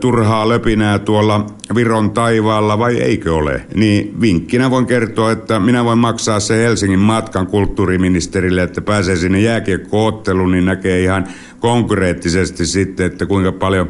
turhaa 0.00 0.48
löpinää 0.48 0.98
tuolla 0.98 1.46
Viron 1.74 2.10
taivaalla 2.10 2.78
vai 2.78 2.96
eikö 2.96 3.34
ole? 3.34 3.66
Niin 3.74 4.20
vinkkinä 4.20 4.70
voin 4.70 4.86
kertoa, 4.86 5.32
että 5.32 5.60
minä 5.60 5.84
voin 5.84 5.98
maksaa 5.98 6.40
se 6.40 6.58
Helsingin 6.58 6.98
matkan 6.98 7.46
kulttuuriministerille, 7.46 8.62
että 8.62 8.80
pääsee 8.80 9.16
sinne 9.16 9.40
jääkiekkootteluun, 9.40 10.50
niin 10.50 10.64
näkee 10.64 11.02
ihan 11.02 11.26
konkreettisesti 11.60 12.66
sitten, 12.66 13.06
että 13.06 13.26
kuinka 13.26 13.52
paljon 13.52 13.88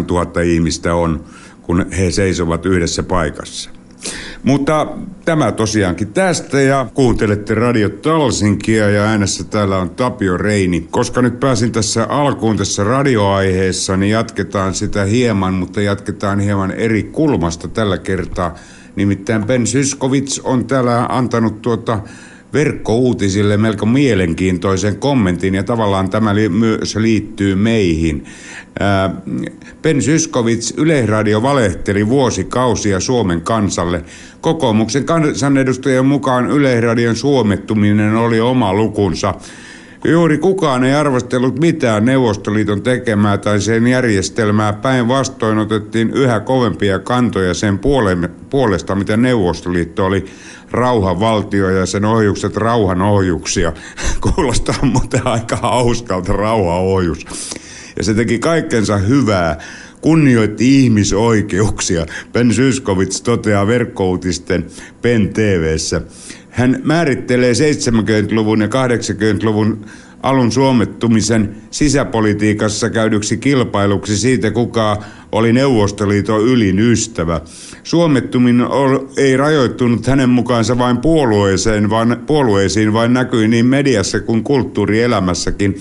7-8 0.00 0.04
tuhatta 0.04 0.40
ihmistä 0.40 0.94
on 0.94 1.24
kun 1.68 1.86
he 1.98 2.10
seisovat 2.10 2.66
yhdessä 2.66 3.02
paikassa. 3.02 3.70
Mutta 4.42 4.86
tämä 5.24 5.52
tosiaankin 5.52 6.12
tästä 6.12 6.60
ja 6.60 6.86
kuuntelette 6.94 7.54
Radio 7.54 7.88
Talsinkia 7.88 8.90
ja 8.90 9.02
äänessä 9.02 9.44
täällä 9.44 9.78
on 9.78 9.90
Tapio 9.90 10.36
Reini. 10.36 10.88
Koska 10.90 11.22
nyt 11.22 11.40
pääsin 11.40 11.72
tässä 11.72 12.04
alkuun 12.04 12.56
tässä 12.56 12.84
radioaiheessa, 12.84 13.96
niin 13.96 14.12
jatketaan 14.12 14.74
sitä 14.74 15.04
hieman, 15.04 15.54
mutta 15.54 15.80
jatketaan 15.80 16.40
hieman 16.40 16.70
eri 16.70 17.02
kulmasta 17.02 17.68
tällä 17.68 17.98
kertaa. 17.98 18.54
Nimittäin 18.96 19.44
Ben 19.44 19.66
Syskovits 19.66 20.40
on 20.40 20.64
täällä 20.64 21.06
antanut 21.08 21.62
tuota 21.62 22.00
verkkouutisille 22.52 23.56
melko 23.56 23.86
mielenkiintoisen 23.86 24.96
kommentin 24.96 25.54
ja 25.54 25.62
tavallaan 25.62 26.10
tämä 26.10 26.34
li- 26.34 26.48
myös 26.48 26.96
liittyy 26.96 27.54
meihin. 27.54 28.24
Ää, 28.80 29.10
ben 29.82 30.02
Syskovits 30.02 30.74
Yleisradio 30.76 31.42
valehteli 31.42 32.08
vuosikausia 32.08 33.00
Suomen 33.00 33.40
kansalle. 33.40 34.04
Kokoomuksen 34.40 35.04
kansanedustajien 35.04 36.06
mukaan 36.06 36.50
Yleisradion 36.50 37.16
suomettuminen 37.16 38.14
oli 38.16 38.40
oma 38.40 38.74
lukunsa. 38.74 39.34
Juuri 40.04 40.38
kukaan 40.38 40.84
ei 40.84 40.94
arvostellut 40.94 41.58
mitään 41.60 42.04
Neuvostoliiton 42.04 42.82
tekemää 42.82 43.38
tai 43.38 43.60
sen 43.60 43.86
järjestelmää. 43.86 44.72
Päinvastoin 44.72 45.58
otettiin 45.58 46.10
yhä 46.10 46.40
kovempia 46.40 46.98
kantoja 46.98 47.54
sen 47.54 47.78
puolesta, 48.50 48.94
mitä 48.94 49.16
Neuvostoliitto 49.16 50.06
oli 50.06 50.24
rauhanvaltio 50.70 51.70
ja 51.70 51.86
sen 51.86 52.04
ohjukset 52.04 52.56
rauhan 52.56 53.02
ohjuksia. 53.02 53.72
Kuulostaa 54.34 54.78
muuten 54.82 55.26
aika 55.26 55.56
hauskalta 55.56 56.32
rauhanohjus. 56.32 57.26
Ja 57.96 58.04
se 58.04 58.14
teki 58.14 58.38
kaikkensa 58.38 58.96
hyvää, 58.96 59.58
kunnioitti 60.00 60.84
ihmisoikeuksia. 60.84 62.06
Ben 62.32 62.54
Syskovits 62.54 63.22
toteaa 63.22 63.66
verkkouutisten 63.66 64.66
Pen 65.02 65.28
TVssä. 65.28 66.00
Hän 66.50 66.80
määrittelee 66.84 67.52
70-luvun 67.52 68.60
ja 68.60 68.66
80-luvun 68.66 69.86
alun 70.22 70.52
suomettumisen 70.52 71.56
sisäpolitiikassa 71.70 72.90
käydyksi 72.90 73.36
kilpailuksi 73.36 74.18
siitä, 74.18 74.50
kuka 74.50 75.02
oli 75.32 75.52
Neuvostoliiton 75.52 76.40
ylin 76.40 76.78
ystävä. 76.78 77.40
Suomettuminen 77.82 78.66
ei 79.16 79.36
rajoittunut 79.36 80.06
hänen 80.06 80.30
mukaansa 80.30 80.78
vain 80.78 80.98
puolueeseen, 80.98 81.90
vaan, 81.90 82.22
puolueisiin, 82.26 82.92
vaan 82.92 83.12
näkyi 83.12 83.48
niin 83.48 83.66
mediassa 83.66 84.20
kuin 84.20 84.44
kulttuurielämässäkin. 84.44 85.76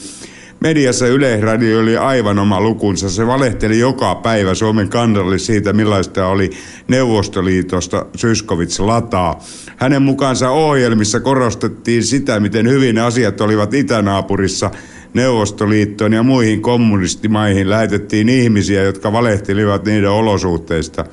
Mediassa 0.60 1.08
Yleisradio 1.08 1.80
oli 1.80 1.98
aivan 1.98 2.40
oma 2.40 2.62
lukunsa. 2.62 3.10
Se 3.10 3.28
valehteli 3.28 3.80
joka 3.80 4.16
päivä 4.16 4.54
Suomen 4.54 4.90
kandalle 4.90 5.38
siitä, 5.38 5.74
millaista 5.74 6.28
oli 6.28 6.50
Neuvostoliitosta 6.88 8.06
Syskovits 8.16 8.80
lataa. 8.80 9.40
Hänen 9.78 10.02
mukaansa 10.02 10.50
ohjelmissa 10.50 11.20
korostettiin 11.20 12.04
sitä, 12.04 12.40
miten 12.40 12.70
hyvin 12.70 13.00
asiat 13.00 13.42
olivat 13.42 13.74
itänaapurissa 13.74 14.72
Neuvostoliittoon 15.14 16.14
ja 16.14 16.24
muihin 16.24 16.62
kommunistimaihin 16.62 17.70
lähetettiin 17.70 18.30
ihmisiä, 18.30 18.84
jotka 18.84 19.12
valehtelivat 19.12 19.86
niiden 19.86 20.12
olosuhteista. 20.12 21.06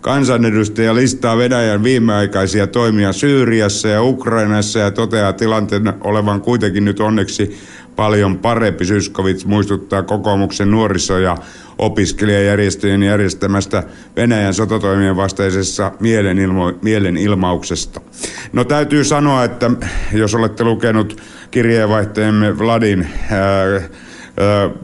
Kansanedustaja 0.00 0.94
listaa 0.94 1.36
Venäjän 1.36 1.82
viimeaikaisia 1.82 2.66
toimia 2.66 3.12
Syyriassa 3.12 3.88
ja 3.88 4.02
Ukrainassa 4.02 4.78
ja 4.78 4.90
toteaa 4.90 5.32
tilanteen 5.32 5.92
olevan 6.00 6.40
kuitenkin 6.40 6.84
nyt 6.84 7.00
onneksi 7.00 7.58
paljon 7.96 8.38
parempi. 8.38 8.84
Syskovits 8.84 9.46
muistuttaa 9.46 10.02
kokoomuksen 10.02 10.70
nuoriso- 10.70 11.18
ja 11.18 11.36
opiskelijajärjestöjen 11.78 13.02
järjestämästä 13.02 13.82
Venäjän 14.16 14.54
sotatoimien 14.54 15.16
vastaisessa 15.16 15.92
mielenilmo- 16.00 16.78
mielenilmauksesta. 16.82 18.00
No 18.52 18.64
täytyy 18.64 19.04
sanoa, 19.04 19.44
että 19.44 19.70
jos 20.12 20.34
olette 20.34 20.64
lukenut 20.64 21.22
kirjeenvaihtajamme 21.52 22.58
Vladin 22.58 23.08
ää, 23.30 23.90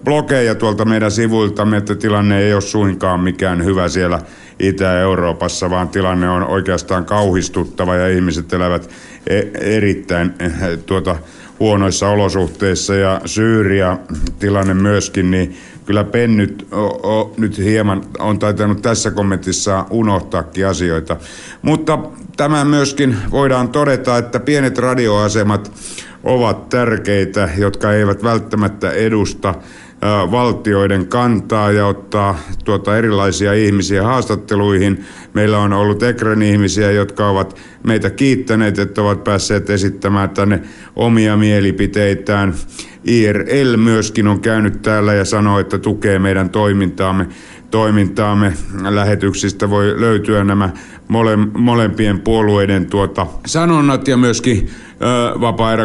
blogeja 0.05 0.55
tuolta 0.55 0.85
meidän 0.85 1.11
sivuiltamme, 1.11 1.77
että 1.77 1.95
tilanne 1.95 2.41
ei 2.43 2.53
ole 2.53 2.61
suinkaan 2.61 3.21
mikään 3.21 3.65
hyvä 3.65 3.89
siellä 3.89 4.21
Itä-Euroopassa, 4.59 5.71
vaan 5.71 5.89
tilanne 5.89 6.31
on 6.31 6.47
oikeastaan 6.47 7.05
kauhistuttava 7.05 7.95
ja 7.95 8.09
ihmiset 8.09 8.53
elävät 8.53 8.91
e- 9.27 9.77
erittäin 9.77 10.35
tuota, 10.87 11.17
huonoissa 11.61 12.09
olosuhteissa 12.09 12.95
ja 12.95 13.21
Syyria 13.25 13.99
tilanne 14.39 14.75
myöskin, 14.75 15.31
niin 15.31 15.57
kyllä 15.87 16.05
pennyt 16.05 16.67
o, 16.73 16.85
o, 16.87 17.35
nyt 17.37 17.59
hieman 17.59 18.03
on 18.19 18.39
taitanut 18.39 18.83
tässä 18.83 19.11
kommentissa 19.11 19.87
unohtaakin 19.91 20.67
asioita. 20.67 21.17
Mutta 21.63 21.99
tämä 22.37 22.65
myöskin 22.65 23.17
voidaan 23.31 23.69
todeta, 23.69 24.19
että 24.19 24.41
pienet 24.41 24.79
radioasemat 24.79 25.73
ovat 26.29 26.69
tärkeitä, 26.69 27.49
jotka 27.59 27.93
eivät 27.93 28.23
välttämättä 28.23 28.91
edusta 28.91 29.55
valtioiden 30.31 31.07
kantaa 31.07 31.73
ja 31.73 31.87
ottaa 31.87 32.39
tuota 32.65 32.99
erilaisia 32.99 33.53
ihmisiä 33.53 34.03
haastatteluihin. 34.03 35.05
Meillä 35.35 35.59
on 35.59 35.73
ollut 35.73 36.03
Ekren 36.03 36.43
ihmisiä, 36.43 36.91
jotka 36.91 37.29
ovat 37.29 37.57
meitä 37.87 38.11
kiittäneet, 38.11 38.79
että 38.79 39.03
ovat 39.03 39.25
päässeet 39.25 39.71
esittämään 39.71 40.31
tänne 40.31 40.63
omia 40.97 41.37
mielipiteitään. 41.37 42.55
IRL 43.05 43.77
myöskin 43.77 44.27
on 44.27 44.41
käynyt 44.41 44.83
täällä 44.83 45.15
ja 45.15 45.25
sanoo, 45.25 45.59
että 45.59 45.79
tukee 45.79 46.19
meidän 46.19 46.51
toimintaamme. 46.51 47.27
toimintaamme. 47.71 48.53
Lähetyksistä 48.89 49.71
voi 49.71 50.01
löytyä 50.01 50.45
nämä 50.45 50.71
mole, 51.09 51.37
molempien 51.37 52.21
puolueiden 52.21 52.87
tuota, 52.87 53.27
sanonnat 53.47 54.09
ja 54.09 54.17
myöskin 54.17 54.71
vapaa 55.41 55.77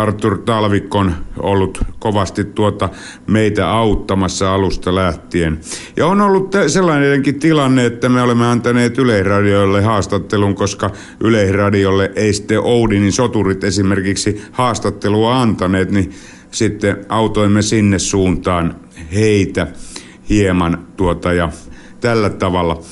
Artur 0.00 0.38
Talvikon 0.38 1.14
ollut 1.36 1.80
kovasti 1.98 2.44
tuota 2.44 2.88
meitä 3.26 3.70
auttamassa 3.70 4.54
alusta 4.54 4.94
lähtien. 4.94 5.60
Ja 5.96 6.06
on 6.06 6.20
ollut 6.20 6.54
sellainenkin 6.66 7.40
tilanne, 7.40 7.86
että 7.86 8.08
me 8.08 8.22
olemme 8.22 8.46
antaneet 8.46 8.98
Yleisradiolle 8.98 9.82
haastattelun, 9.82 10.54
koska 10.54 10.90
Yleisradiolle 11.20 12.12
ei 12.16 12.32
sitten 12.32 12.60
Oudinin 12.60 13.12
soturit 13.12 13.64
esimerkiksi 13.64 14.42
haastattelua 14.52 15.42
antaneet, 15.42 15.90
niin 15.90 16.12
sitten 16.50 16.96
autoimme 17.08 17.62
sinne 17.62 17.98
suuntaan 17.98 18.76
heitä 19.14 19.66
hieman 20.28 20.86
tuota 20.96 21.32
ja 21.32 21.48
tällä 22.00 22.30
tavalla. 22.30 22.82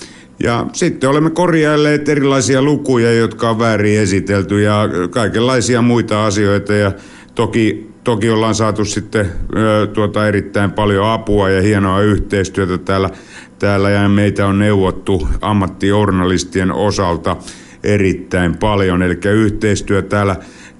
Ja 0.43 0.67
sitten 0.73 1.11
olemme 1.11 1.31
korjailleet 1.31 2.09
erilaisia 2.09 2.63
lukuja, 2.63 3.13
jotka 3.13 3.51
on 3.51 3.59
väärin 3.59 4.01
esitelty 4.01 4.63
ja 4.63 4.89
kaikenlaisia 5.11 5.83
muita 5.83 6.27
asioita. 6.27 6.75
Ja 6.75 6.93
toki, 7.35 7.91
toki 8.05 8.31
ollaan 8.31 8.55
saatu 8.55 8.85
sitten 8.85 9.27
ö, 9.57 9.87
tuota 9.87 10.29
erittäin 10.29 10.73
paljon 10.73 11.07
apua 11.07 11.51
ja 11.51 11.63
hienoa 11.63 12.01
yhteistyötä 12.01 12.79
täällä, 12.79 13.11
täällä 13.59 13.91
ja 13.91 14.09
meitä 14.09 14.47
on 14.47 14.59
neuvottu 14.59 15.29
ammattijournalistien 15.41 16.73
osalta 16.73 17.37
erittäin 17.85 18.57
paljon. 18.57 19.03
Eli 19.03 19.19
yhteistyö 19.25 20.03
täällä, 20.03 20.37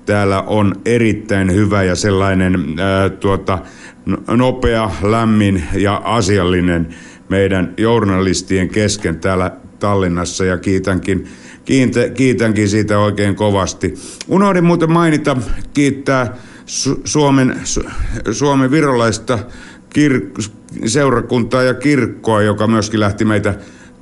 täällä 0.07 0.43
on 0.43 0.75
erittäin 0.85 1.55
hyvä 1.55 1.83
ja 1.83 1.95
sellainen 1.95 2.55
ö, 3.05 3.11
tuota, 3.11 3.59
nopea, 4.37 4.91
lämmin 5.03 5.65
ja 5.75 6.01
asiallinen 6.05 6.95
meidän 7.29 7.75
journalistien 7.77 8.69
kesken 8.69 9.21
täällä 9.21 9.51
Tallinnassa 9.79 10.45
ja 10.45 10.59
kiitänkin, 10.59 11.29
kiitä, 11.65 12.09
kiitänkin 12.09 12.69
siitä 12.69 12.99
oikein 12.99 13.35
kovasti. 13.35 13.95
Unohdin 14.29 14.65
muuten 14.65 14.93
mainita, 14.93 15.37
kiittää 15.75 16.37
Su- 16.67 17.01
Suomen, 17.05 17.57
Su- 17.65 17.91
Suomen 18.33 18.71
virolaista 18.71 19.39
kir- 19.99 20.43
seurakuntaa 20.87 21.63
ja 21.63 21.75
kirkkoa, 21.75 22.43
joka 22.43 22.67
myöskin 22.67 23.01
lähti 23.01 23.25
meitä 23.25 23.55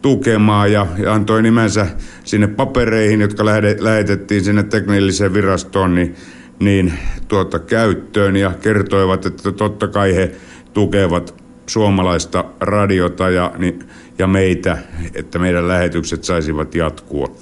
tukemaan 0.02 0.72
ja, 0.72 0.86
ja 0.98 1.14
antoi 1.14 1.42
nimensä 1.42 1.86
sinne 2.24 2.46
papereihin, 2.46 3.20
jotka 3.20 3.44
lähde, 3.44 3.76
lähetettiin 3.78 4.44
sinne 4.44 4.62
teknilliseen 4.62 5.34
virastoon, 5.34 5.94
niin, 5.94 6.14
niin 6.60 6.92
tuota, 7.28 7.58
käyttöön 7.58 8.36
ja 8.36 8.52
kertoivat, 8.62 9.26
että 9.26 9.52
totta 9.52 9.88
kai 9.88 10.14
he 10.14 10.32
tukevat 10.72 11.45
suomalaista 11.66 12.44
radiota 12.60 13.30
ja, 13.30 13.52
niin, 13.58 13.78
ja 14.18 14.26
meitä, 14.26 14.78
että 15.14 15.38
meidän 15.38 15.68
lähetykset 15.68 16.24
saisivat 16.24 16.74
jatkua. 16.74 17.36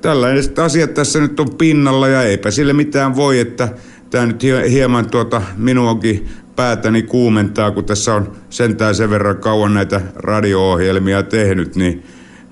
Tällaiset 0.00 0.58
asiat 0.58 0.94
tässä 0.94 1.20
nyt 1.20 1.40
on 1.40 1.54
pinnalla 1.54 2.08
ja 2.08 2.22
eipä 2.22 2.50
sille 2.50 2.72
mitään 2.72 3.16
voi, 3.16 3.38
että 3.38 3.68
tämä 4.10 4.26
nyt 4.26 4.42
hieman 4.70 5.10
tuota 5.10 5.42
minuakin 5.56 6.28
päätäni 6.56 7.02
kuumentaa, 7.02 7.70
kun 7.70 7.84
tässä 7.84 8.14
on 8.14 8.32
sentään 8.50 8.94
sen 8.94 9.10
verran 9.10 9.36
kauan 9.36 9.74
näitä 9.74 10.00
radio-ohjelmia 10.14 11.22
tehnyt, 11.22 11.76
niin, 11.76 12.02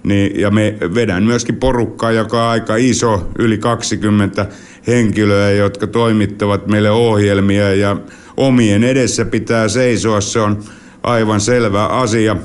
niin, 0.03 0.41
ja 0.41 0.51
me 0.51 0.77
vedän 0.95 1.23
myöskin 1.23 1.57
porukkaa, 1.57 2.13
joka 2.13 2.45
on 2.45 2.51
aika 2.51 2.77
iso, 2.77 3.31
yli 3.39 3.59
20 3.59 4.47
henkilöä, 4.87 5.51
jotka 5.51 5.87
toimittavat 5.87 6.67
meille 6.67 6.91
ohjelmia 6.91 7.75
ja 7.75 7.97
omien 8.37 8.85
edessä 8.85 9.25
pitää 9.25 9.69
seisoa, 9.69 10.21
se 10.21 10.41
on 10.41 10.63
aivan 11.03 11.41
selvä 11.41 11.87
asia, 11.87 12.37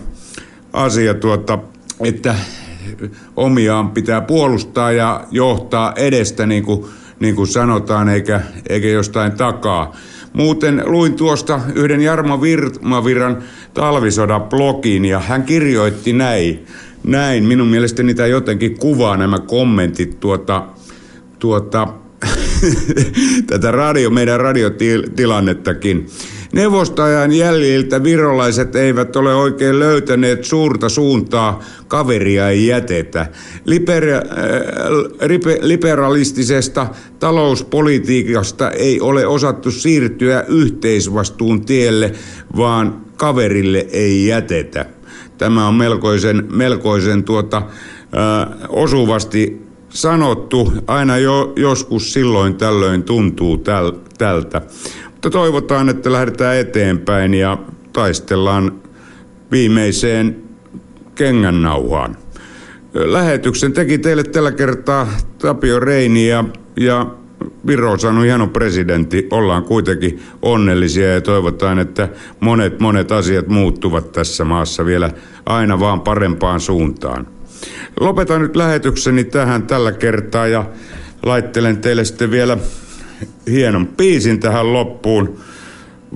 asia 0.74 1.14
tuota, 1.14 1.60
että 2.04 2.36
omiaan 3.36 3.92
pitää 3.92 4.22
puolustaa 4.22 4.92
ja 4.92 5.24
johtaa 5.32 5.94
edestä, 5.96 6.46
niin 6.46 6.64
kuin, 6.64 6.86
niin 7.20 7.36
kuin 7.36 7.48
sanotaan, 7.48 8.10
eikä, 8.10 8.42
eikä 8.70 8.88
jostain 8.88 9.32
takaa. 9.32 9.96
Muuten 10.34 10.84
luin 10.86 11.14
tuosta 11.14 11.62
yhden 11.76 12.02
Jarmo 12.02 12.42
Virmaviran 12.42 13.44
talvisodan 13.74 14.44
blogin 14.44 15.06
ja 15.06 15.20
hän 15.20 15.44
kirjoitti 15.44 16.14
näin. 16.14 16.66
Näin, 17.04 17.44
minun 17.44 17.68
mielestäni 17.68 18.08
niitä 18.08 18.28
jotenkin 18.28 18.78
kuvaa 18.78 19.18
nämä 19.18 19.40
kommentit 19.40 20.20
tuota, 20.20 20.64
tuota 21.40 21.88
tätä 23.48 23.72
radio, 23.72 24.10
meidän 24.10 24.40
radiotilannettakin. 24.40 26.08
Neuvostajan 26.54 27.32
jäljiltä 27.32 28.04
virolaiset 28.04 28.76
eivät 28.76 29.16
ole 29.16 29.36
oikein 29.36 29.80
löytäneet 29.80 30.44
suurta 30.44 30.90
suuntaa, 30.90 31.64
kaveria 31.88 32.50
ei 32.50 32.68
jätetä. 32.68 33.28
Liber, 33.66 34.10
äh, 34.10 34.22
liberalistisesta 35.62 36.88
talouspolitiikasta 37.20 38.72
ei 38.72 39.02
ole 39.02 39.28
osattu 39.28 39.72
siirtyä 39.72 40.46
yhteisvastuun 40.48 41.66
tielle, 41.66 42.12
vaan 42.58 43.02
kaverille 43.18 43.88
ei 43.92 44.28
jätetä. 44.28 44.86
Tämä 45.38 45.68
on 45.68 45.76
melkoisen, 45.76 46.48
melkoisen 46.52 47.24
tuota, 47.24 47.58
äh, 47.58 47.66
osuvasti 48.70 49.71
sanottu, 49.92 50.74
aina 50.88 51.18
jo, 51.18 51.54
joskus 51.56 52.14
silloin 52.14 52.56
tällöin 52.56 53.04
tuntuu 53.04 53.58
täl, 53.58 53.92
tältä. 54.18 54.62
Mutta 55.12 55.30
toivotaan, 55.30 55.90
että 55.90 56.12
lähdetään 56.12 56.58
eteenpäin 56.58 57.34
ja 57.34 57.58
taistellaan 57.94 58.72
viimeiseen 59.52 60.44
kengännauhaan. 61.16 62.18
Lähetyksen 62.94 63.74
teki 63.74 63.98
teille 63.98 64.24
tällä 64.24 64.52
kertaa 64.52 65.08
Tapio 65.38 65.80
Reini 65.80 66.28
ja, 66.28 66.44
ja 66.78 67.06
Viro 67.68 67.92
on 67.92 68.00
saanut 68.00 68.24
hieno 68.24 68.48
presidentti. 68.48 69.28
Ollaan 69.32 69.64
kuitenkin 69.64 70.22
onnellisia 70.42 71.14
ja 71.14 71.22
toivotaan, 71.22 71.80
että 71.80 72.10
monet 72.40 72.80
monet 72.80 73.12
asiat 73.12 73.48
muuttuvat 73.48 74.12
tässä 74.12 74.46
maassa 74.46 74.86
vielä 74.86 75.10
aina 75.46 75.80
vaan 75.80 76.02
parempaan 76.02 76.60
suuntaan. 76.60 77.28
Lopetan 78.00 78.42
nyt 78.42 78.56
lähetykseni 78.56 79.24
tähän 79.24 79.64
tällä 79.64 79.92
kertaa 79.92 80.48
ja 80.48 80.66
laittelen 81.24 81.78
teille 81.78 82.06
sitten 82.06 82.32
vielä 82.32 82.58
hienon 83.52 83.88
piisin 83.88 84.40
tähän 84.40 84.74
loppuun. 84.74 85.40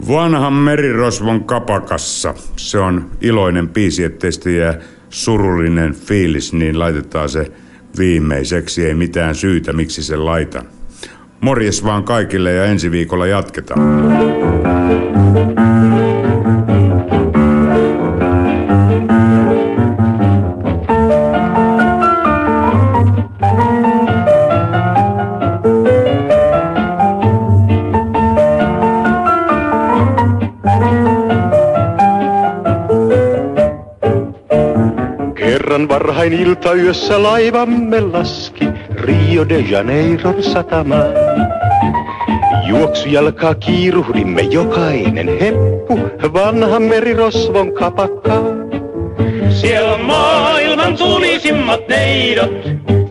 Vanhan 0.08 0.54
merirosvon 0.54 1.44
kapakassa. 1.44 2.34
Se 2.58 2.78
on 2.78 3.12
iloinen 3.22 3.70
piisi, 3.70 4.04
ettei 4.04 4.32
sitten 4.32 4.58
jää 4.58 4.80
surullinen 5.10 5.94
fiilis, 5.94 6.54
niin 6.54 6.80
laitetaan 6.80 7.30
se 7.30 7.52
viimeiseksi. 7.98 8.86
Ei 8.86 8.94
mitään 8.94 9.36
syytä, 9.36 9.74
miksi 9.74 10.04
se 10.04 10.16
laitan. 10.18 10.66
Morjes 11.42 11.84
vaan 11.84 12.04
kaikille 12.04 12.54
ja 12.54 12.66
ensi 12.66 12.92
viikolla 12.92 13.28
jatketaan. 13.28 13.80
Iltayössä 36.46 37.24
laivamme 37.24 38.02
laski 38.02 38.66
Rio 38.92 39.50
de 39.50 39.60
Janeiron 39.60 40.44
satamaan. 40.44 41.14
Juoksujalkaa 42.68 43.56
kiiruhdimme 43.56 44.42
jokainen 44.42 45.40
heppu 45.40 46.00
vanhan 46.34 46.84
merirosvon 46.84 47.74
kapakkaan. 47.74 48.66
Siellä 49.50 49.94
on 49.94 50.02
maailman 50.02 50.98
tulisimmat 50.98 51.88
neidot, 51.88 52.70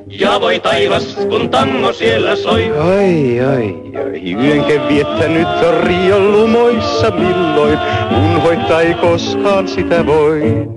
ja 0.09 0.41
voi 0.41 0.61
taivas, 0.61 1.19
kun 1.29 1.51
tango 1.51 1.93
siellä 1.93 2.37
soi. 2.37 2.73
Ai, 2.79 3.41
ai, 3.41 3.77
ai, 4.05 4.35
yönken 4.45 4.89
viettänyt 4.89 5.49
on 5.49 5.85
Rio 5.85 6.19
lumoissa 6.21 7.11
milloin, 7.11 7.79
unhoittaa 8.17 8.81
ei 8.81 8.95
koskaan 8.95 9.69
sitä 9.69 10.07
voi. 10.07 10.69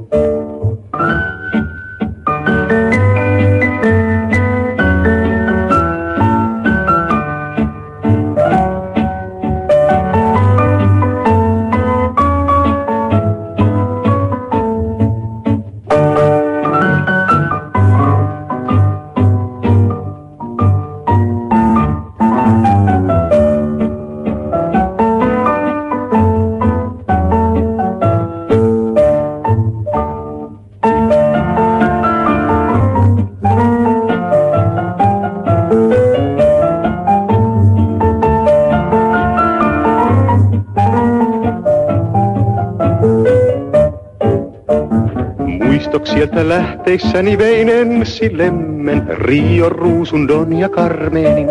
Muistok 45.88 46.08
sieltä 46.08 46.50
lähteissäni 46.50 47.38
vein 47.38 47.70
ensi 47.70 48.38
lemmen, 48.38 49.08
Rio 49.08 49.70
Ruusundon 49.70 50.60
ja 50.60 50.70
Carmenin. 50.70 51.48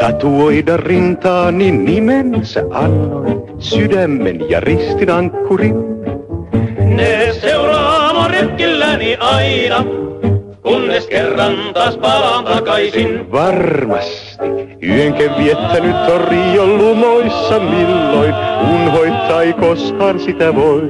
Tatuoida 0.00 0.76
rintaani 0.76 1.70
nimensä 1.70 2.62
annoin, 2.70 3.42
sydämen 3.58 4.50
ja 4.50 4.60
ristinankkurin. 4.60 5.74
Ne 6.80 7.32
seuraa 7.40 8.28
retkilläni 8.28 9.16
aina, 9.20 9.84
kunnes 10.62 11.06
kerran 11.06 11.54
taas 11.74 11.96
palaan 11.96 12.44
takaisin. 12.44 13.32
Varmasti 13.32 14.48
yönken 14.82 15.30
viettänyt 15.38 15.96
on 16.14 16.20
Rio 16.28 16.66
lumoissa 16.66 17.58
milloin, 17.58 18.34
unhoittaa 18.74 19.42
ei 19.42 19.52
koskaan 19.52 20.20
sitä 20.20 20.54
voi. 20.54 20.82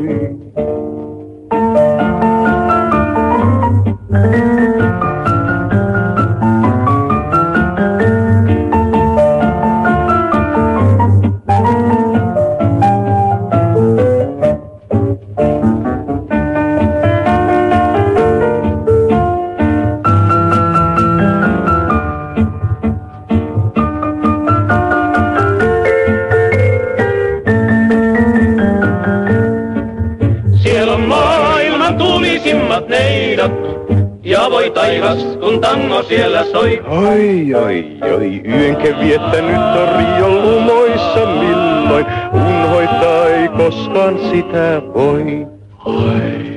Soi. 36.52 36.80
Oi, 36.86 37.54
oi, 37.54 37.98
oi, 38.14 38.42
yönken 38.48 39.00
viettänyt 39.00 39.56
on 39.56 39.88
Rio 39.98 40.28
lumoissa 40.28 41.26
milloin, 41.26 42.06
unhoittaa 42.32 43.26
ei 43.26 43.48
koskaan 43.48 44.18
sitä 44.30 44.82
voi. 44.94 45.46
Oi. 45.84 46.50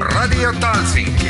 Radio 0.00 0.52
Talsinki. 0.60 1.26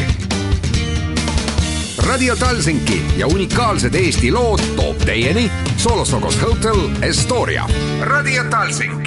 Radio 2.07 2.37
Talsinki 2.37 3.03
ja 3.17 3.27
unikaalsed 3.27 3.95
Eesti 3.95 4.33
lood 4.33 4.61
toob 4.77 4.97
teieni 4.97 5.51
Solosokos 5.77 6.43
Hotel 6.43 6.77
Estoria. 7.03 7.65
Radio 8.01 8.45
Talsinki 8.51 9.02